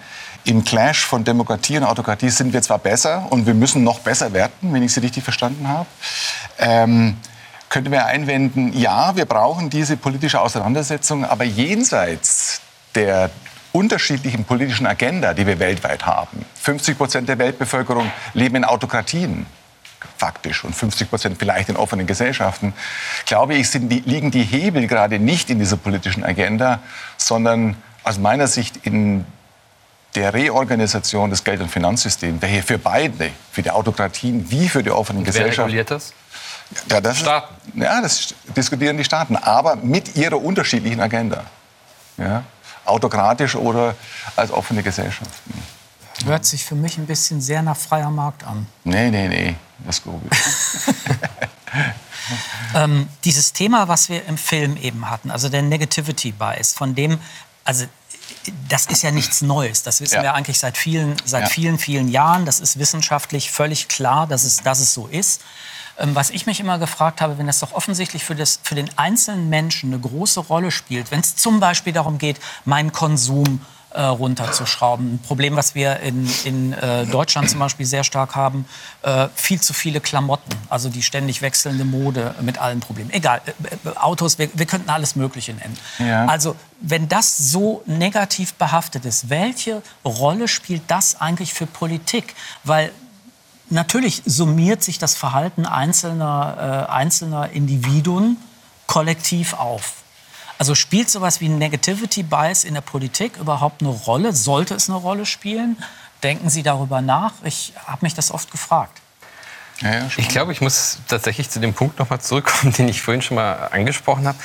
im 0.44 0.62
Clash 0.64 1.06
von 1.06 1.24
Demokratie 1.24 1.78
und 1.78 1.84
Autokratie 1.84 2.28
sind 2.28 2.52
wir 2.52 2.60
zwar 2.60 2.78
besser 2.78 3.26
und 3.30 3.46
wir 3.46 3.54
müssen 3.54 3.82
noch 3.82 4.00
besser 4.00 4.32
werden, 4.34 4.52
wenn 4.72 4.82
ich 4.82 4.92
Sie 4.92 5.00
richtig 5.00 5.24
verstanden 5.24 5.68
habe. 5.68 5.86
Ähm, 6.58 7.16
könnten 7.70 7.90
wir 7.90 8.04
einwenden, 8.04 8.72
ja, 8.74 9.16
wir 9.16 9.24
brauchen 9.24 9.70
diese 9.70 9.96
politische 9.96 10.40
Auseinandersetzung, 10.40 11.24
aber 11.24 11.44
jenseits 11.44 12.60
der 12.94 13.30
unterschiedlichen 13.72 14.44
politischen 14.44 14.86
Agenda, 14.86 15.32
die 15.32 15.46
wir 15.46 15.58
weltweit 15.58 16.04
haben. 16.04 16.44
50 16.60 16.96
Prozent 16.96 17.28
der 17.28 17.38
Weltbevölkerung 17.38 18.12
leben 18.34 18.56
in 18.56 18.64
Autokratien 18.64 19.46
faktisch 20.16 20.64
und 20.64 20.74
50 20.74 21.10
Prozent 21.10 21.36
vielleicht 21.38 21.68
in 21.68 21.76
offenen 21.76 22.06
Gesellschaften, 22.06 22.72
glaube 23.26 23.54
ich, 23.54 23.70
die, 23.70 24.02
liegen 24.06 24.30
die 24.30 24.42
Hebel 24.42 24.86
gerade 24.86 25.18
nicht 25.18 25.50
in 25.50 25.58
dieser 25.58 25.76
politischen 25.76 26.24
Agenda, 26.24 26.80
sondern 27.16 27.76
aus 28.02 28.18
meiner 28.18 28.46
Sicht 28.46 28.78
in 28.86 29.24
der 30.14 30.32
Reorganisation 30.32 31.30
des 31.30 31.42
Geld- 31.42 31.60
und 31.60 31.70
Finanzsystems, 31.70 32.40
der 32.40 32.48
hier 32.48 32.62
für 32.62 32.78
beide, 32.78 33.30
für 33.50 33.62
die 33.62 33.70
Autokratien 33.70 34.50
wie 34.50 34.68
für 34.68 34.82
die 34.82 34.90
offenen 34.90 35.22
Wer 35.22 35.32
Gesellschaften, 35.32 35.62
reguliert 35.62 35.90
das? 35.90 36.12
ja, 36.90 37.00
das 37.00 37.18
Staaten. 37.18 37.80
ja, 37.80 38.00
das 38.00 38.34
diskutieren 38.56 38.96
die 38.96 39.04
Staaten, 39.04 39.36
aber 39.36 39.76
mit 39.76 40.16
ihrer 40.16 40.40
unterschiedlichen 40.40 41.00
Agenda. 41.00 41.44
Ja? 42.16 42.44
Autokratisch 42.84 43.56
oder 43.56 43.94
als 44.36 44.50
offene 44.50 44.82
Gesellschaften. 44.82 45.62
Hört 46.24 46.44
sich 46.46 46.64
für 46.64 46.74
mich 46.74 46.96
ein 46.98 47.06
bisschen 47.06 47.40
sehr 47.40 47.62
nach 47.62 47.76
freier 47.76 48.10
Markt 48.10 48.44
an. 48.44 48.66
Nee, 48.84 49.10
nee, 49.10 49.28
nee, 49.28 49.54
das 49.86 50.02
glaube. 50.02 50.26
Ähm, 52.74 53.08
dieses 53.24 53.52
Thema, 53.52 53.88
was 53.88 54.08
wir 54.08 54.24
im 54.24 54.38
Film 54.38 54.76
eben 54.78 55.10
hatten, 55.10 55.30
also 55.30 55.48
der 55.48 55.62
Negativity 55.62 56.32
Bias, 56.32 56.72
von 56.72 56.94
dem, 56.94 57.18
also 57.64 57.84
das 58.68 58.86
ist 58.86 59.02
ja 59.02 59.10
nichts 59.10 59.42
Neues. 59.42 59.82
Das 59.82 60.00
wissen 60.00 60.16
Ja. 60.16 60.22
wir 60.22 60.34
eigentlich 60.34 60.58
seit 60.58 60.76
vielen, 60.76 61.16
seit 61.24 61.42
Ja. 61.44 61.48
vielen, 61.48 61.78
vielen 61.78 62.08
Jahren. 62.08 62.46
Das 62.46 62.60
ist 62.60 62.78
wissenschaftlich 62.78 63.50
völlig 63.50 63.88
klar, 63.88 64.26
dass 64.26 64.44
es, 64.44 64.58
dass 64.62 64.80
es 64.80 64.94
so 64.94 65.06
ist. 65.06 65.42
Ähm, 65.98 66.14
was 66.14 66.30
ich 66.30 66.46
mich 66.46 66.60
immer 66.60 66.78
gefragt 66.78 67.20
habe, 67.20 67.38
wenn 67.38 67.46
das 67.46 67.60
doch 67.60 67.72
offensichtlich 67.72 68.24
für, 68.24 68.34
das, 68.34 68.58
für 68.62 68.74
den 68.74 68.90
einzelnen 68.98 69.48
Menschen 69.50 69.92
eine 69.92 70.00
große 70.00 70.40
Rolle 70.40 70.70
spielt, 70.70 71.10
wenn 71.10 71.20
es 71.20 71.36
zum 71.36 71.60
Beispiel 71.60 71.92
darum 71.92 72.18
geht, 72.18 72.40
meinen 72.64 72.92
Konsum 72.92 73.60
äh, 73.94 74.02
runterzuschrauben. 74.02 75.14
Ein 75.14 75.18
Problem, 75.20 75.56
was 75.56 75.74
wir 75.74 76.00
in, 76.00 76.28
in 76.44 76.72
äh, 76.72 77.06
Deutschland 77.06 77.48
zum 77.48 77.60
Beispiel 77.60 77.86
sehr 77.86 78.04
stark 78.04 78.34
haben, 78.34 78.66
äh, 79.02 79.28
viel 79.34 79.60
zu 79.60 79.72
viele 79.72 80.00
Klamotten, 80.00 80.50
also 80.68 80.88
die 80.88 81.02
ständig 81.02 81.42
wechselnde 81.42 81.84
Mode 81.84 82.34
mit 82.40 82.58
allen 82.58 82.80
Problemen. 82.80 83.10
Egal, 83.12 83.40
äh, 83.46 83.88
äh, 83.88 83.96
Autos, 83.96 84.38
wir, 84.38 84.48
wir 84.52 84.66
könnten 84.66 84.90
alles 84.90 85.16
Mögliche 85.16 85.54
nennen. 85.54 85.78
Ja. 85.98 86.26
Also 86.26 86.56
wenn 86.80 87.08
das 87.08 87.36
so 87.36 87.82
negativ 87.86 88.54
behaftet 88.54 89.04
ist, 89.04 89.30
welche 89.30 89.82
Rolle 90.04 90.48
spielt 90.48 90.82
das 90.88 91.20
eigentlich 91.20 91.54
für 91.54 91.66
Politik? 91.66 92.34
Weil 92.64 92.90
natürlich 93.70 94.22
summiert 94.26 94.82
sich 94.82 94.98
das 94.98 95.14
Verhalten 95.14 95.66
einzelner, 95.66 96.86
äh, 96.88 96.92
einzelner 96.92 97.50
Individuen 97.50 98.36
kollektiv 98.86 99.54
auf. 99.54 100.03
Also 100.58 100.74
spielt 100.74 101.10
sowas 101.10 101.40
wie 101.40 101.48
ein 101.48 101.58
Negativity 101.58 102.22
Bias 102.22 102.64
in 102.64 102.74
der 102.74 102.80
Politik 102.80 103.36
überhaupt 103.38 103.82
eine 103.82 103.90
Rolle? 103.90 104.32
Sollte 104.32 104.74
es 104.74 104.88
eine 104.88 104.98
Rolle 104.98 105.26
spielen? 105.26 105.76
Denken 106.22 106.48
Sie 106.48 106.62
darüber 106.62 107.00
nach? 107.00 107.32
Ich 107.44 107.72
habe 107.86 107.98
mich 108.02 108.14
das 108.14 108.30
oft 108.30 108.50
gefragt. 108.50 109.00
Ja, 109.80 109.94
ja. 109.94 110.06
Ich 110.16 110.28
glaube, 110.28 110.52
ich 110.52 110.60
muss 110.60 110.98
tatsächlich 111.08 111.50
zu 111.50 111.60
dem 111.60 111.74
Punkt 111.74 111.98
nochmal 111.98 112.20
zurückkommen, 112.20 112.72
den 112.78 112.88
ich 112.88 113.02
vorhin 113.02 113.22
schon 113.22 113.36
mal 113.36 113.68
angesprochen 113.72 114.26
habe. 114.26 114.38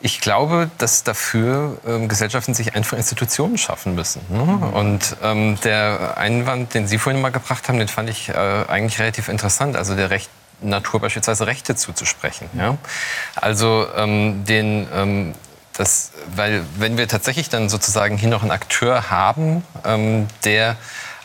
Ich 0.00 0.20
glaube, 0.20 0.70
dass 0.76 1.02
dafür 1.02 1.78
ähm, 1.86 2.08
Gesellschaften 2.08 2.52
sich 2.52 2.74
einfach 2.74 2.96
Institutionen 2.98 3.56
schaffen 3.56 3.94
müssen. 3.94 4.20
Ne? 4.28 4.42
Und 4.42 5.16
ähm, 5.22 5.58
der 5.64 6.18
Einwand, 6.18 6.74
den 6.74 6.86
Sie 6.86 6.98
vorhin 6.98 7.22
mal 7.22 7.30
gebracht 7.30 7.68
haben, 7.68 7.78
den 7.78 7.88
fand 7.88 8.10
ich 8.10 8.28
äh, 8.28 8.32
eigentlich 8.32 8.98
relativ 8.98 9.28
interessant. 9.28 9.76
Also 9.76 9.96
der 9.96 10.10
Recht, 10.10 10.28
Natur 10.60 11.00
beispielsweise 11.00 11.46
Rechte 11.46 11.74
zuzusprechen. 11.74 12.48
Ja? 12.56 12.76
Also 13.34 13.86
ähm, 13.96 14.44
den, 14.44 14.86
ähm, 14.92 15.34
das, 15.76 16.12
weil 16.34 16.62
wenn 16.78 16.96
wir 16.96 17.08
tatsächlich 17.08 17.48
dann 17.48 17.68
sozusagen 17.68 18.16
hier 18.16 18.28
noch 18.28 18.42
einen 18.42 18.50
Akteur 18.52 19.10
haben, 19.10 19.64
ähm, 19.84 20.26
der 20.44 20.76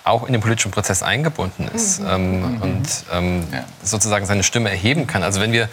auch 0.05 0.25
in 0.25 0.33
den 0.33 0.41
politischen 0.41 0.71
Prozess 0.71 1.03
eingebunden 1.03 1.67
ist 1.73 1.99
ähm, 1.99 2.59
und 2.61 2.87
ähm, 3.13 3.47
Ja. 3.51 3.63
sozusagen 3.83 4.25
seine 4.25 4.41
Stimme 4.43 4.69
erheben 4.71 5.05
kann. 5.05 5.21
Also 5.23 5.39
wenn 5.39 5.51
wir 5.51 5.69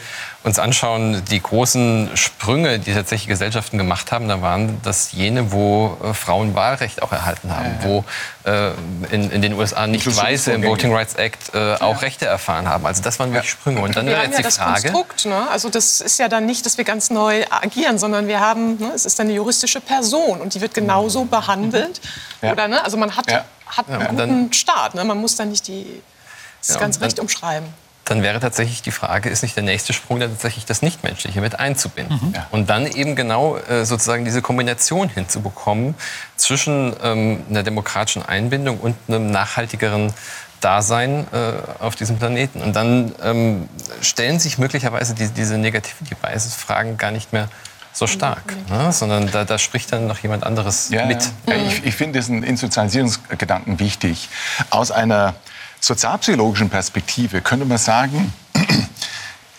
uns 0.47 0.61
anschauen, 0.61 1.23
die 1.29 1.43
großen 1.43 2.11
Sprünge, 2.15 2.79
die 2.79 2.95
tatsächlich 2.95 3.27
Gesellschaften 3.27 3.79
gemacht 3.79 4.13
haben, 4.13 4.29
dann 4.29 4.43
waren 4.43 4.81
das 4.85 5.11
jene, 5.11 5.51
wo 5.51 5.99
äh, 6.05 6.15
Frauen 6.15 6.55
Wahlrecht 6.55 7.03
auch 7.03 7.11
erhalten 7.11 7.55
haben, 7.55 7.75
wo 7.83 8.05
äh, 8.45 8.71
in, 9.11 9.29
in 9.33 9.43
den 9.43 9.55
USA 9.55 9.89
nicht 9.89 10.07
Weiße 10.07 10.53
im. 10.53 10.63
Voting 10.63 10.95
Rights 10.95 11.15
Act 11.15 11.53
äh, 11.55 11.75
auch 11.75 12.01
Rechte 12.01 12.27
erfahren 12.27 12.69
haben. 12.69 12.87
Also 12.87 13.03
das 13.03 13.19
waren 13.19 13.33
wirklich 13.33 13.51
Sprünge. 13.51 13.81
Und 13.81 13.97
dann 13.97 14.07
Wir 14.07 14.17
haben 14.19 14.25
jetzt 14.27 14.33
ja 14.35 14.39
die 14.39 14.43
das 14.45 14.57
Frage, 14.59 14.83
Konstrukt. 14.93 15.27
Ne? 15.27 15.49
Also 15.51 15.69
das 15.69 16.01
ist 16.01 16.19
ja 16.21 16.29
dann 16.29 16.47
nicht, 16.47 16.65
dass 16.65 16.79
wir 16.79 16.85
ganz 16.85 17.11
neu 17.11 17.45
agieren, 17.51 17.99
sondern 17.99 18.29
wir 18.29 18.39
haben, 18.39 18.77
ne, 18.79 18.93
es 18.95 19.05
ist 19.05 19.19
eine 19.19 19.33
juristische 19.33 19.81
Person 19.81 20.41
und 20.41 20.55
die 20.55 20.61
wird 20.61 20.75
genauso 20.75 21.25
behandelt. 21.25 22.01
Ja. 22.41 22.53
Oder, 22.53 22.69
ne? 22.69 22.85
Also 22.85 22.97
man 22.97 23.17
hat, 23.17 23.29
Ja. 23.29 23.45
hat 23.67 23.89
einen 23.91 24.01
Ja, 24.01 24.25
guten 24.27 24.53
Staat. 24.53 24.95
Ne? 24.95 25.05
Man 25.05 25.19
muss 25.19 25.35
dann 25.35 25.51
nicht 25.51 25.67
die, 25.67 26.03
das 26.61 26.77
Ja, 26.77 26.81
dann- 26.81 26.93
Recht 26.95 27.19
umschreiben. 27.19 27.67
Dann 28.07 28.23
wäre 28.23 28.39
tatsächlich 28.41 28.83
die 28.83 28.93
Frage, 28.93 29.29
ist 29.29 29.43
nicht 29.43 29.57
der 29.57 29.65
nächste 29.65 29.93
Sprung 29.93 30.21
dann 30.21 30.31
tatsächlich 30.31 30.65
das 30.65 30.81
Nichtmenschliche 30.81 31.41
mit 31.41 31.59
einzubinden? 31.59 32.33
Ja. 32.35 32.47
Und 32.53 32.71
dann 32.71 32.87
eben 32.87 33.17
genau 33.17 33.57
äh, 33.57 33.85
sozusagen 33.85 34.25
diese 34.25 34.43
Kombination 34.43 35.09
hinzubekommen 35.09 35.95
zwischen 36.37 36.95
ähm, 37.03 37.43
einer 37.51 37.65
demokratischen 37.65 38.25
Einbindung 38.25 38.79
und 38.79 38.97
einem 39.09 39.31
nachhaltigeren 39.31 40.15
Dasein 40.61 41.27
äh, 41.33 41.83
auf 41.83 41.97
diesem 41.97 42.19
Planeten. 42.19 42.63
Und 42.63 42.77
dann 42.77 43.13
ähm, 43.23 43.69
stellen 44.01 44.39
sich 44.39 44.57
möglicherweise 44.59 45.15
die, 45.15 45.29
diese 45.29 45.59
Negativity-Biases-Fragen 45.59 46.97
gar 46.99 47.11
nicht 47.11 47.33
mehr 47.33 47.49
so 47.93 48.07
stark, 48.07 48.55
ne? 48.69 48.93
sondern 48.93 49.31
da, 49.31 49.45
da 49.45 49.59
spricht 49.59 49.91
dann 49.91 50.07
noch 50.07 50.19
jemand 50.19 50.45
anderes 50.45 50.91
Ja, 50.91 51.07
mit. 51.07 51.29
Ja. 51.47 51.55
Ja, 51.55 51.67
ich, 51.67 51.85
ich 51.85 51.95
finde 51.95 52.19
diesen 52.19 52.43
Institutionalisierungsgedanken 52.43 53.79
wichtig. 53.81 54.29
Aus 54.71 54.91
einer 54.91 55.35
sozialpsychologischen 55.87 56.69
Perspektive 56.69 57.41
könnte 57.41 57.65
man 57.65 57.79
sagen, 57.79 58.33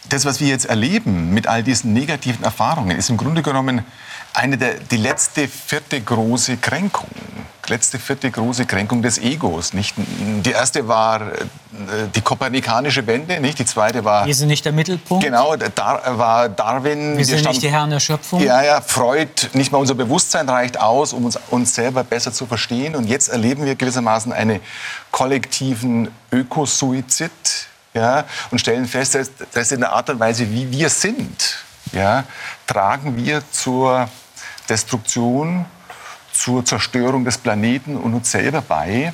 das, 0.10 0.26
was 0.26 0.42
wir 0.42 0.50
jetzt 0.50 0.66
erleben 0.66 1.34
mit 1.34 1.48
all 1.48 1.64
diesen 1.64 1.94
negativen 1.94 2.44
Erfahrungen, 2.44 2.98
ist 2.98 3.10
im 3.10 3.18
Grunde 3.18 3.42
genommen 3.42 3.86
eine 4.34 4.58
der, 4.58 4.76
die 4.76 4.98
letzte 4.98 5.48
vierte 5.48 6.00
große 6.02 6.58
Kränkung. 6.58 7.10
Letzte 7.70 8.00
vierte 8.00 8.32
große 8.32 8.66
Kränkung 8.66 9.02
des 9.02 9.18
Egos. 9.18 9.74
Nicht? 9.74 9.94
Die 9.98 10.52
erste 10.52 10.88
war 10.88 11.22
äh, 11.22 12.08
die 12.16 12.22
kopernikanische 12.22 13.06
Wende, 13.06 13.42
nicht? 13.42 13.60
Die 13.60 13.66
zweite 13.66 14.06
war 14.06 14.26
Wir 14.26 14.34
sind 14.34 14.48
nicht 14.48 14.64
der 14.64 14.72
Mittelpunkt. 14.72 15.26
genau, 15.26 15.54
da 15.58 16.02
war 16.18 16.48
Darwin. 16.48 17.18
Wir 17.18 17.26
sind 17.26 17.46
nicht 17.46 17.62
die 17.62 17.70
Herren 17.70 17.90
der 17.90 18.00
Schöpfung. 18.00 18.42
ja, 18.42 18.64
ja, 18.64 18.80
Freud, 18.80 19.50
nicht 19.52 19.74
mal 19.74 19.80
unser 19.80 19.96
Bewusstsein 19.96 20.48
reicht 20.48 20.80
aus, 20.80 21.12
um 21.12 21.26
uns, 21.26 21.38
uns 21.50 21.76
selber 21.76 22.06
besser 22.06 22.32
zu 22.32 22.46
verstehen. 22.46 22.96
Und 22.96 23.08
jetzt 23.08 23.28
erleben 23.28 23.66
wir 23.66 23.76
gewissermaßen 23.76 24.32
einen 24.32 24.62
kollektiven 25.12 26.08
Ökosuizid 26.32 27.32
ja, 27.94 28.24
und 28.52 28.60
stellen 28.60 28.88
fest, 28.88 29.16
dass, 29.16 29.32
dass 29.52 29.72
in 29.74 29.82
der 29.82 29.92
Art 29.92 30.10
und 30.10 30.20
Weise, 30.20 30.50
wie 30.50 30.72
wir 30.72 30.90
sind, 30.90 31.58
ja, 31.92 32.24
tragen 32.66 33.18
wir 33.18 33.44
zur 33.52 34.10
Destruktion, 34.70 35.66
zur 36.34 36.64
Zerstörung 36.66 37.26
des 37.26 37.38
Planeten 37.38 37.98
und 37.98 38.14
uns 38.14 38.32
selber 38.32 38.62
bei. 38.62 39.14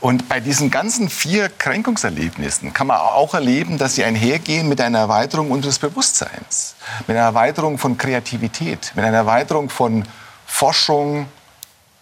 Und 0.00 0.28
bei 0.28 0.40
diesen 0.40 0.70
ganzen 0.70 1.08
vier 1.08 1.48
Kränkungserlebnissen 1.48 2.72
kann 2.72 2.88
man 2.88 2.98
auch 2.98 3.34
erleben, 3.34 3.78
dass 3.78 3.94
sie 3.94 4.04
einhergehen 4.04 4.68
mit 4.68 4.80
einer 4.80 4.98
Erweiterung 4.98 5.50
unseres 5.50 5.78
Bewusstseins, 5.78 6.74
mit 7.06 7.16
einer 7.16 7.26
Erweiterung 7.26 7.78
von 7.78 7.98
Kreativität, 7.98 8.92
mit 8.94 9.04
einer 9.04 9.18
Erweiterung 9.18 9.70
von 9.70 10.04
Forschung, 10.46 11.28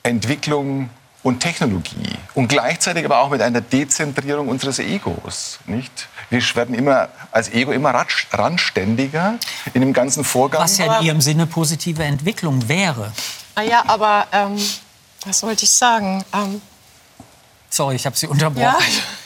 Entwicklung 0.03 0.91
und 1.25 1.41
Technologie 1.41 2.13
und 2.35 2.49
gleichzeitig 2.49 3.05
aber 3.05 3.19
auch 3.19 3.31
mit 3.31 3.41
einer 3.43 3.63
Dezentrierung 3.63 4.47
unseres 4.49 4.79
Egos. 4.79 5.59
Nicht? 5.67 6.07
Wir 6.31 6.41
werden 6.55 6.75
immer 6.75 7.09
als 7.33 7.49
Ego 7.53 7.73
immer 7.73 7.91
randständiger 8.31 9.39
in 9.73 9.81
dem 9.81 9.93
ganzen 9.93 10.23
Vorgang. 10.23 10.63
Was 10.63 10.79
ja 10.79 10.99
in 10.99 11.07
Ihrem 11.07 11.21
Sinne 11.21 11.47
positive 11.47 12.05
Entwicklung 12.05 12.69
wäre. 12.69 13.11
Naja, 13.57 13.83
aber 13.87 14.27
ähm, 14.33 14.57
was 15.25 15.43
wollte 15.43 15.65
ich 15.65 15.71
sagen? 15.71 16.23
Ähm, 16.33 16.61
Sorry, 17.71 17.97
ich 17.97 18.07
habe 18.07 18.17
Sie 18.17 18.29
unterbrochen. 18.29 18.63
ja, 18.63 18.77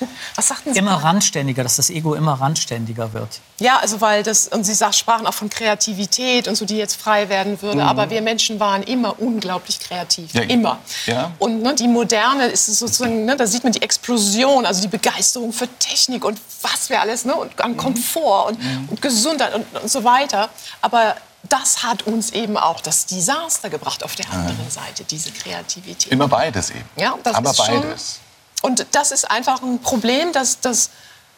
Was 0.39 0.47
sagten 0.47 0.72
Sie? 0.72 0.78
Immer 0.78 0.95
randständiger, 1.03 1.64
dass 1.64 1.74
das 1.74 1.91
Ego 1.91 2.14
immer 2.14 2.34
randständiger 2.34 3.12
wird. 3.12 3.41
Ja, 3.59 3.78
also 3.78 4.01
weil 4.01 4.22
das, 4.22 4.47
und 4.47 4.62
Sie 4.62 4.76
sprachen 4.95 5.26
auch 5.26 5.34
von 5.34 5.51
Kreativität 5.51 6.47
und 6.47 6.55
so, 6.55 6.64
die 6.64 6.76
jetzt 6.76 6.95
frei 6.95 7.28
werden 7.28 7.61
würde. 7.61 7.82
Aber 7.82 8.09
wir 8.09 8.22
Menschen 8.22 8.61
waren 8.61 8.84
immer 8.84 9.18
unglaublich 9.20 9.80
kreativ. 9.80 10.32
Ja, 10.34 10.43
immer. 10.43 10.78
ja. 11.07 11.32
Und 11.41 11.62
ne, 11.62 11.74
die 11.74 11.89
Moderne 11.89 12.47
ist 12.47 12.66
sozusagen, 12.66 13.24
ne, 13.24 13.34
da 13.34 13.49
sieht 13.49 13.64
man 13.64 13.72
die 13.72 13.82
Explosion, 13.82 14.64
also 14.64 14.80
die 14.80 14.86
Begeisterung 14.86 15.53
für 15.53 15.66
Technik 15.80 16.24
und 16.24 16.41
was 16.62 16.89
wir 16.89 17.01
alles, 17.01 17.24
ne, 17.24 17.34
und 17.34 17.61
an 17.61 17.76
Komfort 17.76 18.51
und, 18.51 18.61
und 18.91 19.03
Gesundheit 19.03 19.53
und, 19.57 19.66
und 19.82 19.91
so 19.91 20.05
weiter. 20.05 20.51
Aber 20.80 21.16
das 21.49 21.82
hat 21.82 22.05
uns 22.05 22.30
eben 22.30 22.57
auch 22.57 22.80
das 22.80 23.07
Desaster 23.07 23.70
gebracht 23.70 24.05
auf 24.05 24.14
der 24.14 24.30
anderen 24.30 24.70
Seite, 24.70 25.03
diese 25.03 25.32
Kreativität. 25.32 26.12
Immer 26.12 26.28
beides 26.28 26.70
eben. 26.70 26.84
Ja, 26.95 27.18
das 27.24 27.34
Aber 27.34 27.51
ist 27.51 27.57
schon- 27.57 27.80
beides. 27.82 28.20
Und 28.62 28.86
das 28.92 29.12
ist 29.12 29.30
einfach 29.30 29.62
ein 29.62 29.80
Problem, 29.80 30.32
dass, 30.32 30.61
dass, 30.61 30.90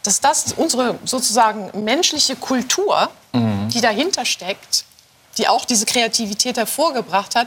dass 0.02 0.20
das 0.20 0.52
unsere 0.56 0.98
sozusagen 1.04 1.70
menschliche 1.84 2.36
Kultur, 2.36 3.10
die 3.32 3.80
dahinter 3.80 4.24
steckt, 4.24 4.84
die 5.38 5.46
auch 5.46 5.64
diese 5.64 5.86
Kreativität 5.86 6.56
hervorgebracht 6.56 7.36
hat, 7.36 7.46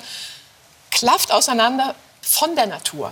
klafft 0.91 1.31
auseinander 1.31 1.95
von 2.21 2.55
der 2.55 2.67
Natur. 2.67 3.11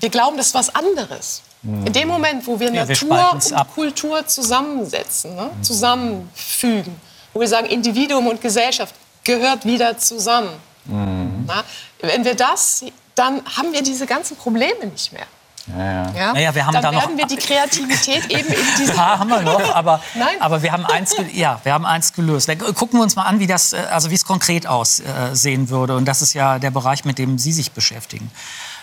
Wir 0.00 0.10
glauben, 0.10 0.36
das 0.36 0.48
ist 0.48 0.54
was 0.54 0.74
anderes. 0.74 1.42
In 1.62 1.92
dem 1.94 2.08
Moment, 2.08 2.46
wo 2.46 2.60
wir 2.60 2.66
Ja, 2.66 2.86
wir 2.86 2.94
Natur 2.94 3.08
spalten's 3.16 3.52
und 3.52 3.56
ab. 3.56 3.68
Kultur 3.74 4.26
zusammensetzen, 4.26 5.34
ne, 5.34 5.50
zusammenfügen, 5.62 7.00
wo 7.32 7.40
wir 7.40 7.48
sagen, 7.48 7.66
Individuum 7.68 8.26
und 8.26 8.40
Gesellschaft 8.42 8.94
gehört 9.22 9.64
wieder 9.64 9.96
zusammen. 9.96 10.50
Na, 10.84 11.64
wenn 12.00 12.24
wir 12.24 12.34
das, 12.34 12.84
dann 13.14 13.42
haben 13.56 13.72
wir 13.72 13.82
diese 13.82 14.04
ganzen 14.04 14.36
Probleme 14.36 14.86
nicht 14.86 15.12
mehr. 15.12 15.26
Ja? 15.68 16.32
Naja, 16.32 16.54
wir 16.54 16.66
haben 16.66 16.74
dann 16.74 16.82
da 16.82 16.92
noch- 16.92 17.00
werden 17.02 17.16
wir 17.16 17.26
die 17.26 17.36
Kreativität 17.36 18.26
eben 18.30 18.48
in 18.48 18.54
diese 18.78 18.92
Ein 18.92 18.96
paar 18.96 19.18
haben 19.18 19.30
wir 19.30 19.42
noch, 19.42 19.60
aber, 19.74 20.00
Nein. 20.14 20.40
aber 20.40 20.62
wir 20.62 20.72
haben 20.72 20.84
eins, 20.86 21.14
ja, 21.32 21.60
wir 21.62 21.72
haben 21.72 21.86
eins 21.86 22.12
gelöst. 22.12 22.48
Gucken 22.74 22.98
wir 22.98 23.02
uns 23.02 23.16
mal 23.16 23.22
an, 23.24 23.38
wie 23.40 23.46
das, 23.46 23.72
äh, 23.72 23.78
also 23.90 24.10
wie 24.10 24.14
es 24.14 24.24
konkret 24.24 24.66
aussehen 24.66 25.68
würde. 25.70 25.96
Und 25.96 26.04
das 26.06 26.22
ist 26.22 26.34
ja 26.34 26.58
der 26.58 26.70
Bereich, 26.70 27.04
mit 27.04 27.18
dem 27.18 27.38
Sie 27.38 27.52
sich 27.52 27.72
beschäftigen. 27.72 28.30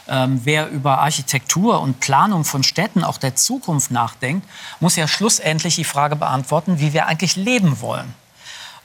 Ähm, 0.07 0.41
wer 0.43 0.69
über 0.69 0.99
Architektur 0.99 1.79
und 1.81 1.99
Planung 1.99 2.43
von 2.43 2.63
Städten 2.63 3.03
auch 3.03 3.17
der 3.17 3.35
Zukunft 3.35 3.91
nachdenkt, 3.91 4.47
muss 4.79 4.95
ja 4.95 5.07
schlussendlich 5.07 5.75
die 5.75 5.83
Frage 5.83 6.15
beantworten, 6.15 6.79
wie 6.79 6.91
wir 6.93 7.05
eigentlich 7.05 7.35
leben 7.35 7.79
wollen. 7.81 8.13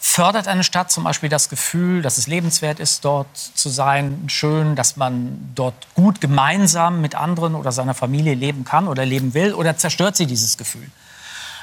Fördert 0.09 0.47
eine 0.47 0.63
Stadt 0.63 0.91
zum 0.91 1.05
Beispiel 1.05 1.29
das 1.29 1.49
Gefühl, 1.49 2.01
dass 2.01 2.17
es 2.17 2.27
lebenswert 2.27 2.79
ist, 2.81 3.05
dort 3.05 3.27
zu 3.37 3.69
sein, 3.69 4.25
schön, 4.29 4.77
dass 4.77 4.97
man 4.97 5.51
dort 5.55 5.75
gut 5.95 6.21
gemeinsam 6.21 7.01
mit 7.01 7.15
anderen 7.17 7.55
oder 7.55 7.73
seiner 7.73 7.93
Familie 7.93 8.35
leben 8.35 8.65
kann 8.65 8.87
oder 8.89 9.05
leben 9.05 9.35
will? 9.35 9.53
Oder 9.53 9.77
zerstört 9.77 10.17
sie 10.17 10.27
dieses 10.27 10.57
Gefühl? 10.57 10.89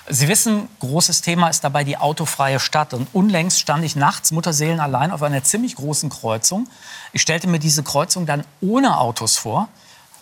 Sie 0.07 0.27
wissen, 0.27 0.67
großes 0.81 1.21
Thema 1.21 1.47
ist 1.47 1.63
dabei 1.63 1.85
die 1.85 1.97
autofreie 1.97 2.59
Stadt. 2.59 2.93
Und 2.93 3.07
unlängst 3.13 3.59
stand 3.59 3.85
ich 3.85 3.95
nachts 3.95 4.31
Mutterseelen 4.31 4.81
allein 4.81 5.11
auf 5.11 5.23
einer 5.23 5.43
ziemlich 5.43 5.75
großen 5.77 6.09
Kreuzung. 6.09 6.67
Ich 7.13 7.21
stellte 7.21 7.47
mir 7.47 7.59
diese 7.59 7.81
Kreuzung 7.81 8.25
dann 8.25 8.43
ohne 8.59 8.99
Autos 8.99 9.37
vor, 9.37 9.69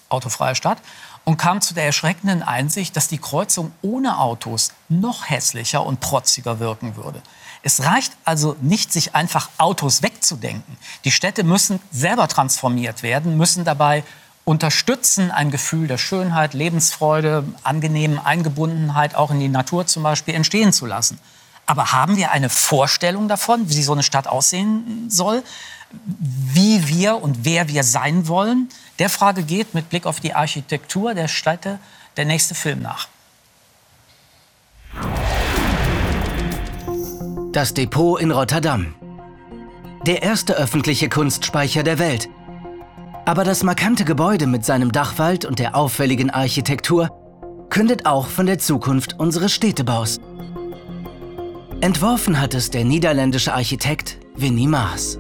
autofreie 0.10 0.56
Stadt, 0.56 0.78
und 1.26 1.38
kam 1.38 1.60
zu 1.60 1.74
der 1.74 1.86
erschreckenden 1.86 2.44
Einsicht, 2.44 2.96
dass 2.96 3.08
die 3.08 3.18
Kreuzung 3.18 3.72
ohne 3.82 4.20
Autos 4.20 4.72
noch 4.90 5.30
hässlicher 5.30 5.84
und 5.86 6.00
protziger 6.00 6.60
wirken 6.60 6.96
würde. 6.96 7.22
Es 7.64 7.84
reicht 7.84 8.14
also 8.26 8.56
nicht, 8.62 8.92
sich 8.92 9.14
einfach 9.14 9.50
Autos 9.58 10.02
wegzudenken. 10.02 10.78
Die 11.06 11.12
Städte 11.12 11.44
müssen 11.44 11.80
selber 11.92 12.28
transformiert 12.28 13.04
werden, 13.04 13.38
müssen 13.38 13.66
dabei 13.66 14.04
unterstützen, 14.46 15.30
ein 15.32 15.52
Gefühl 15.52 15.88
der 15.88 16.00
Schönheit, 16.00 16.54
Lebensfreude, 16.54 17.44
angenehmen 17.64 18.20
Eingebundenheit 18.20 19.16
auch 19.16 19.32
in 19.32 19.40
die 19.40 19.50
Natur 19.50 19.86
zum 19.86 20.04
Beispiel 20.04 20.34
entstehen 20.34 20.74
zu 20.74 20.88
lassen. 20.88 21.20
Aber 21.68 21.92
haben 21.92 22.18
wir 22.18 22.32
eine 22.32 22.50
Vorstellung 22.50 23.28
davon, 23.28 23.70
wie 23.70 23.84
so 23.84 23.94
eine 23.94 24.04
Stadt 24.04 24.28
aussehen 24.28 25.10
soll? 25.10 25.44
Wie 25.92 26.88
wir 26.88 27.22
und 27.22 27.46
wer 27.46 27.68
wir 27.68 27.84
sein 27.84 28.28
wollen? 28.28 28.70
Der 28.98 29.10
Frage 29.10 29.44
geht 29.44 29.74
mit 29.74 29.90
Blick 29.90 30.06
auf 30.06 30.20
die 30.20 30.34
Architektur 30.34 31.14
der 31.14 31.28
Städte 31.28 31.80
der 32.18 32.26
nächste 32.26 32.56
Film 32.56 32.82
nach. 32.82 33.08
Das 37.52 37.74
Depot 37.74 38.18
in 38.22 38.32
Rotterdam. 38.32 38.96
Der 40.08 40.24
erste 40.24 40.56
öffentliche 40.56 41.10
Kunstspeicher 41.10 41.84
der 41.84 42.00
Welt. 42.00 42.30
Aber 43.26 43.44
das 43.44 43.64
markante 43.64 44.06
Gebäude 44.06 44.48
mit 44.48 44.64
seinem 44.64 44.94
Dachwald 44.94 45.44
und 45.44 45.60
der 45.60 45.76
auffälligen 45.76 46.30
Architektur 46.30 47.10
kündet 47.70 48.06
auch 48.06 48.28
von 48.28 48.46
der 48.46 48.58
Zukunft 48.58 49.20
unseres 49.20 49.52
Städtebaus. 49.54 50.22
Entworfen 51.82 52.40
hat 52.40 52.54
es 52.54 52.70
der 52.70 52.86
niederländische 52.86 53.54
Architekt 53.54 54.18
Winnie 54.38 54.68
Maas. 54.68 55.20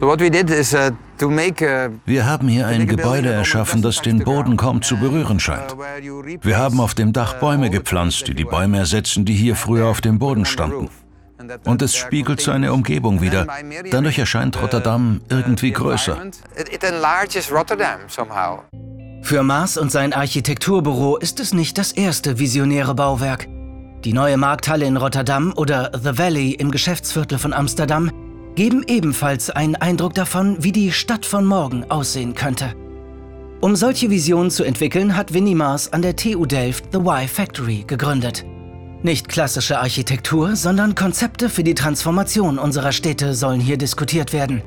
What 0.00 0.20
we 0.20 0.30
did 0.30 0.48
is 0.48 0.72
uh, 0.72 0.90
Wir 1.18 2.26
haben 2.26 2.48
hier 2.48 2.66
ein 2.66 2.86
Gebäude 2.86 3.32
erschaffen, 3.32 3.82
das 3.82 4.02
den 4.02 4.24
Boden 4.24 4.56
kaum 4.56 4.82
zu 4.82 4.96
berühren 4.96 5.40
scheint. 5.40 5.74
Wir 6.42 6.58
haben 6.58 6.80
auf 6.80 6.94
dem 6.94 7.12
Dach 7.12 7.34
Bäume 7.34 7.70
gepflanzt, 7.70 8.26
die 8.28 8.34
die 8.34 8.44
Bäume 8.44 8.78
ersetzen, 8.78 9.24
die 9.24 9.34
hier 9.34 9.56
früher 9.56 9.86
auf 9.86 10.00
dem 10.00 10.18
Boden 10.18 10.44
standen. 10.44 10.88
Und 11.64 11.82
es 11.82 11.94
spiegelt 11.94 12.40
seine 12.40 12.72
Umgebung 12.72 13.20
wider. 13.20 13.46
Dadurch 13.90 14.18
erscheint 14.18 14.60
Rotterdam 14.60 15.20
irgendwie 15.28 15.72
größer. 15.72 16.18
Für 19.22 19.42
Maas 19.42 19.76
und 19.76 19.90
sein 19.90 20.12
Architekturbüro 20.12 21.16
ist 21.16 21.40
es 21.40 21.54
nicht 21.54 21.78
das 21.78 21.92
erste 21.92 22.38
visionäre 22.38 22.94
Bauwerk. 22.94 23.48
Die 24.04 24.12
neue 24.12 24.36
Markthalle 24.36 24.84
in 24.84 24.98
Rotterdam 24.98 25.52
oder 25.56 25.90
The 25.94 26.18
Valley 26.18 26.50
im 26.52 26.70
Geschäftsviertel 26.70 27.38
von 27.38 27.54
Amsterdam 27.54 28.10
geben 28.54 28.84
ebenfalls 28.86 29.50
einen 29.50 29.76
Eindruck 29.76 30.14
davon, 30.14 30.62
wie 30.62 30.72
die 30.72 30.92
Stadt 30.92 31.26
von 31.26 31.44
morgen 31.44 31.84
aussehen 31.90 32.34
könnte. 32.34 32.74
Um 33.60 33.76
solche 33.76 34.10
Visionen 34.10 34.50
zu 34.50 34.64
entwickeln, 34.64 35.16
hat 35.16 35.32
Winnie 35.32 35.54
Maas 35.54 35.92
an 35.92 36.02
der 36.02 36.16
TU 36.16 36.46
Delft 36.46 36.86
The 36.92 36.98
Y 36.98 37.28
Factory 37.28 37.84
gegründet. 37.86 38.44
Nicht 39.02 39.28
klassische 39.28 39.78
Architektur, 39.78 40.56
sondern 40.56 40.94
Konzepte 40.94 41.50
für 41.50 41.62
die 41.62 41.74
Transformation 41.74 42.58
unserer 42.58 42.92
Städte 42.92 43.34
sollen 43.34 43.60
hier 43.60 43.76
diskutiert 43.76 44.32
werden. 44.32 44.62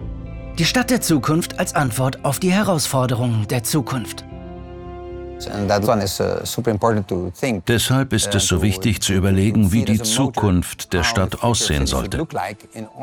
Die 0.60 0.66
Stadt 0.66 0.90
der 0.90 1.02
Zukunft 1.02 1.60
als 1.60 1.76
Antwort 1.76 2.24
auf 2.24 2.40
die 2.40 2.52
Herausforderungen 2.52 3.48
der 3.48 3.64
Zukunft. 3.64 4.27
Deshalb 7.68 8.14
ist 8.14 8.36
es 8.36 8.48
so 8.48 8.62
wichtig 8.62 9.02
zu 9.02 9.14
überlegen, 9.14 9.72
wie 9.72 9.86
die 9.86 10.02
Zukunft 10.02 10.94
der 10.94 11.04
Stadt 11.04 11.44
aussehen 11.44 11.88
sollte, 11.88 12.28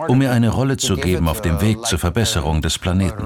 um 0.08 0.22
ihr 0.22 0.32
eine 0.32 0.48
Rolle 0.48 0.76
zu 0.76 0.96
geben 0.96 1.28
auf 1.28 1.42
dem 1.42 1.60
Weg 1.60 1.84
zur 1.86 1.98
Verbesserung 1.98 2.62
des 2.62 2.78
Planeten. 2.78 3.24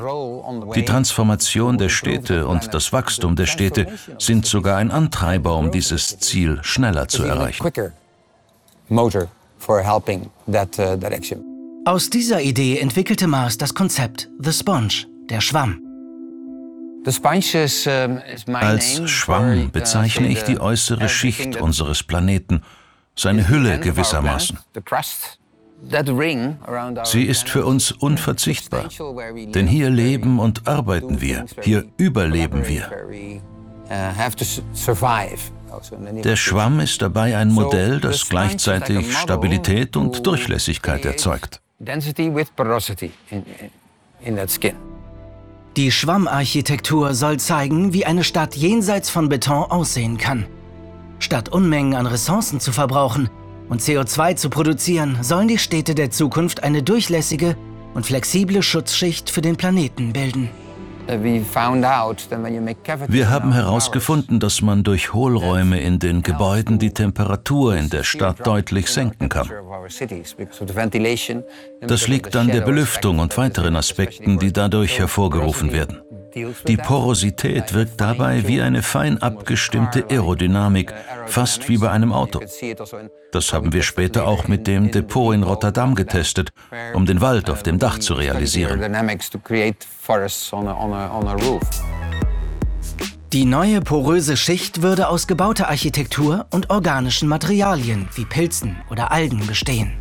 Die 0.75 0.85
Transformation 0.85 1.79
der 1.79 1.89
Städte 1.89 2.47
und 2.47 2.75
das 2.75 2.93
Wachstum 2.93 3.37
der 3.37 3.47
Städte 3.47 3.87
sind 4.19 4.47
sogar 4.47 4.77
ein 4.77 4.91
Antreiber, 4.91 5.57
um 5.57 5.71
dieses 5.71 6.19
Ziel 6.19 6.59
schneller 6.63 7.09
zu 7.09 7.25
erreichen. 7.25 7.63
Quicker 7.63 7.93
motor 8.89 9.29
for 9.59 9.83
helping 9.83 10.31
that 10.47 10.79
uh, 10.79 10.97
direction. 10.97 11.45
Aus 11.85 12.11
dieser 12.11 12.41
Idee 12.43 12.79
entwickelte 12.79 13.27
Mars 13.27 13.57
das 13.57 13.75
Konzept 13.75 14.29
The 14.39 14.53
Sponge, 14.53 15.07
der 15.31 15.41
Schwamm. 15.41 15.88
Als 18.55 18.99
for, 18.99 19.09
Schwamm 19.09 19.67
uh, 19.67 19.69
bezeichne 19.71 20.29
ich 20.29 20.43
die 20.43 20.61
äußere 20.61 21.09
Schicht 21.09 21.61
unseres 21.61 22.03
Planeten, 22.03 22.63
seine 23.15 23.49
Hülle 23.49 23.79
gewissermaßen. 23.81 24.59
Sie 27.05 27.23
ist 27.23 27.49
für 27.49 27.65
uns 27.65 27.93
unverzichtbar, 27.93 28.89
denn 29.55 29.67
hier 29.69 29.91
leben 29.91 30.41
und 30.41 30.67
arbeiten 30.67 31.21
wir, 31.21 31.47
hier 31.63 31.85
überleben 31.97 32.67
wir. 32.67 32.91
uh, 35.71 35.75
also 35.75 35.97
Der. 35.97 36.37
Schwamm 36.37 36.81
ist 36.81 37.01
dabei 37.03 37.37
ein 37.37 37.51
Modell, 37.51 38.01
das 38.01 38.29
gleichzeitig 38.29 39.17
Stabilität 39.17 39.97
und 39.97 40.27
Durchlässigkeit 40.27 41.05
erzeugt. 41.05 41.61
Die 45.79 45.93
Schwammarchitektur 45.93 47.15
soll 47.15 47.39
zeigen, 47.39 47.93
wie 47.93 48.05
eine 48.05 48.25
Stadt 48.25 48.57
jenseits 48.57 49.11
von 49.11 49.29
Beton 49.29 49.63
aussehen 49.63 50.19
kann. 50.19 50.45
Statt 51.21 51.51
Unmengen 51.51 51.95
an 51.95 52.09
Ressourcen 52.09 52.59
zu 52.59 52.73
verbrauchen 52.73 53.31
und 53.69 53.81
CO2 53.81 54.35
zu 54.35 54.51
produzieren, 54.51 55.19
sollen 55.23 55.47
die 55.47 55.57
Städte 55.57 55.95
der 55.95 56.11
Zukunft 56.11 56.65
eine 56.65 56.83
durchlässige 56.83 57.57
und 57.95 58.07
flexible 58.07 58.61
Schutzschicht 58.61 59.31
für 59.31 59.41
den 59.41 59.55
Planeten 59.55 60.13
bilden. 60.13 60.51
Wir 63.09 63.31
haben 63.31 63.53
herausgefunden, 63.53 64.41
dass 64.41 64.61
man 64.61 64.85
durch 64.85 65.15
Hohlräume 65.15 65.81
in 65.81 65.99
den 65.99 66.23
Gebäuden 66.23 66.79
die 66.79 66.91
Temperatur 66.91 67.77
in 67.77 67.89
der 67.89 68.05
Stadt 68.05 68.47
deutlich 68.47 68.89
senken 68.89 69.31
kann. 69.31 69.49
Das 71.81 72.09
liegt 72.09 72.37
an 72.37 72.49
der 72.49 72.61
Belüftung 72.61 73.21
und 73.21 73.39
weiteren 73.39 73.77
Aspekten, 73.77 74.39
die 74.39 74.53
dadurch 74.53 74.99
hervorgerufen 74.99 75.73
werden. 75.73 76.03
Die 76.35 76.77
Porosität 76.77 77.75
wirkt 77.75 78.01
dabei 78.01 78.47
wie 78.47 78.61
eine 78.61 78.83
fein 78.83 79.21
abgestimmte 79.23 80.05
Aerodynamik, 80.11 80.93
fast 81.27 81.69
wie 81.69 81.79
bei 81.79 81.91
einem 81.91 82.13
Auto. 82.13 82.41
Das 83.33 83.53
haben 83.53 83.73
wir 83.73 83.83
später 83.83 84.27
auch 84.27 84.49
mit 84.49 84.67
dem 84.67 84.91
Depot 84.91 85.35
in 85.35 85.43
Rotterdam 85.43 85.95
getestet, 85.95 86.51
um 86.95 87.07
den 87.07 87.21
Wald 87.21 87.51
auf 87.51 87.63
dem 87.63 87.79
Dach 87.79 87.99
zu 87.99 88.15
realisieren. 88.15 88.81
Die 93.33 93.45
neue 93.45 93.81
poröse 93.83 94.37
Schicht 94.39 94.81
würde 94.81 95.09
aus 95.09 95.27
gebauter 95.27 95.69
Architektur 95.69 96.47
und 96.51 96.71
organischen 96.71 97.29
Materialien 97.29 98.09
wie 98.15 98.25
Pilzen 98.25 98.79
oder 98.91 99.13
Algen 99.13 99.47
bestehen. 99.47 99.93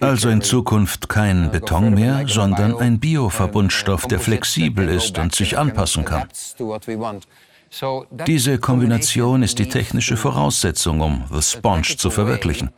Also 0.00 0.28
in 0.28 0.42
Zukunft 0.42 1.08
kein 1.08 1.50
Beton 1.50 1.94
mehr, 1.94 2.24
sondern 2.26 2.76
ein 2.78 3.00
Bioverbundstoff, 3.00 4.06
der 4.06 4.20
flexibel 4.20 4.88
ist 4.88 5.18
und 5.18 5.34
sich 5.34 5.58
anpassen 5.58 6.04
kann. 6.04 6.28
Diese 8.26 8.58
Kombination 8.58 9.42
ist 9.42 9.58
die 9.58 9.68
technische 9.68 10.16
Voraussetzung, 10.16 11.00
um 11.00 11.24
The 11.32 11.42
Sponge 11.42 11.96
zu 11.96 12.10
verwirklichen. 12.10 12.70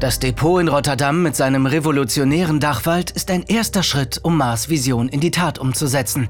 Das 0.00 0.18
Depot 0.18 0.60
in 0.60 0.68
Rotterdam 0.68 1.22
mit 1.22 1.36
seinem 1.36 1.66
revolutionären 1.66 2.60
Dachwald 2.60 3.12
ist 3.12 3.30
ein 3.30 3.44
erster 3.44 3.82
Schritt, 3.82 4.20
um 4.22 4.36
Mars 4.36 4.68
Vision 4.68 5.08
in 5.08 5.20
die 5.20 5.30
Tat 5.30 5.58
umzusetzen. 5.58 6.28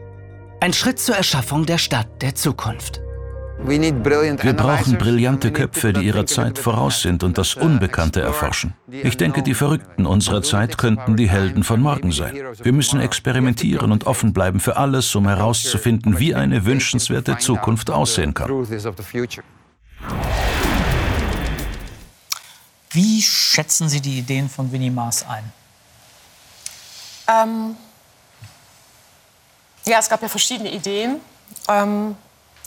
Ein 0.61 0.73
Schritt 0.73 0.99
zur 0.99 1.17
Erschaffung 1.17 1.67
der 1.67 1.79
Stadt 1.79 2.23
der 2.23 2.35
Zukunft. 2.35 3.01
Wir 3.67 4.53
brauchen 4.53 4.99
brillante 4.99 5.51
Köpfe, 5.51 5.95
die 5.95 6.03
ihrer 6.03 6.27
Zeit 6.27 6.59
voraus 6.59 7.01
sind 7.01 7.23
und 7.23 7.39
das 7.39 7.55
Unbekannte 7.55 8.21
erforschen. 8.21 8.75
Ich 8.91 9.17
denke, 9.17 9.43
die 9.43 9.55
Verrückten 9.55 10.05
unserer 10.05 10.43
Zeit 10.43 10.77
könnten 10.77 11.17
die 11.17 11.31
Helden 11.31 11.65
von 11.65 11.81
morgen 11.81 12.13
sein. 12.13 12.35
Wir 12.63 12.73
müssen 12.73 13.01
experimentieren 13.01 13.91
und 13.91 14.07
offen 14.07 14.35
bleiben 14.35 14.61
für 14.61 14.77
alles, 14.77 15.15
um 15.15 15.27
herauszufinden, 15.27 16.19
wie 16.19 16.35
eine 16.35 16.67
wünschenswerte 16.67 17.39
Zukunft 17.39 17.91
aussehen 17.91 18.35
kann. 18.35 18.51
Wie 22.91 23.23
schätzen 23.23 23.89
Sie 23.89 24.01
die 24.03 24.19
Ideen 24.19 24.51
von 24.51 24.71
Winnie 24.71 24.91
Maas 24.91 25.25
ein? 25.27 25.53
Ähm, 27.27 27.77
ja, 29.87 29.99
es 29.99 30.09
gab 30.11 30.21
ja 30.21 30.29
verschiedene 30.29 30.71
Ideen. 30.71 31.17
Ähm, 31.67 32.15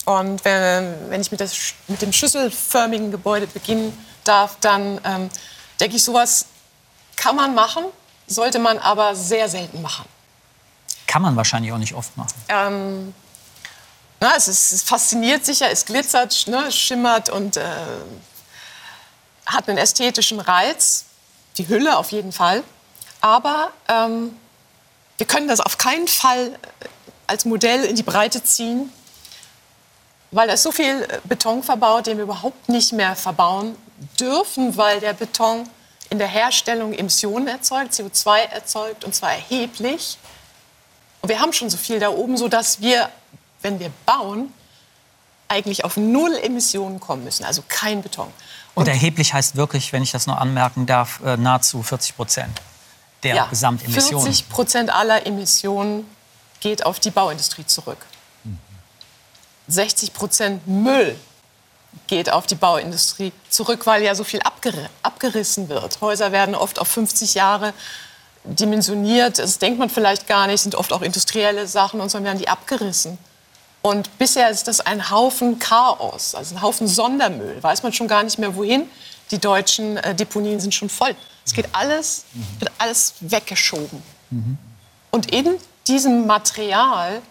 und 0.05 0.45
wenn, 0.45 1.09
wenn 1.09 1.21
ich 1.21 1.31
mit, 1.31 1.41
das, 1.41 1.73
mit, 1.87 2.01
dem 2.01 2.13
schüsselförmigen 2.13 3.11
Gebäude 3.11 3.47
beginnen 3.47 3.97
darf, 4.23 4.57
dann 4.61 5.01
ähm, 5.03 5.29
denke 5.79 5.97
ich, 5.97 6.03
sowas 6.03 6.45
kann 7.15 7.35
man 7.35 7.55
machen, 7.55 7.83
sollte 8.27 8.59
man 8.59 8.79
aber 8.79 9.15
sehr 9.15 9.49
selten 9.49 9.81
machen. 9.81 10.05
Kann 11.07 11.21
man 11.21 11.35
wahrscheinlich 11.35 11.71
auch 11.71 11.77
nicht 11.77 11.93
oft 11.93 12.15
machen. 12.17 12.33
Ähm, 12.49 13.13
na, 14.19 14.35
es, 14.35 14.47
ist, 14.47 14.71
es, 14.71 14.83
fasziniert 14.83 15.45
sicher, 15.45 15.69
es 15.69 15.85
glitzert, 15.85 16.47
ne, 16.47 16.71
schimmert 16.71 17.29
und 17.29 17.57
äh, 17.57 17.65
hat 19.45 19.69
einen 19.69 19.77
ästhetischen 19.77 20.39
Reiz. 20.39 21.05
Die 21.57 21.67
Hülle 21.67 21.97
auf 21.97 22.11
jeden 22.11 22.31
Fall. 22.31 22.63
Aber 23.21 23.71
ähm, 23.87 24.35
wir 25.17 25.25
können 25.25 25.47
das 25.47 25.59
auf 25.59 25.77
keinen 25.77 26.07
Fall 26.07 26.57
als 27.25 27.45
Modell 27.45 27.83
in 27.83 27.95
die 27.95 28.03
Breite 28.03 28.43
ziehen, 28.43 28.91
weil 30.31 30.47
da 30.47 30.53
ist 30.53 30.63
so 30.63 30.71
viel 30.71 31.03
äh, 31.03 31.19
Beton 31.23 31.63
verbaut, 31.63 32.07
den 32.07 32.17
wir 32.17 32.23
überhaupt 32.23 32.69
nicht 32.69 32.93
mehr 32.93 33.15
verbauen 33.15 33.75
dürfen, 34.19 34.77
weil 34.77 34.99
der 34.99 35.13
Beton 35.13 35.67
in 36.09 36.19
der 36.19 36.27
Herstellung 36.27 36.93
Emissionen 36.93 37.47
erzeugt, 37.47 37.93
CO2 37.93 38.39
erzeugt, 38.49 39.03
und 39.03 39.13
zwar 39.13 39.31
erheblich. 39.31 40.17
Und 41.21 41.29
wir 41.29 41.39
haben 41.39 41.53
schon 41.53 41.69
so 41.69 41.77
viel 41.77 41.99
da 41.99 42.09
oben, 42.09 42.37
sodass 42.37 42.81
wir, 42.81 43.09
wenn 43.61 43.79
wir 43.79 43.91
bauen, 44.05 44.53
eigentlich 45.49 45.85
auf 45.85 45.97
null 45.97 46.35
Emissionen 46.35 46.99
kommen 46.99 47.23
müssen, 47.23 47.45
also 47.45 47.63
kein 47.67 48.01
Beton. 48.01 48.27
Und, 48.75 48.83
und 48.83 48.87
erheblich 48.87 49.33
heißt 49.33 49.55
wirklich, 49.55 49.93
wenn 49.93 50.03
ich 50.03 50.11
das 50.11 50.27
noch 50.27 50.37
anmerken 50.37 50.85
darf, 50.85 51.21
äh, 51.23 51.37
nahezu 51.37 51.81
40 51.81 52.15
Prozent 52.15 52.61
der 53.23 53.35
ja, 53.35 53.45
Gesamtemissionen. 53.45 54.25
40 54.25 54.49
Prozent 54.49 54.93
aller 54.93 55.25
Emissionen 55.25 56.05
geht 56.59 56.85
auf 56.85 56.99
die 56.99 57.11
Bauindustrie 57.11 57.65
zurück. 57.65 58.05
60 59.67 60.13
Prozent 60.13 60.67
Müll 60.67 61.15
geht 62.07 62.31
auf 62.31 62.45
die 62.45 62.55
Bauindustrie 62.55 63.31
zurück, 63.49 63.85
weil 63.85 64.03
ja 64.03 64.15
so 64.15 64.23
viel 64.23 64.41
abger 64.41 64.73
abgerissen 65.03 65.67
wird. 65.69 65.99
Häuser 66.01 66.31
werden 66.31 66.55
oft 66.55 66.79
auf 66.79 66.87
50 66.87 67.33
Jahre 67.33 67.73
dimensioniert. 68.43 69.39
Das 69.39 69.59
denkt 69.59 69.79
man 69.79 69.89
vielleicht 69.89 70.27
gar 70.27 70.47
nicht, 70.47 70.61
sind 70.61 70.75
oft 70.75 70.93
auch 70.93 71.01
industrielle 71.01 71.67
Sachen 71.67 71.99
und 71.99 72.09
so 72.09 72.23
werden 72.23 72.39
die 72.39 72.47
abgerissen. 72.47 73.17
Und 73.81 74.17
bisher 74.17 74.49
ist 74.49 74.67
das 74.67 74.81
ein 74.81 75.11
Haufen 75.11 75.59
Chaos, 75.59 76.35
also 76.35 76.55
ein 76.55 76.61
Haufen 76.61 76.87
Sondermüll. 76.87 77.61
Weiß 77.61 77.83
man 77.83 77.93
schon 77.93 78.07
gar 78.07 78.23
nicht 78.23 78.37
mehr 78.37 78.55
wohin. 78.55 78.89
Die 79.31 79.39
deutschen 79.39 79.97
äh, 79.97 80.15
Deponien 80.15 80.59
sind 80.59 80.73
schon 80.73 80.89
voll. 80.89 81.15
Es 81.45 81.53
geht 81.53 81.67
alles, 81.73 82.25
wird 82.59 82.71
alles 82.77 83.13
weggeschoben. 83.19 84.01
Mhm. 84.29 84.57
Und 85.11 85.31
in 85.31 85.57
diesem 85.87 86.27
Material, 86.27 87.21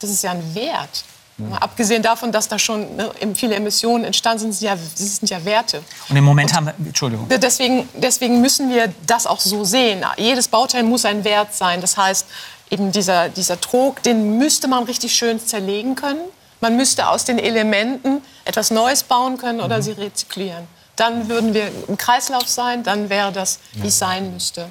das 0.00 0.10
ist 0.10 0.22
ja 0.22 0.32
ein 0.32 0.54
Wert. 0.54 1.04
Ja. 1.38 1.58
Abgesehen 1.58 2.02
davon, 2.02 2.32
dass 2.32 2.48
da 2.48 2.58
schon 2.58 2.96
ne, 2.96 3.10
viele 3.34 3.56
Emissionen 3.56 4.04
entstanden 4.04 4.40
sind, 4.40 4.52
sind 4.54 4.66
ja, 4.66 4.76
sind 4.76 5.28
ja 5.28 5.44
Werte. 5.44 5.82
Und 6.08 6.16
im 6.16 6.24
Moment 6.24 6.50
und 6.50 6.56
haben 6.56 6.66
wir, 6.66 6.74
Entschuldigung. 6.86 7.28
Deswegen, 7.28 7.86
deswegen 7.94 8.40
müssen 8.40 8.70
wir 8.70 8.92
das 9.06 9.26
auch 9.26 9.40
so 9.40 9.62
sehen. 9.64 10.02
Jedes 10.16 10.48
Bauteil 10.48 10.82
muss 10.82 11.04
ein 11.04 11.24
Wert 11.24 11.54
sein. 11.54 11.82
Das 11.82 11.98
heißt, 11.98 12.26
eben 12.70 12.90
dieser, 12.90 13.28
dieser 13.28 13.60
Trog, 13.60 14.02
den 14.02 14.38
müsste 14.38 14.66
man 14.66 14.84
richtig 14.84 15.14
schön 15.14 15.38
zerlegen 15.38 15.94
können. 15.94 16.20
Man 16.62 16.76
müsste 16.76 17.06
aus 17.06 17.26
den 17.26 17.38
Elementen 17.38 18.22
etwas 18.46 18.70
Neues 18.70 19.02
bauen 19.02 19.36
können 19.36 19.60
oder 19.60 19.76
mhm. 19.76 19.82
sie 19.82 19.92
rezyklieren. 19.92 20.66
Dann 20.96 21.28
würden 21.28 21.52
wir 21.52 21.70
im 21.86 21.98
Kreislauf 21.98 22.48
sein, 22.48 22.82
dann 22.82 23.10
wäre 23.10 23.30
das, 23.30 23.58
wie 23.74 23.88
es 23.88 23.98
sein 23.98 24.32
müsste. 24.32 24.70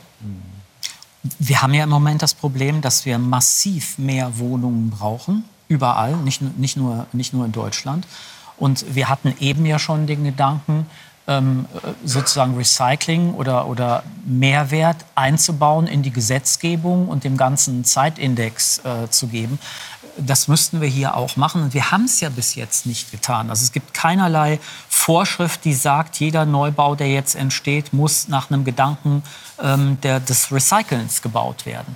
Wir 1.37 1.61
haben 1.61 1.75
ja 1.75 1.83
im 1.83 1.89
Moment 1.91 2.23
das 2.23 2.33
Problem, 2.33 2.81
dass 2.81 3.05
wir 3.05 3.19
massiv 3.19 3.99
mehr 3.99 4.39
Wohnungen 4.39 4.89
brauchen 4.89 5.47
überall, 5.67 6.15
nicht, 6.17 6.41
nicht, 6.57 6.77
nur, 6.77 7.07
nicht 7.13 7.33
nur 7.33 7.45
in 7.45 7.51
Deutschland. 7.51 8.07
Und 8.57 8.95
wir 8.95 9.09
hatten 9.09 9.33
eben 9.39 9.65
ja 9.65 9.79
schon 9.79 10.07
den 10.07 10.23
Gedanken, 10.23 10.87
ähm, 11.27 11.65
sozusagen 12.03 12.55
Recycling 12.55 13.33
oder, 13.33 13.67
oder 13.67 14.03
Mehrwert 14.25 15.05
einzubauen 15.15 15.87
in 15.87 16.03
die 16.03 16.11
Gesetzgebung 16.11 17.07
und 17.07 17.23
dem 17.23 17.35
ganzen 17.35 17.83
Zeitindex 17.83 18.79
äh, 18.79 19.09
zu 19.09 19.27
geben. 19.27 19.59
Das 20.17 20.47
müssten 20.47 20.79
wir 20.79 20.87
hier 20.87 21.17
auch 21.17 21.35
machen. 21.35 21.63
Und 21.63 21.73
wir 21.73 21.91
haben 21.91 22.05
es 22.05 22.21
ja 22.21 22.29
bis 22.29 22.55
jetzt 22.55 22.85
nicht 22.85 23.11
getan. 23.11 23.49
Also 23.49 23.63
es 23.63 23.71
gibt 23.71 23.93
keinerlei 23.93 24.59
Vorschrift, 24.87 25.65
die 25.65 25.73
sagt, 25.73 26.19
jeder 26.19 26.45
Neubau, 26.45 26.95
der 26.95 27.11
jetzt 27.11 27.35
entsteht, 27.35 27.91
muss 27.91 28.27
nach 28.27 28.49
einem 28.49 28.63
Gedanken 28.63 29.23
ähm, 29.61 29.97
der, 30.03 30.19
des 30.19 30.51
Recyclings 30.51 31.21
gebaut 31.21 31.65
werden. 31.65 31.95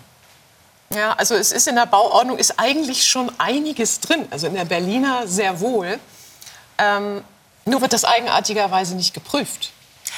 Ja, 0.93 1.13
also 1.13 1.35
es 1.35 1.51
ist 1.51 1.67
in 1.67 1.75
der 1.75 1.85
Bauordnung 1.85 2.37
ist 2.37 2.59
eigentlich 2.59 3.05
schon 3.05 3.31
einiges 3.37 3.99
drin. 3.99 4.27
Also 4.31 4.47
in 4.47 4.55
der 4.55 4.65
Berliner 4.65 5.27
sehr 5.27 5.59
wohl. 5.59 5.99
Ähm, 6.77 7.23
nur 7.65 7.81
wird 7.81 7.93
das 7.93 8.05
eigenartigerweise 8.05 8.95
nicht 8.95 9.13
geprüft. 9.13 9.71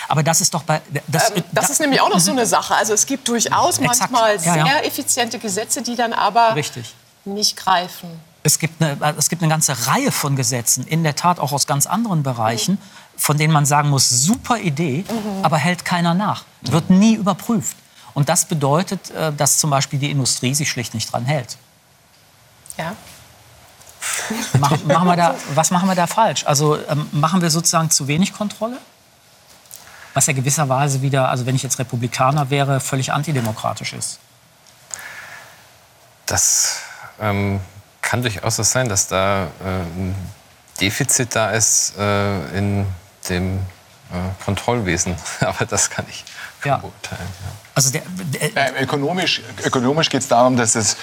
Aber 0.08 0.24
das 0.24 0.42
ist 0.42 0.54
doch 0.54 0.64
bei. 0.64 0.82
Das, 1.08 1.32
ähm, 1.32 1.44
das 1.52 1.70
ist 1.70 1.80
nämlich 1.82 2.00
auch 2.02 2.10
noch 2.10 2.20
so 2.20 2.32
eine 2.32 2.46
Sache. 2.46 2.76
Also 2.76 2.94
es 2.94 3.06
gibt 3.06 3.28
durchaus 3.28 3.80
Exakt. 3.80 4.12
manchmal 4.12 4.40
sehr 4.40 4.56
ja, 4.56 4.66
ja. 4.66 4.80
effiziente 4.80 5.40
Gesetze, 5.40 5.82
die 5.82 5.96
dann 5.96 6.14
aber 6.14 6.56
Richtig. 6.56 6.94
nicht 7.26 7.58
greifen. 7.58 8.10
Es 8.44 8.58
gibt, 8.58 8.82
eine, 8.82 8.98
es 9.18 9.30
gibt 9.30 9.44
eine 9.44 9.52
ganze 9.52 9.88
Reihe 9.88 10.12
von 10.12 10.36
Gesetzen, 10.36 10.88
in 10.88 11.04
der 11.04 11.16
Tat 11.16 11.40
auch 11.40 11.52
aus 11.52 11.68
ganz 11.68 11.86
anderen 11.86 12.24
Bereichen, 12.24 12.74
mhm. 12.74 13.20
von 13.20 13.38
denen 13.38 13.54
man 13.54 13.68
sagen 13.68 13.90
muss, 13.90 14.10
super 14.10 14.58
Idee, 14.58 15.06
mhm. 15.08 15.44
aber 15.46 15.58
hält 15.58 15.86
keiner 15.86 16.16
nach. 16.16 16.46
Wird 16.62 16.90
nie 16.90 17.14
überprüft. 17.14 17.78
Und 18.14 18.30
das 18.30 18.46
bedeutet, 18.46 19.10
äh, 19.12 19.32
dass 19.34 19.58
zum 19.58 19.70
Beispiel 19.70 20.00
die 20.00 20.12
Industrie 20.12 20.54
sich 20.54 20.70
schlicht 20.70 20.94
nicht 20.94 21.12
dran 21.12 21.26
hält. 21.26 21.58
Ja. 22.78 22.96
Mach, 24.60 24.84
machen 24.84 25.08
wir 25.08 25.16
da, 25.16 25.36
was 25.54 25.72
machen 25.72 25.88
wir 25.88 25.96
da 25.96 26.08
falsch? 26.08 26.46
Also 26.46 26.78
ähm, 26.90 27.08
machen 27.12 27.42
wir 27.42 27.50
sozusagen 27.50 27.90
zu 27.90 28.08
wenig 28.08 28.34
Kontrolle? 28.34 28.78
Was 30.14 30.28
ja 30.28 30.34
gewisserweise 30.34 31.02
wieder, 31.02 31.30
also 31.30 31.46
wenn 31.46 31.56
ich 31.56 31.64
jetzt 31.64 31.80
Republikaner 31.80 32.50
wäre, 32.50 32.80
völlig 32.80 33.14
antidemokratisch 33.14 33.94
ist. 33.94 34.20
Das 36.26 36.80
ähm, 37.20 37.62
kann 38.02 38.22
durchaus 38.22 38.56
so 38.56 38.64
sein, 38.64 38.90
dass 38.90 39.08
da 39.08 39.44
äh, 39.44 39.48
ein 39.66 40.16
Defizit 40.80 41.36
da 41.36 41.52
ist 41.52 41.94
äh, 41.98 42.58
in 42.58 42.88
dem 43.30 43.60
äh, 44.12 44.44
Kontrollwesen. 44.44 45.16
Aber 45.42 45.66
das 45.66 45.90
kann 45.90 46.06
ich 46.10 46.26
ja. 46.64 46.78
beurteilen. 46.78 47.22
Ja. 47.22 47.61
Also 47.74 47.92
der, 47.92 48.02
der 48.34 48.80
äh, 48.80 48.84
ökonomisch 48.84 49.42
ökonomisch 49.64 50.10
geht 50.10 50.22
es 50.22 50.28
darum, 50.28 50.58
dass 50.58 50.76
es 50.76 50.98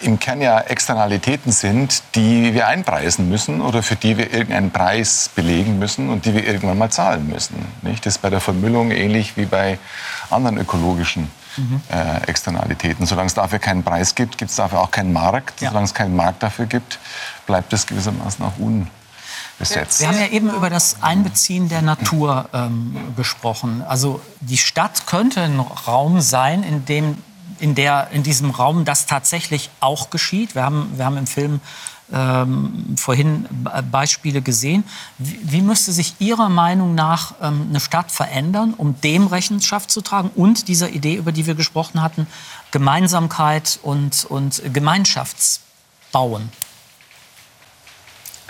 im 0.00 0.20
Kern 0.20 0.40
ja 0.40 0.60
Externalitäten 0.60 1.50
sind, 1.50 2.02
die 2.14 2.54
wir 2.54 2.68
einpreisen 2.68 3.28
müssen 3.28 3.60
oder 3.60 3.82
für 3.82 3.96
die 3.96 4.16
wir 4.16 4.32
irgendeinen 4.32 4.70
Preis 4.70 5.30
belegen 5.34 5.78
müssen 5.78 6.10
und 6.10 6.24
die 6.24 6.34
wir 6.34 6.46
irgendwann 6.46 6.78
mal 6.78 6.90
zahlen 6.90 7.28
müssen. 7.28 7.66
Nicht? 7.82 8.06
Das 8.06 8.16
ist 8.16 8.22
bei 8.22 8.30
der 8.30 8.40
Vermüllung 8.40 8.90
ähnlich 8.90 9.36
wie 9.36 9.46
bei 9.46 9.78
anderen 10.30 10.58
ökologischen 10.58 11.30
Mhm. 11.56 11.80
äh, 11.88 12.28
Externalitäten. 12.28 13.06
Solange 13.06 13.28
es 13.28 13.34
dafür 13.34 13.60
keinen 13.60 13.84
Preis 13.84 14.16
gibt, 14.16 14.38
gibt 14.38 14.50
es 14.50 14.56
dafür 14.56 14.80
auch 14.80 14.90
keinen 14.90 15.12
Markt. 15.12 15.60
Ja. 15.60 15.68
Solange 15.68 15.84
es 15.84 15.94
keinen 15.94 16.16
Markt 16.16 16.42
dafür 16.42 16.66
gibt, 16.66 16.98
bleibt 17.46 17.72
es 17.72 17.86
gewissermaßen 17.86 18.44
auch 18.44 18.58
unbesetzt. 19.58 20.00
Wir 20.00 20.08
haben 20.08 20.18
ja 20.18 20.28
eben 20.28 20.50
über 20.50 20.70
das 20.70 21.02
Einbeziehen 21.02 21.68
der 21.68 21.82
Natur 21.82 22.48
ähm, 22.52 22.96
gesprochen. 23.16 23.82
Also 23.82 24.20
die 24.40 24.58
Stadt 24.58 25.06
könnte 25.06 25.42
ein 25.42 25.60
Raum 25.60 26.20
sein, 26.20 26.62
in 26.62 26.84
dem 26.84 27.18
in, 27.60 27.74
der, 27.74 28.08
in 28.10 28.24
diesem 28.24 28.50
Raum 28.50 28.84
das 28.84 29.06
tatsächlich 29.06 29.70
auch 29.80 30.10
geschieht. 30.10 30.54
Wir 30.56 30.64
haben, 30.64 30.92
wir 30.96 31.04
haben 31.04 31.16
im 31.16 31.28
Film 31.28 31.60
ähm, 32.12 32.96
vorhin 32.98 33.46
Be- 33.48 33.82
Beispiele 33.90 34.42
gesehen. 34.42 34.82
Wie, 35.18 35.38
wie 35.42 35.62
müsste 35.62 35.92
sich 35.92 36.16
Ihrer 36.18 36.48
Meinung 36.48 36.96
nach 36.96 37.34
ähm, 37.40 37.68
eine 37.70 37.80
Stadt 37.80 38.10
verändern, 38.10 38.74
um 38.76 39.00
dem 39.00 39.28
Rechenschaft 39.28 39.90
zu 39.90 40.00
tragen 40.00 40.30
und 40.34 40.66
dieser 40.66 40.90
Idee, 40.90 41.14
über 41.14 41.30
die 41.30 41.46
wir 41.46 41.54
gesprochen 41.54 42.02
hatten, 42.02 42.26
Gemeinsamkeit 42.72 43.78
und, 43.82 44.24
und 44.24 44.60
Gemeinschaftsbauen? 44.72 46.50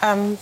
Ähm, 0.03 0.39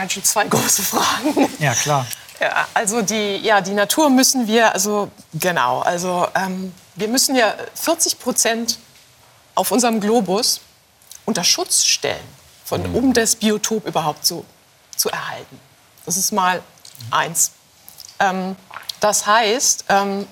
ganz 0.00 0.12
schön 0.14 0.24
zwei 0.24 0.46
große 0.46 0.82
Fragen. 0.82 1.48
Ja, 1.58 1.74
klar. 1.74 2.06
Ja, 2.40 2.66
also 2.72 3.02
die, 3.02 3.36
ja, 3.36 3.60
die 3.60 3.72
Natur 3.72 4.08
müssen 4.08 4.46
wir, 4.46 4.72
also 4.72 5.10
genau, 5.34 5.80
also 5.80 6.26
ähm, 6.34 6.72
wir 6.94 7.08
müssen 7.08 7.36
ja 7.36 7.54
40 7.74 8.18
Prozent 8.18 8.78
auf 9.54 9.70
unserem 9.70 10.00
Globus 10.00 10.62
unter 11.26 11.44
Schutz 11.44 11.84
stellen, 11.84 12.26
von, 12.64 12.94
um 12.94 13.12
das 13.12 13.36
Biotop 13.36 13.86
überhaupt 13.86 14.24
so 14.24 14.46
zu 14.96 15.10
erhalten. 15.10 15.60
Das 16.06 16.16
ist 16.16 16.32
mal 16.32 16.62
eins. 17.10 17.52
Ähm, 18.20 18.56
das 19.00 19.26
heißt, 19.26 19.84
ähm, 19.90 20.26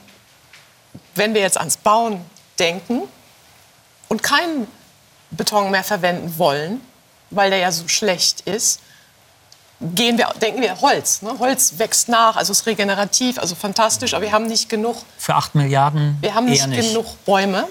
wenn 1.14 1.34
wir 1.34 1.42
jetzt 1.42 1.58
ans 1.58 1.76
Bauen 1.76 2.24
denken 2.58 3.02
und 4.08 4.22
keinen 4.22 4.66
Beton 5.30 5.70
mehr 5.70 5.84
verwenden 5.84 6.38
wollen, 6.38 6.80
weil 7.28 7.50
der 7.50 7.58
ja 7.58 7.70
so 7.70 7.86
schlecht 7.86 8.40
ist, 8.42 8.80
gehen 9.80 10.18
wir, 10.18 10.28
denken 10.40 10.60
wir 10.60 10.80
Holz. 10.80 11.22
Ne? 11.22 11.38
Holz 11.38 11.74
wächst 11.78 12.08
nach, 12.08 12.36
also 12.36 12.52
ist 12.52 12.66
regenerativ, 12.66 13.38
also 13.38 13.54
fantastisch, 13.54 14.14
aber 14.14 14.22
wir 14.22 14.32
haben 14.32 14.46
nicht 14.46 14.68
genug, 14.68 14.96
Für 15.18 15.34
8 15.36 15.54
Milliarden 15.54 16.18
wir 16.20 16.34
haben 16.34 16.46
nicht, 16.46 16.66
nicht. 16.66 16.88
genug 16.88 17.24
Bäume. 17.24 17.66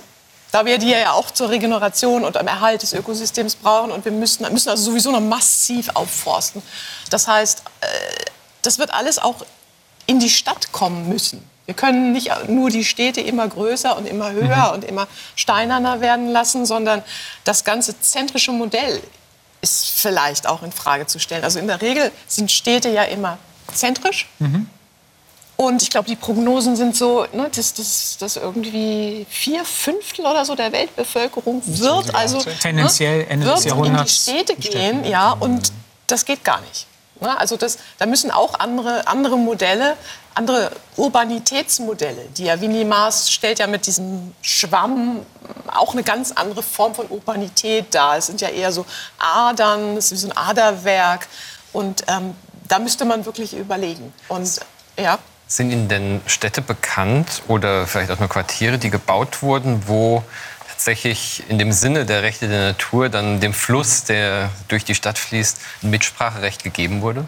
Da 0.52 0.66
wir 0.66 0.78
die 0.78 0.90
ja 0.90 1.12
auch 1.12 1.30
zur 1.32 1.50
Regeneration 1.50 2.24
und 2.24 2.38
am 2.38 2.48
Erhalt 2.48 2.82
des 2.82 2.94
Ökosystems 2.94 3.56
brauchen 3.56 3.92
und 3.92 4.06
wir 4.06 4.14
müssen, 4.14 4.50
müssen 4.54 4.70
also 4.70 4.92
sowieso 4.92 5.12
noch 5.12 5.20
massiv 5.20 5.90
aufforsten. 5.94 6.62
Das 7.10 7.28
heißt, 7.28 7.64
äh, 7.82 7.86
das 8.62 8.80
wird 8.80 8.94
alles 8.94 9.20
auch 9.20 9.46
in 10.06 10.20
die 10.20 10.30
Stadt 10.30 10.72
kommen 10.72 11.10
müssen. 11.10 11.44
Wir 11.66 11.74
können 11.74 12.14
nicht 12.14 12.32
nur 12.48 12.70
die 12.70 12.86
Städte 12.86 13.20
immer 13.20 13.46
größer 13.46 13.98
und 13.98 14.08
immer 14.08 14.32
höher 14.32 14.72
und 14.74 14.86
immer 14.86 15.06
steinerner 15.36 16.00
werden 16.00 16.30
lassen, 16.30 16.66
sondern 16.66 17.04
das 17.44 17.66
ganze 17.66 18.00
zentrische 18.00 18.54
Modell 18.54 19.04
ist 19.68 19.90
vielleicht 19.90 20.48
auch 20.48 20.64
in 20.64 20.72
Frage 20.72 21.08
zu 21.08 21.20
stellen. 21.20 21.44
Also 21.44 21.60
in 21.60 21.68
der 21.68 21.82
Regel 21.82 22.12
sind 22.28 22.52
Städte 22.52 22.90
ja 22.90 23.04
immer 23.04 23.38
zentrisch. 23.74 24.28
Und 25.58 25.82
ich 25.82 25.90
glaube, 25.90 26.08
die 26.08 26.16
Prognosen 26.16 26.76
sind 26.76 26.96
so, 26.96 27.26
ne, 27.34 27.50
dass, 27.54 27.74
dass, 27.74 28.18
dass 28.20 28.36
irgendwie 28.36 29.26
vier 29.28 29.66
Fünftel 29.66 30.26
oder 30.26 30.46
so 30.46 30.54
der 30.56 30.72
Weltbevölkerung 30.72 31.64
wird 31.66 32.14
also 32.14 32.40
Tendenziell 32.62 33.26
Ende 33.28 33.48
wird 33.48 33.58
des 33.58 33.66
Jahrhunderts 33.66 34.28
in 34.28 34.36
die 34.36 34.44
Städte 34.44 34.56
gehen, 34.56 35.04
ja, 35.04 35.32
und 35.32 35.72
das 36.06 36.26
geht 36.26 36.44
gar 36.44 36.62
nicht. 36.62 36.86
Ne? 37.22 37.38
Also 37.40 37.58
das, 37.58 37.80
da 37.98 38.06
müssen 38.06 38.30
auch 38.30 38.60
andere, 38.60 39.08
andere 39.08 39.38
Modelle, 39.38 39.98
andere 40.38 40.72
Urbanitätsmodelle, 40.96 42.26
die 42.38 42.46
ja 42.46 42.62
Winnie 42.62 42.86
Maas 42.86 43.32
stellt 43.32 43.60
ja 43.60 43.68
mit 43.68 43.88
diesem 43.88 44.34
Schwamm 44.42 45.26
auch 45.68 45.94
eine 45.94 46.04
ganz 46.04 46.32
andere 46.32 46.64
Form 46.64 46.96
von 46.96 47.08
Urbanität 47.08 47.94
dar. 47.94 48.18
Es 48.18 48.28
sind 48.28 48.42
ja 48.42 48.50
eher 48.50 48.72
so 48.72 48.86
Adern, 49.18 49.98
es 49.98 50.06
ist 50.06 50.12
wie 50.12 50.28
so 50.28 50.30
ein 50.30 50.38
Aderwerk 50.38 51.28
und 51.74 52.04
ähm, 52.08 52.36
da 52.68 52.80
müsste 52.80 53.06
man 53.06 53.26
wirklich 53.26 53.56
überlegen. 53.56 54.14
Und 54.28 54.60
ja. 54.98 55.20
Sind 55.48 55.72
Ihnen 55.72 55.88
denn 55.88 56.22
Städte 56.26 56.62
bekannt 56.62 57.42
oder 57.48 57.88
vielleicht 57.88 58.12
auch 58.12 58.20
nur 58.20 58.28
Quartiere, 58.28 58.78
die 58.78 58.90
gebaut 58.90 59.42
wurden, 59.42 59.88
wo 59.88 60.24
tatsächlich 60.70 61.44
in 61.48 61.58
dem 61.58 61.72
Sinne 61.72 62.06
der 62.06 62.22
Rechte 62.22 62.48
der 62.50 62.74
Natur 62.74 63.10
dann 63.10 63.40
dem 63.40 63.54
Fluss, 63.54 64.04
der 64.04 64.50
durch 64.68 64.84
die 64.84 64.94
Stadt 64.94 65.18
fließt, 65.18 65.58
ein 65.84 65.90
Mitspracherecht 65.90 66.64
gegeben 66.64 67.02
wurde? 67.02 67.26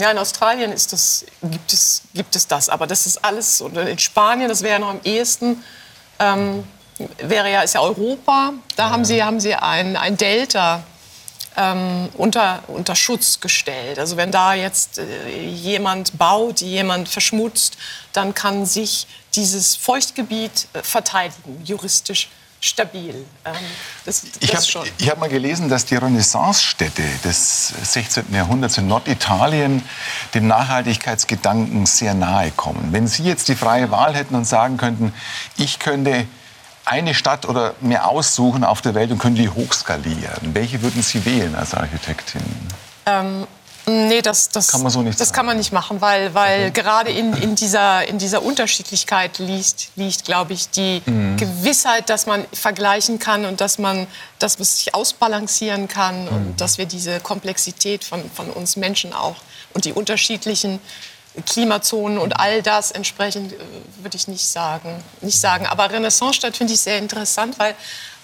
Ja, 0.00 0.10
in 0.10 0.16
Australien 0.18 0.72
ist 0.72 0.94
das, 0.94 1.26
gibt, 1.42 1.72
es, 1.74 2.00
gibt 2.14 2.34
es 2.34 2.46
das, 2.46 2.70
aber 2.70 2.86
das 2.86 3.04
ist 3.04 3.22
alles, 3.22 3.60
und 3.60 3.76
in 3.76 3.98
Spanien, 3.98 4.48
das 4.48 4.62
wäre 4.62 4.72
ja 4.72 4.78
noch 4.78 4.88
am 4.88 5.00
ehesten, 5.04 5.62
ähm, 6.18 6.64
wäre 7.18 7.52
ja, 7.52 7.60
ist 7.60 7.74
ja 7.74 7.82
Europa, 7.82 8.54
da 8.76 8.88
haben 8.88 9.04
sie, 9.04 9.22
haben 9.22 9.40
sie 9.40 9.54
ein, 9.54 9.98
ein 9.98 10.16
Delta 10.16 10.82
ähm, 11.54 12.08
unter, 12.14 12.62
unter 12.68 12.94
Schutz 12.96 13.40
gestellt. 13.40 13.98
Also 13.98 14.16
wenn 14.16 14.30
da 14.30 14.54
jetzt 14.54 14.98
äh, 14.98 15.38
jemand 15.38 16.16
baut, 16.16 16.62
jemand 16.62 17.06
verschmutzt, 17.08 17.76
dann 18.14 18.34
kann 18.34 18.64
sich 18.64 19.06
dieses 19.34 19.76
Feuchtgebiet 19.76 20.66
äh, 20.72 20.82
verteidigen, 20.82 21.60
juristisch 21.64 22.30
stabil. 22.60 23.14
Ähm, 23.44 23.54
das, 24.04 24.24
Ich 24.40 24.50
das 24.50 24.68
habe 24.74 24.86
hab 25.06 25.18
mal 25.18 25.28
gelesen, 25.28 25.68
dass 25.68 25.86
die 25.86 25.96
Renaissancestädte 25.96 27.02
des 27.24 27.68
16. 27.68 28.34
Jahrhunderts 28.34 28.78
in 28.78 28.86
Norditalien 28.86 29.82
dem 30.34 30.46
Nachhaltigkeitsgedanken 30.46 31.86
sehr 31.86 32.14
nahe 32.14 32.50
kommen. 32.50 32.92
Wenn 32.92 33.06
Sie 33.06 33.24
jetzt 33.24 33.48
die 33.48 33.56
freie 33.56 33.90
Wahl 33.90 34.14
hätten 34.14 34.34
und 34.34 34.44
sagen 34.44 34.76
könnten, 34.76 35.12
ich 35.56 35.78
könnte 35.78 36.26
eine 36.84 37.14
Stadt 37.14 37.46
oder 37.46 37.74
mehr 37.80 38.08
aussuchen 38.08 38.64
auf 38.64 38.82
der 38.82 38.94
Welt 38.94 39.10
und 39.10 39.18
könnte 39.18 39.42
die 39.42 39.48
hochskalieren, 39.48 40.54
welche 40.54 40.82
würden 40.82 41.02
Sie 41.02 41.24
wählen 41.24 41.54
als 41.54 41.74
Architektin? 41.74 42.42
Ähm, 43.06 43.46
nee, 43.86 44.22
das, 44.22 44.48
das, 44.48 44.68
Kann 44.68 44.82
man 44.82 44.90
so 44.92 45.02
nicht 45.02 45.20
das 45.20 45.28
sagen. 45.28 45.36
kann 45.36 45.46
man 45.46 45.56
nicht 45.56 45.72
machen, 45.72 46.00
weil, 46.00 46.34
weil 46.34 46.70
gerade 46.70 47.10
in, 47.10 47.32
in, 47.34 47.54
dieser, 47.54 48.06
in 48.06 48.18
dieser 48.18 48.42
Unterschiedlichkeit 48.42 49.38
liegt, 49.38 49.88
liegt 49.96 50.24
glaube 50.24 50.52
ich, 50.52 50.70
die 50.70 51.02
Mhm. 51.06 51.36
Gewissheit, 51.36 52.08
dass 52.10 52.26
man 52.26 52.44
vergleichen 52.52 53.18
kann 53.18 53.44
und 53.44 53.60
dass 53.60 53.78
man, 53.78 54.06
dass 54.38 54.58
man 54.58 54.66
sich 54.66 54.94
ausbalancieren 54.94 55.88
kann 55.88 56.24
Mhm. 56.24 56.28
und 56.28 56.60
dass 56.60 56.78
wir 56.78 56.86
diese 56.86 57.20
Komplexität 57.20 58.04
von, 58.04 58.30
von 58.32 58.50
uns 58.50 58.76
Menschen 58.76 59.12
auch 59.12 59.36
und 59.74 59.84
die 59.84 59.92
unterschiedlichen 59.92 60.80
Klimazonen 61.46 62.18
und 62.18 62.38
all 62.40 62.60
das 62.62 62.90
entsprechend 62.90 63.52
äh, 63.52 63.56
würde 64.02 64.16
ich 64.16 64.26
nicht 64.28 64.46
sagen, 64.46 65.02
nicht 65.20 65.40
sagen. 65.40 65.66
Aber 65.66 65.90
Renaissancestadt 65.90 66.56
finde 66.56 66.74
ich 66.74 66.80
sehr 66.80 66.98
interessant, 66.98 67.58
weil 67.58 67.74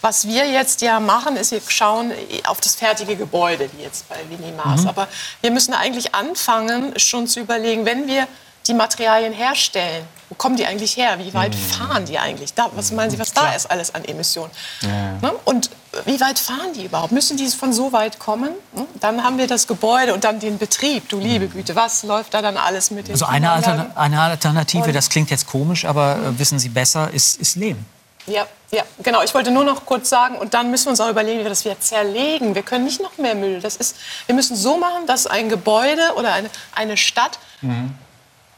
was 0.07 0.29
wir 0.29 0.49
jetzt 0.49 0.83
ja 0.83 1.01
machen, 1.01 1.37
ist, 1.37 1.51
wir 1.51 1.61
schauen 1.67 2.13
auf 2.47 2.61
das 2.61 2.77
fertige 2.77 3.17
Gebäude, 3.17 3.69
wie 3.77 3.83
jetzt 3.83 4.09
bei 4.09 4.15
Winnie 4.29 4.53
Maas. 4.53 4.83
Mhm. 4.83 4.89
Aber 4.91 5.09
wir 5.41 5.51
müssen 5.51 5.75
eigentlich 5.75 6.15
anfangen, 6.15 6.97
schon 6.97 7.27
zu 7.27 7.41
überlegen, 7.41 7.85
wenn 7.85 8.07
wir 8.07 8.29
die 8.69 8.75
Materialien 8.75 9.33
herstellen, 9.33 10.07
wo 10.29 10.37
kommen 10.37 10.57
die 10.57 10.65
eigentlich 10.65 10.97
her? 10.97 11.19
Wie 11.19 11.35
weit 11.35 11.57
fahren 11.57 12.05
die 12.05 12.21
eigentlich? 12.21 12.55
Da, 12.55 12.71
was 12.77 12.93
meinen 12.93 13.11
Sie, 13.11 13.19
was 13.19 13.33
da 13.33 13.53
ist 13.53 13.69
alles 13.69 13.97
an 13.97 14.05
Emissionen? 14.05 14.53
Ne? 14.83 15.33
Und 15.45 15.71
wie 16.05 16.21
weit 16.21 16.39
fahren 16.39 16.73
die 16.77 16.85
überhaupt? 16.85 17.11
Müssen 17.11 17.37
die 17.37 17.49
von 17.49 17.73
so 17.73 17.93
weit 17.93 18.21
kommen? 18.21 18.51
Hm? 18.75 18.87
Dann 19.01 19.25
haben 19.25 19.39
wir 19.39 19.49
das 19.49 19.67
Gebäude 19.67 20.15
und 20.15 20.23
dann 20.23 20.39
den 20.39 20.59
Betrieb. 20.59 21.09
Du 21.09 21.19
liebe 21.19 21.49
Güte, 21.49 21.75
was 21.75 22.05
läuft 22.05 22.33
da 22.35 22.43
dann 22.43 22.57
alles 22.57 22.93
mit 22.93 23.09
den 23.09 23.15
Also 23.15 23.25
eine? 23.25 23.51
Altern 23.51 23.91
eine 23.97 24.21
Alternative, 24.21 24.93
das 24.93 25.11
klingt 25.11 25.31
jetzt 25.31 25.49
komisch, 25.49 25.85
aber 25.85 26.17
äh, 26.17 26.39
wissen 26.39 26.61
Sie 26.61 26.69
besser, 26.69 27.13
ist, 27.13 27.41
ist 27.41 27.57
Lehm. 27.57 27.85
Ja, 28.27 28.47
ja, 28.73 28.83
genau. 29.03 29.23
Ich 29.23 29.33
wollte 29.35 29.51
nur 29.53 29.65
noch 29.65 29.87
kurz 29.87 30.09
sagen, 30.09 30.37
und 30.37 30.53
dann 30.55 30.71
müssen 30.71 30.87
wir 30.87 30.91
uns 30.91 31.01
auch 31.01 31.09
überlegen, 31.09 31.39
wie 31.41 31.45
wir 31.45 31.51
das 31.51 31.65
wieder 31.65 31.79
zerlegen. 31.79 32.55
Wir 32.55 32.63
können 32.63 32.85
nicht 32.85 33.01
noch 33.01 33.17
mehr 33.19 33.35
Müll. 33.35 33.61
Das 33.61 33.77
ist, 33.77 33.97
wir 34.27 34.35
müssen 34.35 34.57
so 34.57 34.77
machen, 34.77 35.07
dass 35.07 35.27
ein 35.27 35.49
Gebäude 35.49 36.15
oder 36.17 36.33
eine, 36.33 36.51
eine 36.75 36.97
Stadt 36.97 37.39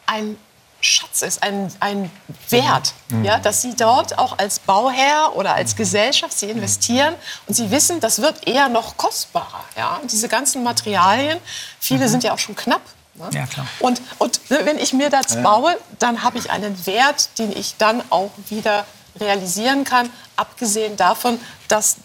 ein 0.06 0.38
Schatz 0.80 1.22
ist, 1.22 1.42
ein, 1.42 1.72
ein 1.80 2.10
Wert, 2.50 2.92
Mhm. 3.10 3.24
ja, 3.24 3.38
dass 3.38 3.62
sie 3.62 3.74
dort 3.74 4.16
auch 4.18 4.38
als 4.38 4.58
Bauherr 4.60 5.34
oder 5.34 5.54
als 5.54 5.74
Gesellschaft, 5.74 6.38
sie 6.38 6.48
investieren 6.50 7.14
und 7.46 7.54
sie 7.54 7.70
wissen, 7.70 7.98
das 8.00 8.22
wird 8.22 8.46
eher 8.46 8.68
noch 8.68 8.96
kostbarer. 8.96 9.64
Ja? 9.76 9.96
Und 10.00 10.12
diese 10.12 10.28
ganzen 10.28 10.62
Materialien, 10.62 11.38
viele 11.80 12.08
sind 12.08 12.22
ja 12.22 12.32
auch 12.32 12.38
schon 12.38 12.54
knapp. 12.54 12.82
Ne? 13.14 13.28
Ja, 13.32 13.46
klar. 13.46 13.66
Und, 13.80 14.00
und 14.18 14.40
wenn 14.48 14.78
ich 14.78 14.92
mir 14.92 15.10
das 15.10 15.34
Ja. 15.34 15.40
baue, 15.40 15.76
dann 15.98 16.22
habe 16.22 16.38
ich 16.38 16.50
einen 16.50 16.86
Wert, 16.86 17.30
den 17.38 17.50
ich 17.56 17.74
dann 17.78 18.02
auch 18.10 18.30
wieder 18.48 18.86
realisieren 19.20 19.84
kann, 19.84 20.10
abgesehen 20.36 20.96
davon, 20.96 21.38
dass 21.68 21.96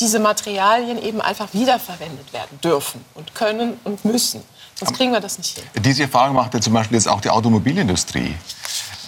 diese 0.00 0.18
Materialien 0.18 1.00
eben 1.02 1.20
einfach 1.20 1.48
wiederverwendet 1.52 2.32
werden 2.32 2.60
dürfen 2.62 3.04
und 3.14 3.34
können 3.34 3.78
und 3.84 4.04
müssen. 4.04 4.42
Sonst 4.74 4.94
kriegen 4.94 5.12
wir 5.12 5.20
das 5.20 5.38
nicht 5.38 5.56
hin. 5.56 5.64
Diese 5.82 6.02
Erfahrung 6.02 6.34
macht 6.34 6.52
ja 6.54 6.60
zum 6.60 6.72
Beispiel 6.72 6.96
jetzt 6.96 7.06
auch 7.06 7.20
die 7.20 7.30
Automobilindustrie, 7.30 8.34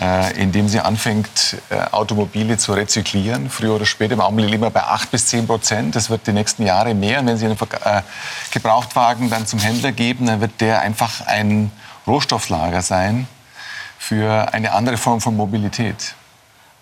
äh, 0.01 0.41
indem 0.41 0.69
sie 0.69 0.79
anfängt, 0.79 1.57
äh, 1.71 1.81
Automobile 1.91 2.57
zu 2.57 2.73
rezyklieren. 2.73 3.51
Früher 3.51 3.75
oder 3.75 3.85
später, 3.85 4.15
im 4.15 4.21
Augenblick 4.21 4.61
wir 4.61 4.71
bei 4.71 4.85
8 4.85 5.11
bis 5.11 5.27
10 5.27 5.49
Prozent. 5.49 5.97
Das 5.97 6.09
wird 6.09 6.25
die 6.29 6.33
nächsten 6.33 6.65
Jahre 6.65 6.95
mehr. 6.95 7.19
Und 7.19 7.27
wenn 7.27 7.37
Sie 7.37 7.47
einen 7.47 7.57
Verk- 7.59 7.85
äh, 7.85 8.03
Gebrauchtwagen 8.53 9.29
dann 9.29 9.47
zum 9.47 9.59
Händler 9.59 9.91
geben, 9.91 10.27
dann 10.27 10.41
wird 10.41 10.61
der 10.61 10.81
einfach 10.83 11.27
ein 11.27 11.73
Rohstofflager 12.07 12.83
sein 12.83 13.27
für 13.99 14.53
eine 14.53 14.73
andere 14.73 14.97
Form 14.97 15.21
von 15.21 15.35
Mobilität? 15.37 16.15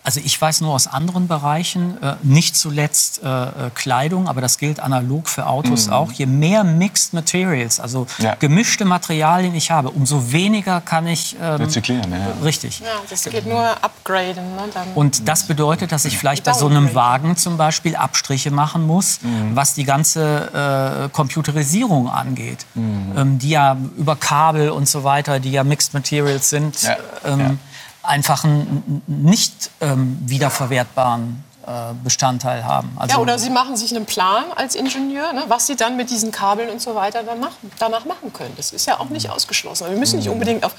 Also 0.05 0.21
ich 0.23 0.39
weiß 0.39 0.61
nur 0.61 0.75
aus 0.75 0.87
anderen 0.87 1.29
Bereichen, 1.29 2.01
äh, 2.03 2.17
nicht 2.23 2.57
zuletzt 2.57 3.23
äh, 3.23 3.27
äh 3.27 3.71
Kleidung, 3.75 4.29
aber 4.29 4.43
das 4.43 4.59
gilt 4.59 4.79
analog 4.79 5.31
für 5.31 5.47
Autos 5.47 5.87
mhm. 5.87 5.95
auch. 5.95 6.13
Je 6.13 6.27
mehr 6.27 6.63
Mixed 6.63 7.15
Materials, 7.15 7.81
also 7.81 8.07
ja. 8.19 8.35
gemischte 8.35 8.85
Materialien 8.85 9.55
ich 9.55 9.71
habe, 9.71 9.91
umso 9.91 10.31
weniger 10.31 10.83
kann 10.83 11.07
ich 11.07 11.37
ähm, 11.41 11.55
rezyklieren. 11.55 12.13
Ja. 12.13 12.45
Richtig. 12.45 12.81
Ja, 12.81 12.87
das 13.09 13.25
geht 13.25 13.47
nur 13.47 13.65
upgraden. 13.83 14.55
Ne? 14.55 14.65
Dann 14.75 14.89
Und 14.95 15.27
das 15.27 15.45
bedeutet, 15.45 15.91
dass 15.91 16.05
ich 16.05 16.19
vielleicht 16.19 16.45
bei 16.45 16.53
so 16.53 16.67
einem 16.67 16.95
Wagen 16.95 17.39
zum 17.39 17.57
Beispiel 17.57 17.97
Abstriche 17.97 18.51
machen 18.51 18.87
muss, 18.87 19.23
mhm. 19.23 19.57
was 19.57 19.73
die 19.73 19.85
ganze 19.85 21.07
äh, 21.07 21.09
Computerisierung 21.09 22.11
angeht, 22.11 22.67
mhm. 22.75 23.13
ähm, 23.17 23.39
die 23.39 23.49
ja 23.49 23.79
über 23.97 24.17
Kabel 24.17 24.69
und 24.69 24.87
so 24.87 25.03
weiter, 25.03 25.41
die 25.41 25.53
ja 25.53 25.65
Mixed 25.65 25.95
Materials 25.95 26.51
sind. 26.51 26.83
Ja. 26.83 26.97
Ähm, 27.25 27.59
einfach 28.05 28.45
einen 28.45 29.03
nicht 29.07 29.71
ähm, 29.81 30.19
wiederverwertbaren 30.27 31.45
äh, 31.67 31.95
Bestandteil 32.03 32.65
haben. 32.65 32.93
Also 32.97 33.17
ja, 33.17 33.23
oder 33.23 33.39
Sie 33.39 33.51
machen 33.51 33.77
sich 33.77 33.95
einen 33.95 34.07
Plan 34.07 34.45
als 34.55 34.75
Ingenieur, 34.75 35.33
ne, 35.33 35.45
was 35.49 35.67
Sie 35.67 35.77
dann 35.77 35.97
mit 35.97 36.11
diesen 36.11 36.31
Kabeln 36.31 36.69
und 36.69 36.83
so 36.83 36.95
weiter 36.95 37.23
dann 37.23 37.41
machen, 37.41 37.71
danach 37.79 38.05
machen 38.05 38.33
können. 38.33 38.53
Das 38.57 38.73
ist 38.73 38.87
ja 38.87 39.01
auch 39.01 39.09
nicht 39.09 39.31
ausgeschlossen. 39.31 39.89
Wir 39.89 39.97
müssen 39.97 40.19
nicht 40.19 40.29
unbedingt 40.29 40.65
auf, 40.65 40.75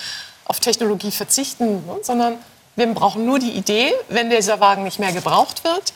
auf 0.45 0.59
Technologie 0.59 1.11
verzichten, 1.11 1.85
ne, 1.85 1.97
sondern 2.03 2.35
wir 2.75 2.93
brauchen 2.93 3.25
nur 3.25 3.39
die 3.39 3.51
Idee, 3.51 3.93
wenn 4.09 4.29
dieser 4.29 4.59
Wagen 4.59 4.83
nicht 4.83 4.99
mehr 4.99 5.11
gebraucht 5.11 5.63
wird, 5.63 5.93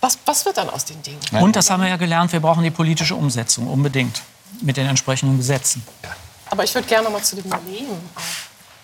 was, 0.00 0.18
was 0.24 0.46
wird 0.46 0.56
dann 0.56 0.70
aus 0.70 0.86
den 0.86 1.02
Dingen? 1.02 1.20
Und 1.38 1.56
das 1.56 1.68
haben 1.68 1.82
wir 1.82 1.90
ja 1.90 1.96
gelernt, 1.96 2.32
wir 2.32 2.40
brauchen 2.40 2.62
die 2.62 2.70
politische 2.70 3.14
Umsetzung 3.14 3.66
unbedingt 3.66 4.22
mit 4.62 4.76
den 4.76 4.86
entsprechenden 4.86 5.36
Gesetzen. 5.36 5.84
Aber 6.48 6.64
ich 6.64 6.74
würde 6.74 6.88
gerne 6.88 7.04
noch 7.04 7.12
mal 7.12 7.22
zu 7.22 7.36
dem 7.36 7.50
Leben 7.66 7.98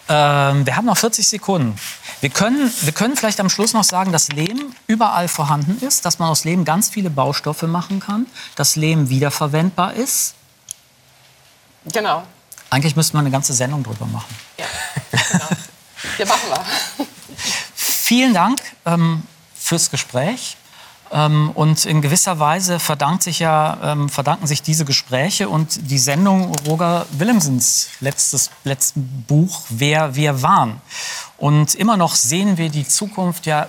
ähm, 0.09 0.67
wir 0.67 0.77
haben 0.77 0.87
noch 0.87 0.97
40 0.97 1.27
Sekunden. 1.27 1.79
Wir 2.21 2.31
können, 2.31 2.73
wir 2.83 2.93
können 2.93 3.17
vielleicht 3.17 3.41
am 3.41 3.49
Schluss 3.49 3.73
noch 3.73 3.85
sagen, 3.85 4.13
dass 4.13 4.29
Lehm 4.29 4.75
überall 4.87 5.29
vorhanden 5.29 5.85
ist, 5.85 6.05
dass 6.05 6.19
man 6.19 6.29
aus 6.29 6.45
Lehm 6.45 6.65
ganz 6.65 6.89
viele 6.89 7.11
Baustoffe 7.11 7.65
machen 7.65 8.01
kann, 8.01 8.27
dass 8.55 8.77
Lehm 8.77 9.09
wiederverwendbar 9.09 9.95
ist. 9.95 10.35
Genau. 11.93 12.23
Eigentlich 12.71 12.97
müsste 12.97 13.15
man 13.15 13.25
eine 13.25 13.33
ganze 13.33 13.53
Sendung 13.53 13.83
drüber 13.83 14.07
machen. 14.07 14.35
Ja, 14.59 14.67
genau. 15.11 15.45
ja 16.19 16.27
machen 16.27 16.51
wir. 16.51 17.07
Vielen 17.75 18.35
Dank 18.35 18.61
ähm, 18.85 19.23
fürs 19.55 19.91
Gespräch. 19.91 20.57
Ähm, 21.13 21.51
und 21.55 21.85
in 21.85 22.03
gewisser 22.03 22.39
Weise 22.39 22.79
verdankt 22.79 23.23
sich 23.23 23.39
ja, 23.39 23.79
ähm, 23.83 24.09
verdanken 24.09 24.47
sich 24.47 24.63
diese 24.63 24.85
Gespräche 24.85 25.49
und 25.49 25.91
die 25.91 25.99
Sendung 25.99 26.53
Roger 26.67 27.07
Willemsens 27.13 27.89
letztes 28.01 28.51
letzten 28.65 29.25
Buch 29.27 29.63
Wer 29.69 30.15
wir 30.15 30.43
waren. 30.43 30.81
Und 31.39 31.75
immer 31.75 31.97
noch 31.97 32.15
sehen 32.15 32.59
wir 32.59 32.71
die 32.71 32.87
Zukunft 32.87 33.47
ja 33.47 33.69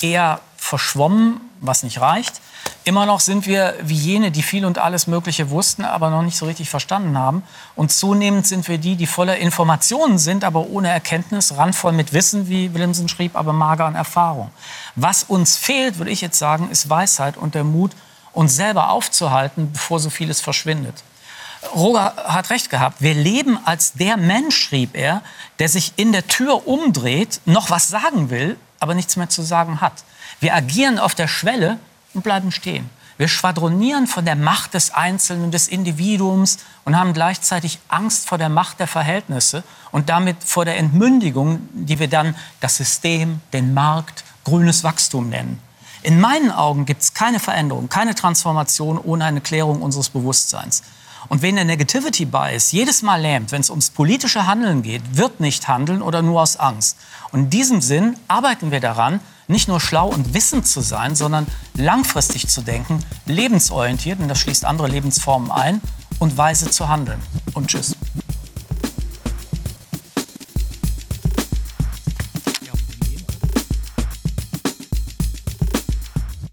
eher 0.00 0.40
verschwommen, 0.56 1.40
was 1.60 1.82
nicht 1.82 2.00
reicht. 2.00 2.40
Immer 2.86 3.06
noch 3.06 3.20
sind 3.20 3.46
wir 3.46 3.74
wie 3.82 3.94
jene, 3.94 4.30
die 4.30 4.42
viel 4.42 4.66
und 4.66 4.78
alles 4.78 5.06
Mögliche 5.06 5.48
wussten, 5.48 5.86
aber 5.86 6.10
noch 6.10 6.20
nicht 6.20 6.36
so 6.36 6.44
richtig 6.44 6.68
verstanden 6.68 7.16
haben. 7.16 7.42
Und 7.76 7.90
zunehmend 7.90 8.46
sind 8.46 8.68
wir 8.68 8.76
die, 8.76 8.96
die 8.96 9.06
voller 9.06 9.38
Informationen 9.38 10.18
sind, 10.18 10.44
aber 10.44 10.66
ohne 10.68 10.90
Erkenntnis, 10.90 11.56
randvoll 11.56 11.92
mit 11.92 12.12
Wissen, 12.12 12.46
wie 12.46 12.74
Willemsen 12.74 13.08
schrieb, 13.08 13.36
aber 13.36 13.54
mager 13.54 13.86
an 13.86 13.94
Erfahrung. 13.94 14.50
Was 14.96 15.24
uns 15.24 15.56
fehlt, 15.56 15.96
würde 15.96 16.10
ich 16.10 16.20
jetzt 16.20 16.38
sagen, 16.38 16.68
ist 16.70 16.90
Weisheit 16.90 17.38
und 17.38 17.54
der 17.54 17.64
Mut, 17.64 17.92
uns 18.34 18.54
selber 18.54 18.90
aufzuhalten, 18.90 19.72
bevor 19.72 19.98
so 19.98 20.10
vieles 20.10 20.42
verschwindet. 20.42 21.02
Roger 21.74 22.12
hat 22.26 22.50
recht 22.50 22.68
gehabt. 22.68 23.00
Wir 23.00 23.14
leben 23.14 23.58
als 23.64 23.94
der 23.94 24.18
Mensch, 24.18 24.56
schrieb 24.56 24.94
er, 24.94 25.22
der 25.58 25.70
sich 25.70 25.94
in 25.96 26.12
der 26.12 26.26
Tür 26.26 26.66
umdreht, 26.68 27.40
noch 27.46 27.70
was 27.70 27.88
sagen 27.88 28.28
will, 28.28 28.58
aber 28.78 28.94
nichts 28.94 29.16
mehr 29.16 29.30
zu 29.30 29.40
sagen 29.40 29.80
hat. 29.80 30.04
Wir 30.40 30.54
agieren 30.54 30.98
auf 30.98 31.14
der 31.14 31.28
Schwelle 31.28 31.78
und 32.14 32.22
bleiben 32.22 32.52
stehen. 32.52 32.88
Wir 33.16 33.28
schwadronieren 33.28 34.08
von 34.08 34.24
der 34.24 34.34
Macht 34.34 34.74
des 34.74 34.90
Einzelnen, 34.92 35.52
des 35.52 35.68
Individuums 35.68 36.58
und 36.84 36.98
haben 36.98 37.12
gleichzeitig 37.12 37.78
Angst 37.88 38.28
vor 38.28 38.38
der 38.38 38.48
Macht 38.48 38.80
der 38.80 38.88
Verhältnisse 38.88 39.62
und 39.92 40.08
damit 40.08 40.36
vor 40.44 40.64
der 40.64 40.78
Entmündigung, 40.78 41.68
die 41.72 42.00
wir 42.00 42.08
dann 42.08 42.34
das 42.60 42.76
System, 42.76 43.40
den 43.52 43.72
Markt, 43.72 44.24
grünes 44.42 44.82
Wachstum 44.82 45.28
nennen. 45.28 45.60
In 46.02 46.20
meinen 46.20 46.50
Augen 46.50 46.86
gibt 46.86 47.02
es 47.02 47.14
keine 47.14 47.38
Veränderung, 47.38 47.88
keine 47.88 48.14
Transformation 48.14 48.98
ohne 48.98 49.24
eine 49.24 49.40
Klärung 49.40 49.80
unseres 49.80 50.10
Bewusstseins. 50.10 50.82
Und 51.28 51.40
wen 51.40 51.54
der 51.54 51.64
Negativity 51.64 52.26
Bias 52.26 52.72
jedes 52.72 53.00
Mal 53.00 53.20
lähmt, 53.20 53.52
wenn 53.52 53.60
es 53.60 53.70
ums 53.70 53.90
politische 53.90 54.46
Handeln 54.46 54.82
geht, 54.82 55.16
wird 55.16 55.40
nicht 55.40 55.68
handeln 55.68 56.02
oder 56.02 56.20
nur 56.20 56.42
aus 56.42 56.58
Angst. 56.58 56.98
Und 57.32 57.44
in 57.44 57.50
diesem 57.50 57.80
Sinn 57.80 58.16
arbeiten 58.28 58.70
wir 58.70 58.80
daran, 58.80 59.20
nicht 59.48 59.68
nur 59.68 59.80
schlau 59.80 60.08
und 60.08 60.34
wissend 60.34 60.66
zu 60.66 60.80
sein, 60.80 61.14
sondern 61.14 61.46
langfristig 61.74 62.48
zu 62.48 62.62
denken, 62.62 63.00
lebensorientiert, 63.26 64.20
und 64.20 64.28
das 64.28 64.38
schließt 64.38 64.64
andere 64.64 64.88
Lebensformen 64.88 65.50
ein, 65.50 65.80
und 66.18 66.36
weise 66.36 66.70
zu 66.70 66.88
handeln. 66.88 67.20
Und 67.54 67.68
tschüss. 67.68 67.96